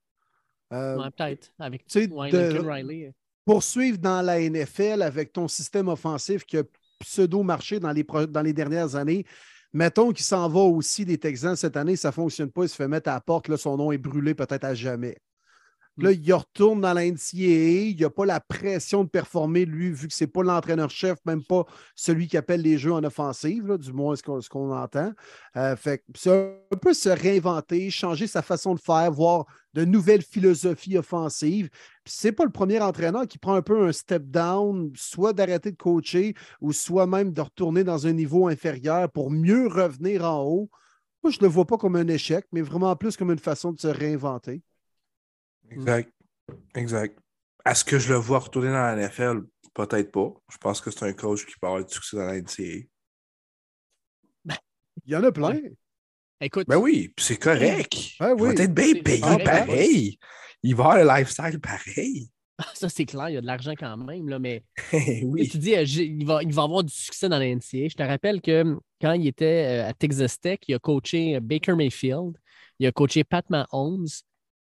[0.74, 1.50] Euh, peut-être.
[1.58, 3.12] Avec Riley.
[3.44, 6.62] Poursuivre dans la NFL avec ton système offensif qui a
[7.00, 9.24] pseudo-marché dans les, dans les dernières années.
[9.72, 12.76] Mettons qu'il s'en va aussi des Texans cette année, ça ne fonctionne pas, il se
[12.76, 15.16] fait mettre à la porte, là, son nom est brûlé peut-être à jamais.
[15.96, 17.90] Là, il retourne dans la NCAA.
[17.90, 21.44] Il n'a pas la pression de performer, lui, vu que ce n'est pas l'entraîneur-chef, même
[21.44, 21.64] pas
[21.94, 25.12] celui qui appelle les jeux en offensive, du moins ce qu'on entend.
[25.56, 25.76] Euh,
[26.16, 26.30] c'est
[26.72, 31.70] un peu se réinventer, changer sa façon de faire, voir de nouvelles philosophies offensives.
[32.06, 35.70] Ce n'est pas le premier entraîneur qui prend un peu un step down, soit d'arrêter
[35.70, 40.42] de coacher ou soit même de retourner dans un niveau inférieur pour mieux revenir en
[40.42, 40.70] haut.
[41.22, 43.72] Moi, je ne le vois pas comme un échec, mais vraiment plus comme une façon
[43.72, 44.62] de se réinventer.
[45.70, 46.12] Exact.
[46.74, 47.18] Exact.
[47.64, 49.42] Est-ce que je le vois retourner dans la NFL?
[49.72, 50.32] Peut-être pas.
[50.50, 52.86] Je pense que c'est un coach qui peut avoir du succès dans la NCAA.
[55.06, 55.58] Il y en a plein.
[56.40, 56.66] Écoute.
[56.68, 57.96] Ben oui, c'est correct.
[58.20, 60.18] Ben il va être bien payé pareil.
[60.62, 62.30] Il va avoir le lifestyle pareil.
[62.74, 64.62] Ça, c'est clair, il y a de l'argent quand même, là, mais
[65.24, 65.48] oui.
[65.48, 67.88] tu dis, euh, il, va, il va avoir du succès dans la NCAA.
[67.88, 71.36] Je te rappelle que hum, quand il était euh, à Texas Tech, il a coaché
[71.36, 72.36] euh, Baker Mayfield,
[72.78, 74.06] il a coaché Pat Mahomes,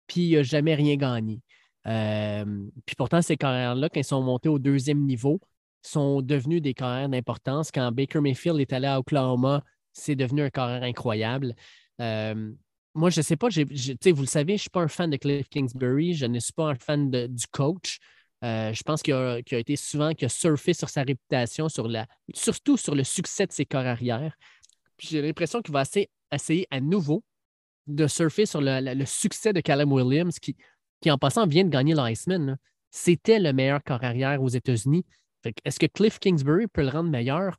[0.08, 1.42] puis il n'a jamais rien gagné.
[1.88, 2.46] Euh,
[2.86, 5.40] puis pourtant, ces carrières-là, quand ils sont montés au deuxième niveau,
[5.82, 7.72] sont devenus des carrières d'importance.
[7.72, 9.64] Quand Baker Mayfield est allé à Oklahoma,
[9.94, 11.56] c'est devenu un carrière incroyable.
[12.00, 12.52] Euh,
[12.94, 15.18] moi, je ne sais pas, vous le savez, je ne suis pas un fan de
[15.18, 18.00] Cliff Kingsbury, je ne suis pas un fan du coach.
[18.44, 22.08] Euh, je pense qu'il a, été souvent, qu'il a surfé sur sa réputation, sur la,
[22.34, 24.36] surtout sur le succès de ses carrières.
[24.98, 25.84] J'ai l'impression qu'il va
[26.32, 27.24] essayer à nouveau
[27.96, 30.56] de surfer sur le, succès de Callum Williams, qui,
[31.02, 32.58] qui en passant vient de gagner l'Iceman.
[32.90, 35.06] C'était le meilleur corps arrière aux États-Unis.
[35.66, 37.58] Est-ce que Cliff Kingsbury peut le rendre meilleur?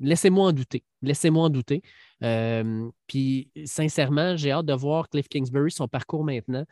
[0.00, 0.84] Laissez-moi en douter.
[1.02, 1.82] Laissez-moi en douter.
[2.22, 6.64] Euh, puis, sincèrement, j'ai hâte de voir Cliff Kingsbury, son parcours maintenant.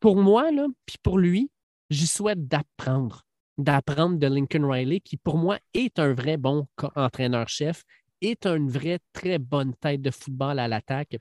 [0.00, 1.50] pour moi, là, puis pour lui,
[1.90, 3.24] j'y souhaite d'apprendre.
[3.58, 6.66] D'apprendre de Lincoln Riley, qui pour moi est un vrai bon
[6.96, 7.84] entraîneur-chef
[8.22, 11.18] est une vraie très bonne tête de football à l'attaque,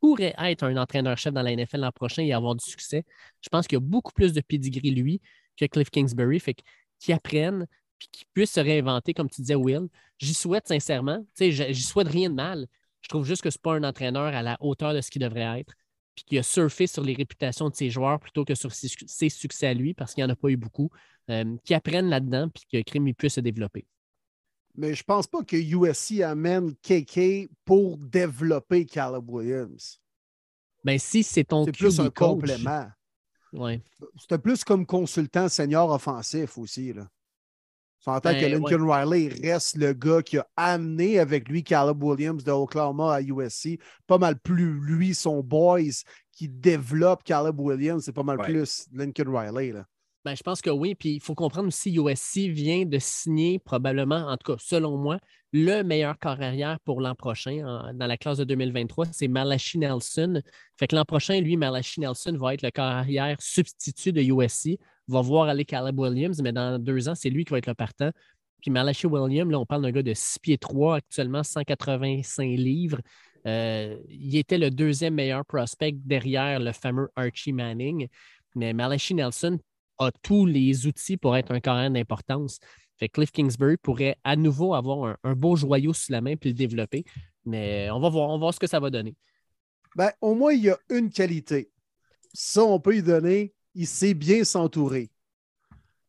[0.00, 3.04] pourrait être un entraîneur-chef dans la NFL l'an prochain et avoir du succès.
[3.40, 5.20] Je pense qu'il y a beaucoup plus de pedigree, lui,
[5.56, 6.38] que Cliff Kingsbury.
[6.38, 6.54] Fait
[6.98, 7.66] qu'il apprenne
[7.98, 9.88] puis qu'il puisse se réinventer, comme tu disais, Will.
[10.18, 11.26] J'y souhaite sincèrement.
[11.40, 12.66] J'y souhaite rien de mal.
[13.00, 15.22] Je trouve juste que ce n'est pas un entraîneur à la hauteur de ce qu'il
[15.22, 15.72] devrait être.
[16.14, 19.66] Puis qu'il a surfé sur les réputations de ses joueurs plutôt que sur ses, succès
[19.66, 20.90] à lui, parce qu'il n'y en a pas eu beaucoup.
[21.30, 23.84] Euh, qui apprennent là-dedans, puis que Crime puisse se développer
[24.76, 30.00] mais je ne pense pas que USC amène KK pour développer Caleb Williams.
[30.84, 32.86] Ben, si c'est ton C'est plus un complément.
[33.52, 33.82] Ouais.
[34.18, 36.92] C'était plus comme consultant senior offensif aussi.
[36.92, 37.08] Là.
[38.06, 42.00] En tant que ben, Lincoln Riley reste le gars qui a amené avec lui Caleb
[42.02, 43.80] Williams de Oklahoma à USC.
[44.06, 48.04] Pas mal plus lui, son boys, qui développe Caleb Williams.
[48.04, 49.72] C'est pas mal plus Lincoln Riley.
[49.72, 49.86] Là.
[50.26, 50.96] Ben, je pense que oui.
[50.96, 55.20] Puis il faut comprendre aussi, USC vient de signer probablement, en tout cas, selon moi,
[55.52, 59.06] le meilleur corps arrière pour l'an prochain dans la classe de 2023.
[59.12, 60.42] C'est Malachi Nelson.
[60.76, 64.80] Fait que l'an prochain, lui, Malachi Nelson va être le corps arrière substitut de USC.
[65.06, 67.74] Va voir aller Caleb Williams, mais dans deux ans, c'est lui qui va être le
[67.74, 68.10] partant.
[68.60, 72.98] Puis Malachi Williams, là, on parle d'un gars de 6 pieds 3, actuellement 185 livres.
[73.46, 78.08] Euh, il était le deuxième meilleur prospect derrière le fameux Archie Manning.
[78.56, 79.60] Mais Malachi Nelson
[79.98, 82.58] a tous les outils pour être un carrière d'importance.
[82.98, 86.54] Fait Cliff Kingsbury pourrait à nouveau avoir un, beau joyau sous la main puis le
[86.54, 87.04] développer.
[87.44, 89.14] Mais on va voir, on va voir ce que ça va donner.
[89.94, 91.70] Ben, au moins, il y a une qualité.
[92.32, 93.54] Ça, on peut y donner.
[93.74, 95.10] Il sait bien s'entourer.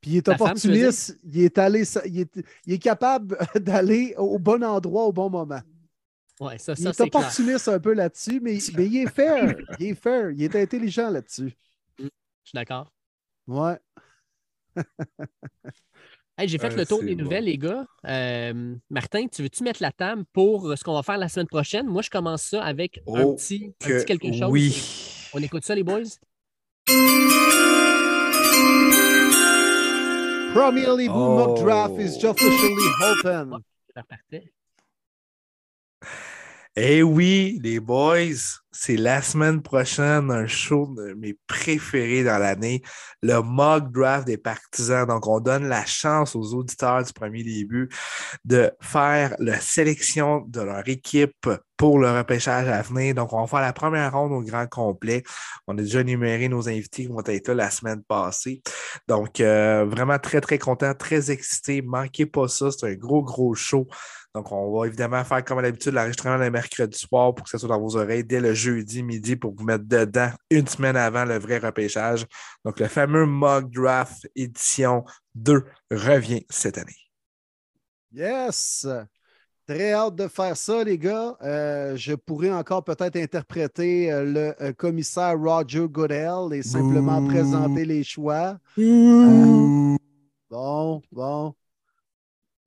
[0.02, 1.18] Puis il est opportuniste.
[1.24, 5.62] il, est allé, il, est, il est capable d'aller au bon endroit au bon moment.
[6.40, 9.56] Ouais, ça, il est, opportuniste un peu là-dessus, mais, mais, il est fair.
[9.80, 10.32] il est fair.
[10.32, 11.58] Il est intelligent là-dessus.
[11.98, 12.06] Je
[12.44, 12.92] suis d'accord.
[13.48, 13.78] Ouais.
[16.46, 17.86] j'ai fait le tour des nouvelles, les gars.
[18.06, 21.88] Euh, Martin, tu veux-tu mettre la table pour ce qu'on va faire la semaine prochaine?
[21.88, 24.52] Moi, je commence ça avec un, oh, petit, quelque chose.
[24.52, 24.76] Oui.
[25.34, 26.04] On écoute ça, les boys?
[30.54, 32.30] Premier League mock draft is Oh.
[32.30, 33.64] officially open.
[36.80, 42.84] Eh oui, les boys, c'est la semaine prochaine un show de mes préférés dans l'année,
[43.24, 45.08] le mock draft des partisans.
[45.08, 47.90] Donc, on donne la chance aux auditeurs du premier début
[48.46, 53.16] de faire la sélection de leur équipe pour le repêchage à venir.
[53.16, 55.24] Donc, on va faire la première ronde au grand complet.
[55.66, 58.62] On a déjà énuméré nos invités qui vont être là la semaine passée.
[59.08, 61.82] Donc, euh, vraiment très, très content, très excité.
[61.82, 62.70] Manquez pas ça.
[62.70, 63.88] C'est un gros, gros show.
[64.38, 67.58] Donc, on va évidemment faire comme à l'habitude l'enregistrement le mercredi soir pour que ça
[67.58, 71.26] soit dans vos oreilles dès le jeudi midi pour vous mettre dedans une semaine avant
[71.26, 72.28] le vrai repêchage.
[72.64, 75.04] Donc, le fameux Mock Draft édition
[75.34, 76.94] 2 revient cette année.
[78.12, 78.86] Yes!
[79.68, 81.36] Très hâte de faire ça, les gars.
[81.42, 87.86] Euh, je pourrais encore peut-être interpréter euh, le euh, commissaire Roger Goodell et simplement présenter
[87.86, 88.60] les choix.
[88.78, 89.98] Bon,
[91.12, 91.56] bon.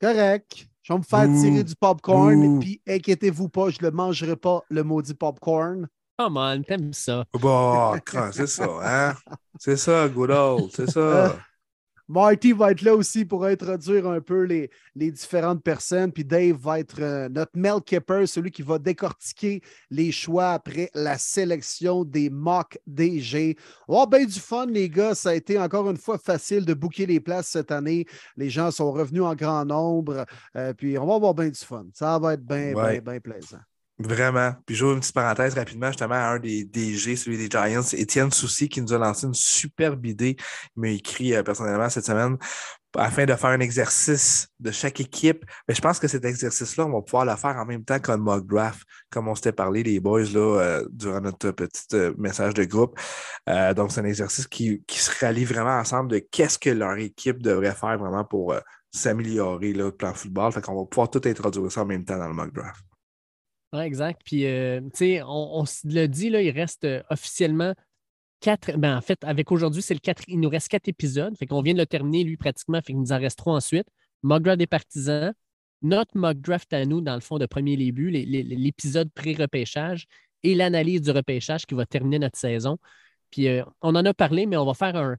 [0.00, 0.69] Correct.
[0.82, 4.62] Je vais me faire tirer du popcorn, puis inquiétez-vous pas, je ne le mangerai pas,
[4.70, 5.86] le maudit popcorn.
[6.18, 7.24] Come on, t'aimes ça.
[7.32, 9.14] Bon, quand- c'est ça, hein?
[9.58, 11.36] C'est ça, good old, c'est ça.
[12.10, 16.10] Marty va être là aussi pour introduire un peu les, les différentes personnes.
[16.10, 20.90] Puis Dave va être euh, notre Mel Kipper, celui qui va décortiquer les choix après
[20.92, 23.56] la sélection des mock DG.
[23.86, 25.14] Oh, ben du fun, les gars.
[25.14, 28.06] Ça a été encore une fois facile de booker les places cette année.
[28.36, 30.26] Les gens sont revenus en grand nombre.
[30.56, 31.86] Euh, puis on va avoir bien du fun.
[31.94, 33.00] Ça va être bien, Ouais.
[33.00, 33.58] bien, bien plaisant.
[34.00, 34.52] Vraiment.
[34.64, 38.32] Puis j'ouvre une petite parenthèse rapidement, justement, à un des DG, celui des Giants, Étienne
[38.32, 40.36] Soucy, qui nous a lancé une superbe idée.
[40.74, 42.38] Il m'a écrit euh, personnellement cette semaine
[42.96, 45.44] afin de faire un exercice de chaque équipe.
[45.68, 48.16] Mais je pense que cet exercice-là, on va pouvoir le faire en même temps qu'un
[48.16, 52.54] mock draft, comme on s'était parlé, les boys, là, euh, durant notre petit euh, message
[52.54, 52.98] de groupe.
[53.76, 57.42] Donc, c'est un exercice qui, qui se rallie vraiment ensemble de qu'est-ce que leur équipe
[57.42, 58.54] devrait faire vraiment pour
[58.90, 60.52] s'améliorer, le plan football.
[60.52, 62.82] Fait qu'on va pouvoir tout introduire ça en même temps dans le mock draft.
[63.72, 64.22] Ouais, exact.
[64.24, 67.74] Puis, euh, tu sais, on, on l'a dit, il reste euh, officiellement
[68.40, 68.76] quatre.
[68.76, 70.24] Ben, en fait, avec aujourd'hui, c'est le quatre.
[70.26, 71.36] Il nous reste quatre épisodes.
[71.38, 72.78] Fait qu'on vient de le terminer, lui, pratiquement.
[72.78, 73.86] Fait qu'il nous en reste trois ensuite.
[74.22, 75.32] Mock des partisans.
[75.82, 80.06] Notre mock draft à nous, dans le fond, de premier début, l'épisode pré-repêchage
[80.42, 82.78] et l'analyse du repêchage qui va terminer notre saison.
[83.30, 85.16] Puis, euh, on en a parlé, mais on va faire un,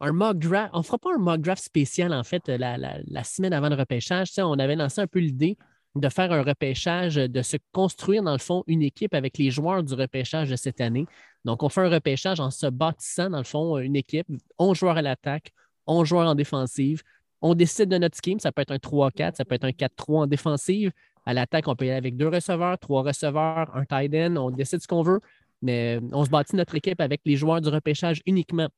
[0.00, 0.36] un mock.
[0.72, 4.28] On ne fera pas un mock draft spécial, en fait, la, semaine avant le repêchage.
[4.28, 5.58] Tu sais, on avait lancé un peu l'idée
[5.96, 9.82] de faire un repêchage, de se construire, dans le fond, une équipe avec les joueurs
[9.82, 11.06] du repêchage de cette année.
[11.44, 14.26] Donc, on fait un repêchage en se bâtissant, dans le fond, une équipe,
[14.58, 15.52] 11 joueurs à l'attaque,
[15.86, 17.02] 11 joueurs en défensive.
[17.42, 20.22] On décide de notre scheme, ça peut être un 3-4, ça peut être un 4-3
[20.22, 20.92] en défensive.
[21.26, 24.50] À l'attaque, on peut y aller avec deux receveurs, trois receveurs, un tight end, on
[24.50, 25.20] décide ce qu'on veut,
[25.62, 28.68] mais on se bâtit notre équipe avec les joueurs du repêchage uniquement.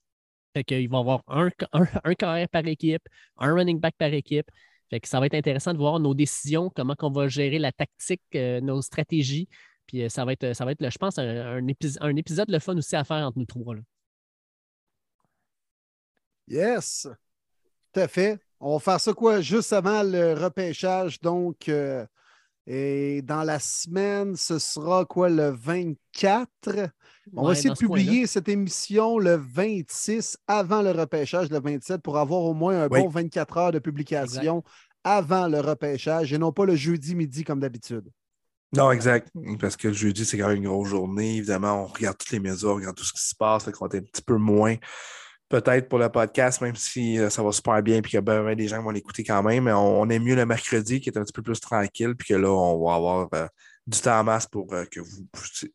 [0.54, 3.02] Fait qu'il va y avoir un, un, un par équipe,
[3.38, 4.50] un running back par équipe.
[4.92, 7.72] Fait que ça va être intéressant de voir nos décisions, comment on va gérer la
[7.72, 9.48] tactique, euh, nos stratégies.
[9.86, 12.50] Puis euh, ça va être, ça va être, je pense, un, un, épis- un épisode
[12.50, 13.74] le fun aussi à faire entre nous trois.
[13.74, 13.80] là.
[16.46, 17.08] Yes,
[17.94, 18.38] tout à fait.
[18.60, 21.18] On va faire ça quoi juste avant le repêchage.
[21.20, 22.06] Donc, euh,
[22.66, 26.90] et dans la semaine, ce sera quoi le 24?
[27.34, 32.02] On va essayer de ce publier cette émission le 26 avant le repêchage, le 27,
[32.02, 33.00] pour avoir au moins un Oui.
[33.02, 34.62] bon 24 heures de publication
[35.04, 38.08] avant le repêchage et non pas le jeudi midi comme d'habitude.
[38.74, 39.28] Non, exact.
[39.60, 41.36] Parce que le jeudi, c'est quand même une grosse journée.
[41.36, 43.66] Évidemment, on regarde toutes les médias, on regarde tout ce qui se passe.
[43.66, 44.76] Va être un petit peu moins,
[45.52, 48.22] peut-être pour le podcast, même si euh, ça va super bien et qu'il y a
[48.22, 49.64] bien, bien des gens qui vont l'écouter quand même.
[49.64, 52.14] Mais on, on aime mieux le mercredi qui est un petit peu plus tranquille.
[52.16, 53.46] Puis que là, on va avoir euh,
[53.86, 55.26] du temps en masse pour euh, que vous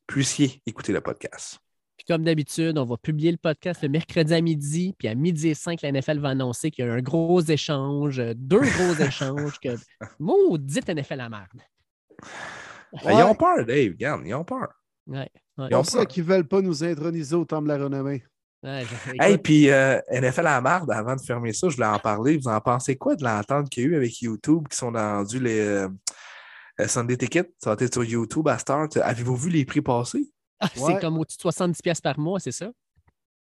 [0.08, 1.60] puissiez- écouter le podcast.
[1.96, 4.96] Puis comme d'habitude, on va publier le podcast le mercredi à midi.
[4.98, 8.22] Puis à midi et 5, la NFL va annoncer qu'il y a un gros échange,
[8.36, 9.60] deux gros échanges.
[9.60, 9.70] Que...
[10.20, 11.62] Maudite NFL à merde.
[13.04, 13.92] Ben, Ils ont peur, Dave.
[13.92, 14.70] Regarde, ils ont peur.
[15.06, 15.68] Ouais, ouais.
[15.70, 16.08] Ils ont pour ça peur.
[16.08, 18.24] qu'ils ne veulent pas nous introniser au temps de la renommée.
[18.64, 18.86] Ouais,
[19.20, 22.38] Hey, puis euh, NFL à la marde, avant de fermer ça, je voulais en parler.
[22.38, 25.40] Vous en pensez quoi de l'entente qu'il y a eu avec YouTube qui sont vendus
[25.40, 25.88] les euh,
[26.82, 27.52] euh, Sunday Ticket?
[27.60, 28.98] Ça va être sur YouTube à Start.
[28.98, 30.32] Avez-vous vu les prix passer?
[30.60, 31.00] ah, c'est ouais.
[31.00, 32.72] comme au-dessus de 70$ piastres par mois, c'est ça?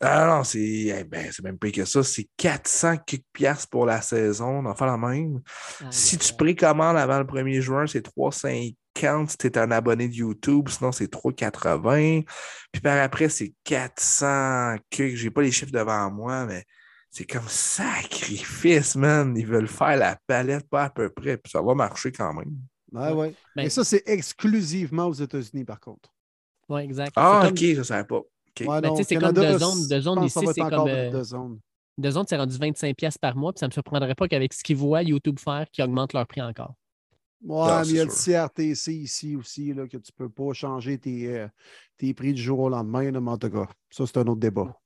[0.02, 2.04] Ah non, c'est eh ben, c'est même pas que ça.
[2.04, 4.60] C'est 400 quelques piastres pour la saison.
[4.60, 5.42] On en fait la même.
[5.90, 10.14] Si tu précommandes avant le 1er juin, c'est 3,50 si tu es un abonné de
[10.14, 10.70] YouTube.
[10.70, 12.26] Sinon, c'est 3,80.
[12.72, 16.64] Puis par après, c'est 400 que J'ai pas les chiffres devant moi, mais
[17.10, 19.36] c'est comme sacrifice, man.
[19.38, 21.38] Ils veulent faire la palette pas à peu près.
[21.38, 22.56] Puis ça va marcher quand même.
[22.92, 23.34] Ouais, ouais.
[23.56, 26.10] Ben- Et ça, c'est exclusivement aux États-Unis, par contre.
[26.68, 27.14] Oui, exact.
[27.16, 28.20] Ah, ok, je ne savais pas.
[28.20, 29.88] Ouais, Ben, non, tu sais, c'est comme deux zones.
[29.88, 31.60] Deux zones ici, c'est comme, euh, deux zones.
[31.98, 34.64] De zone, c'est rendu 25$ par mois, puis ça ne me surprendrait pas qu'avec ce
[34.64, 36.74] qu'ils voient YouTube faire, qu'ils augmentent leur prix encore.
[37.42, 40.54] Ouais, mais il y a le CRTC ici aussi, là, que tu ne peux pas
[40.54, 41.48] changer tes, euh,
[41.98, 43.10] tes prix du jour au lendemain.
[43.12, 44.78] là, mais en tout cas, ça, c'est un autre débat.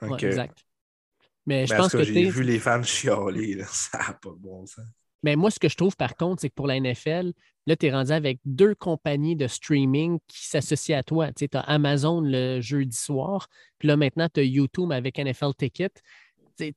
[0.00, 0.64] Ouais, exact.
[1.44, 3.64] Mais je Mais pense que, j'ai vu les fans chialer, là.
[3.68, 4.84] ça n'a pas de bon sens.
[5.22, 7.32] Mais moi, ce que je trouve par contre, c'est que pour la NFL,
[7.66, 11.32] là, tu es rendu avec deux compagnies de streaming qui s'associent à toi.
[11.32, 13.48] Tu as Amazon le jeudi soir,
[13.78, 15.92] puis là, maintenant, tu as YouTube avec NFL Ticket.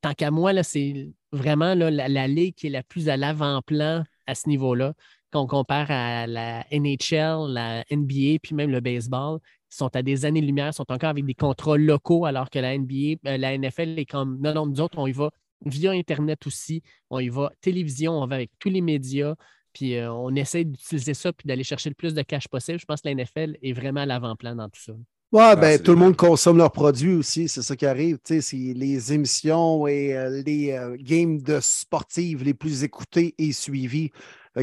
[0.02, 3.18] Tant qu'à moi, là, c'est vraiment là, la, la ligue qui est la plus à
[3.18, 4.94] l'avant-plan à ce niveau-là.
[5.32, 9.40] Quand compare à la NHL, la NBA, puis même le baseball,
[9.70, 13.38] sont à des années-lumière, sont encore avec des contrats locaux, alors que la NBA, euh,
[13.38, 15.32] la NFL est comme non, non, nous autres, on y va
[15.66, 19.36] via Internet aussi, on y va télévision, on va avec tous les médias,
[19.74, 22.80] puis euh, on essaie d'utiliser ça puis d'aller chercher le plus de cash possible.
[22.80, 24.94] Je pense que la NFL est vraiment à l'avant-plan dans tout ça.
[25.36, 28.20] Ouais, ben, c'est tout le monde consomme leurs produits aussi, c'est ça qui arrive.
[28.30, 34.12] Les émissions et euh, les euh, games de sportives les plus écoutées et suivies.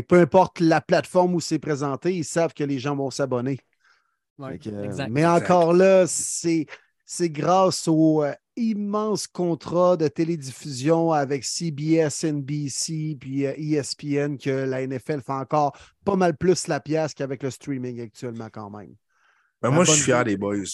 [0.08, 3.58] Peu importe la plateforme où c'est présenté, ils savent que les gens vont s'abonner.
[4.40, 4.56] Euh,
[5.10, 5.26] mais Exact.
[5.26, 6.64] encore là, c'est
[7.04, 14.86] c'est grâce au euh, immense contrat de télédiffusion avec CBS, NBC puis ESPN que la
[14.86, 18.94] NFL fait encore pas mal plus la pièce qu'avec le streaming actuellement quand même.
[19.62, 20.56] Mais La moi, je suis fier des boys.
[20.56, 20.64] Je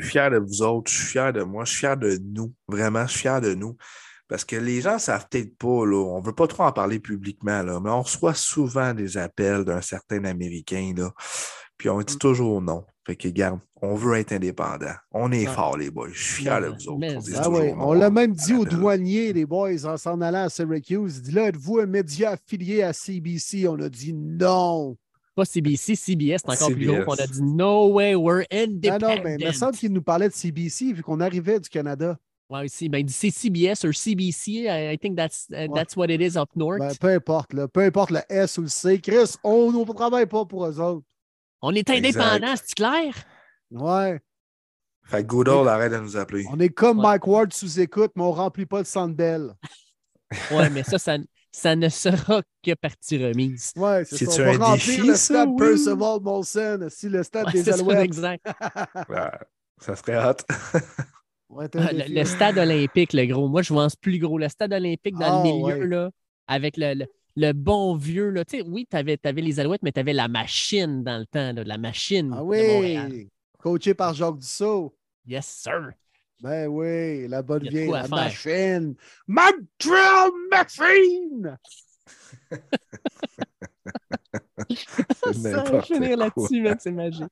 [0.00, 0.90] suis fier de vous autres.
[0.90, 1.64] Je suis fier de moi.
[1.64, 2.52] Je suis fier de nous.
[2.68, 3.76] Vraiment, je suis fier de nous.
[4.28, 6.72] Parce que les gens ne savent peut-être pas, là, on ne veut pas trop en
[6.72, 11.10] parler publiquement, là, mais on reçoit souvent des appels d'un certain Américain, là,
[11.76, 12.84] puis on dit toujours non.
[13.04, 14.94] Fait que, regarde, on veut être indépendant.
[15.10, 15.52] On est Ouais.
[15.52, 16.10] fort, les boys.
[16.12, 16.98] Je suis fier de vous autres.
[17.00, 20.44] mais- On Ah ouais, on l'a même dit aux douaniers, les boys, en s'en allant
[20.44, 21.16] à Syracuse.
[21.16, 23.66] Il dit là, êtes-vous un média affilié à CBC?
[23.66, 24.96] On a dit non.
[25.34, 27.02] Pas CBC, CBS, c'est encore plus gros.
[27.06, 29.00] On a dit no way, we're Ah independent.
[29.16, 32.18] non, mais il me semble qu'il nous parlait de CBC vu qu'on arrivait du Canada.
[32.50, 32.88] Ouais, aussi.
[32.88, 34.50] Ben, il dit c'est CBS ou CBC.
[34.66, 35.68] I, I think that's, uh, Ouais.
[35.74, 36.80] that's what it is up north.
[36.80, 39.00] Ben, peu importe, là, peu importe le S ou le C.
[39.00, 41.06] Chris, on ne travaille pas pour eux autres.
[41.62, 42.20] On est Exact.
[42.20, 43.14] indépendant, c'est clair?
[43.70, 44.18] Ouais.
[45.04, 46.44] Fait que Goodall, arrête de nous appeler.
[46.50, 47.04] On est comme Ouais.
[47.04, 49.52] Mike Ward sous écoute, mais on ne remplit pas le centre belle.
[50.50, 51.18] Ouais, mais ça, ça,
[51.52, 53.72] ça ne sera que partie remise.
[53.76, 54.30] Ouais, c'est ça.
[54.30, 55.56] On va un remplir défi, le stade oui?
[55.56, 58.04] Percival Molson, si le stade Ouais, des Alouettes.
[58.04, 58.44] exact.
[59.08, 59.30] Ouais,
[59.80, 60.36] ça serait hot.
[61.48, 63.48] Ouais, Ah, Le, stade olympique, le gros.
[63.48, 64.38] Moi, je pense plus gros.
[64.38, 65.86] Le stade olympique dans Ah, le milieu, ouais.
[65.86, 66.10] là,
[66.46, 67.06] avec le, le-
[67.36, 68.30] le bon vieux.
[68.30, 68.44] Là.
[68.44, 71.52] Tu sais, oui, tu avais, les Alouettes, mais tu avais la machine dans le temps,
[71.52, 73.28] là, la machine Ah oui!
[73.58, 74.94] Coaché par Jacques Dussault.
[75.26, 75.92] Yes, sir.
[76.42, 78.94] Ben oui, la bonne vieille, la machine.
[79.28, 81.58] Montreal Machine!
[85.32, 87.28] C'est Ça, finir là-dessus, mec, c'est magique.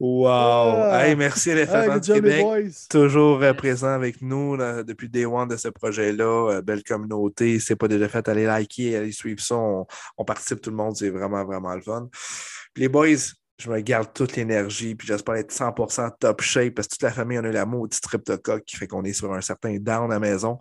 [0.00, 0.26] Wow!
[0.26, 1.06] Ah.
[1.06, 2.42] Hey, merci Hey, LFM les Québec.
[2.42, 2.70] boys.
[2.90, 6.54] Toujours euh, présent avec nous là, depuis Day One de ce projet-là.
[6.54, 7.60] Euh, belle communauté.
[7.60, 9.54] Si ce n'est pas déjà fait, allez liker, allez suivre ça.
[9.54, 9.86] On,
[10.18, 10.96] on participe tout le monde.
[10.96, 12.08] C'est vraiment, vraiment le fun.
[12.74, 13.14] Puis les boys,
[13.62, 14.94] je me garde toute l'énergie.
[14.94, 17.66] Puis j'espère être 100% top shape parce que toute la famille, on a eu la
[17.66, 20.58] maudite streptocoque qui fait qu'on est sur un certain down à la maison.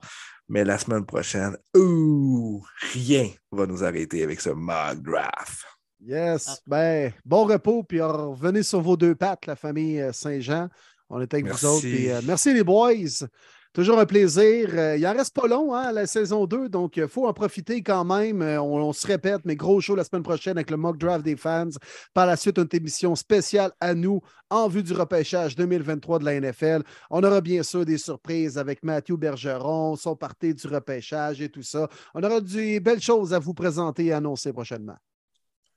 [0.48, 2.64] Mais la semaine prochaine, ouh,
[2.94, 5.66] rien va nous arrêter avec ce mock draft.
[6.06, 6.48] Yes.
[6.50, 6.56] Ah.
[6.68, 10.68] Ben, bon repos, puis revenez sur vos deux pattes, la famille euh, Saint-Jean.
[11.10, 11.66] On est avec Merci.
[11.66, 11.82] vous autres.
[11.82, 13.26] puis, euh, merci les boys.
[13.74, 14.70] Toujours un plaisir.
[14.74, 17.82] Euh, il en reste pas long, hein, la saison 2, donc il faut en profiter
[17.82, 18.42] quand même.
[18.42, 21.24] Euh, on, on se répète, mais gros show la semaine prochaine avec le mock draft
[21.24, 21.70] des fans.
[22.14, 24.20] Par la suite, une émission spéciale à nous
[24.50, 26.84] en vue du repêchage 2023 de la NFL.
[27.10, 31.64] On aura bien sûr des surprises avec Mathieu Bergeron, son parti du repêchage et tout
[31.64, 31.88] ça.
[32.14, 34.98] On aura des belles choses à vous présenter et annoncer prochainement.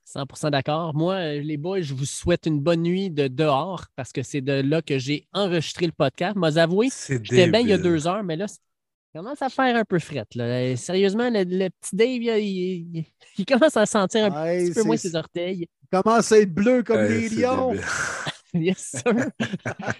[0.05, 0.93] 100% d'accord.
[0.95, 4.41] Moi, euh, les boys, je vous souhaite une bonne nuit de dehors parce que c'est
[4.41, 6.35] de là que j'ai enregistré le podcast.
[6.35, 8.57] Moi, avoué, C'est j'étais bien il y a deux heures, mais là, ça
[9.15, 10.35] commence à faire un peu frette.
[10.35, 10.43] là.
[10.43, 13.05] Euh, Sérieusement, le, le petit Dave, il, il-
[13.37, 15.67] il commence à sentir un Ouais, petit peu moins ses orteils.
[15.91, 17.73] commence à être bleu comme les c'est lions.
[18.55, 19.29] Yes, sir.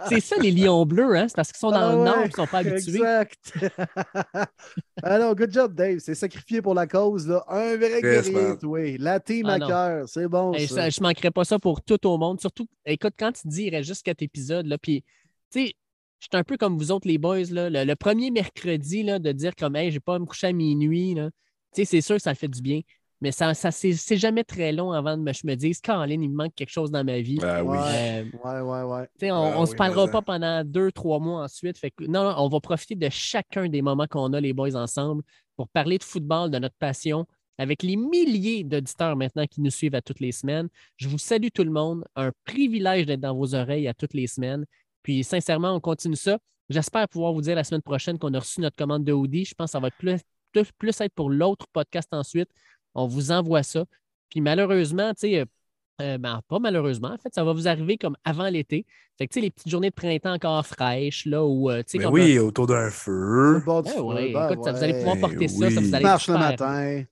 [0.10, 1.28] c'est ça, les lions bleus, hein?
[1.28, 2.96] C'est parce qu'ils sont dans Ah le nord ouais, et ils ne sont pas habitués.
[2.96, 3.54] Exact.
[5.04, 6.00] Alors, good job, Dave.
[6.00, 7.28] C'est sacrifié pour la cause.
[7.28, 7.44] Là.
[7.50, 8.98] Un vrai Yes, guerrier, oui.
[8.98, 10.10] La team Ah à cœur.
[10.10, 10.54] C'est bon.
[10.54, 10.76] Hey, ça.
[10.76, 12.40] ça, je ne manquerais pas ça pour tout au monde.
[12.40, 15.04] Surtout, écoute, quand tu dis il reste juste quatre épisodes, là, puis,
[15.52, 15.74] tu sais,
[16.20, 19.20] je suis un peu comme vous autres, les boys, là, le, le premier mercredi, là,
[19.20, 21.30] de dire comme, hey, j'ai pas à me coucher à minuit, là.
[21.74, 22.82] Tu sais, c'est sûr que ça fait du bien.
[23.22, 26.30] Mais ça, ça c'est jamais très long avant de me, je me dise, Caroline, il
[26.30, 27.40] me manque quelque chose dans ma vie.
[27.42, 27.78] Ah oui.
[27.82, 29.04] Euh, Ouais, ouais, ouais.
[29.20, 30.22] tu sais, on ne se oui, parlera mais pas ça.
[30.24, 31.78] pendant deux, trois mois ensuite.
[31.78, 34.76] Fait que, non, non, on va profiter de chacun des moments qu'on a, les boys,
[34.76, 35.24] ensemble,
[35.56, 37.26] pour parler de football, de notre passion,
[37.58, 40.68] avec les milliers d'auditeurs maintenant qui nous suivent à toutes les semaines.
[40.98, 42.04] Je vous salue tout le monde.
[42.18, 44.66] Un privilège d'être dans vos oreilles à toutes les semaines.
[45.04, 46.38] Puis, sincèrement, on continue ça.
[46.70, 49.46] J'espère pouvoir vous dire la semaine prochaine qu'on a reçu notre commande de hoodie.
[49.46, 50.20] Je pense que ça va être plus,
[50.52, 52.50] plus, plus être pour l'autre podcast ensuite.
[52.96, 53.86] On vous envoie ça.
[54.30, 55.46] Puis malheureusement, tu sais, euh,
[56.02, 58.86] euh, ben, pas malheureusement, en fait, ça va vous arriver comme avant l'été.
[59.18, 61.92] Fait que, tu sais, les petites journées de printemps encore fraîches, là, où, euh, tu
[61.92, 63.60] sais, Ben oui, autour d'un feu.
[63.60, 65.88] Du Ben feu, ouais, ben écoute, ça, vous allez pouvoir porter ça, ça oui.
[65.88, 67.04] vous allez Marche le matin.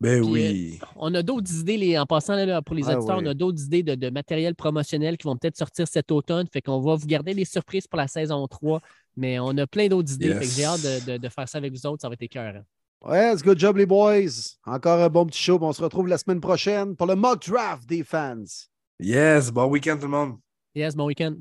[0.00, 0.78] Ben Puis, oui.
[0.96, 3.24] On a d'autres idées, les, en passant là, là, pour les Ah auditeurs, oui.
[3.26, 6.46] on a d'autres idées de, de matériel promotionnel qui vont peut-être sortir cet automne.
[6.52, 8.80] Fait qu'on va vous garder des surprises pour la saison 3,
[9.16, 10.34] mais on a plein d'autres idées.
[10.34, 11.04] Fait que j'ai hâte Yes.
[11.04, 12.62] de, de- de faire ça avec vous autres, ça va être écœurant.
[13.04, 14.56] Ouais, it's good job, les boys.
[14.66, 15.58] Encore un bon petit show.
[15.60, 18.42] On se retrouve la semaine prochaine pour le mock draft des fans.
[18.98, 20.38] Yes, bon week-end tout le monde.
[20.74, 21.36] Yes, bon week-end.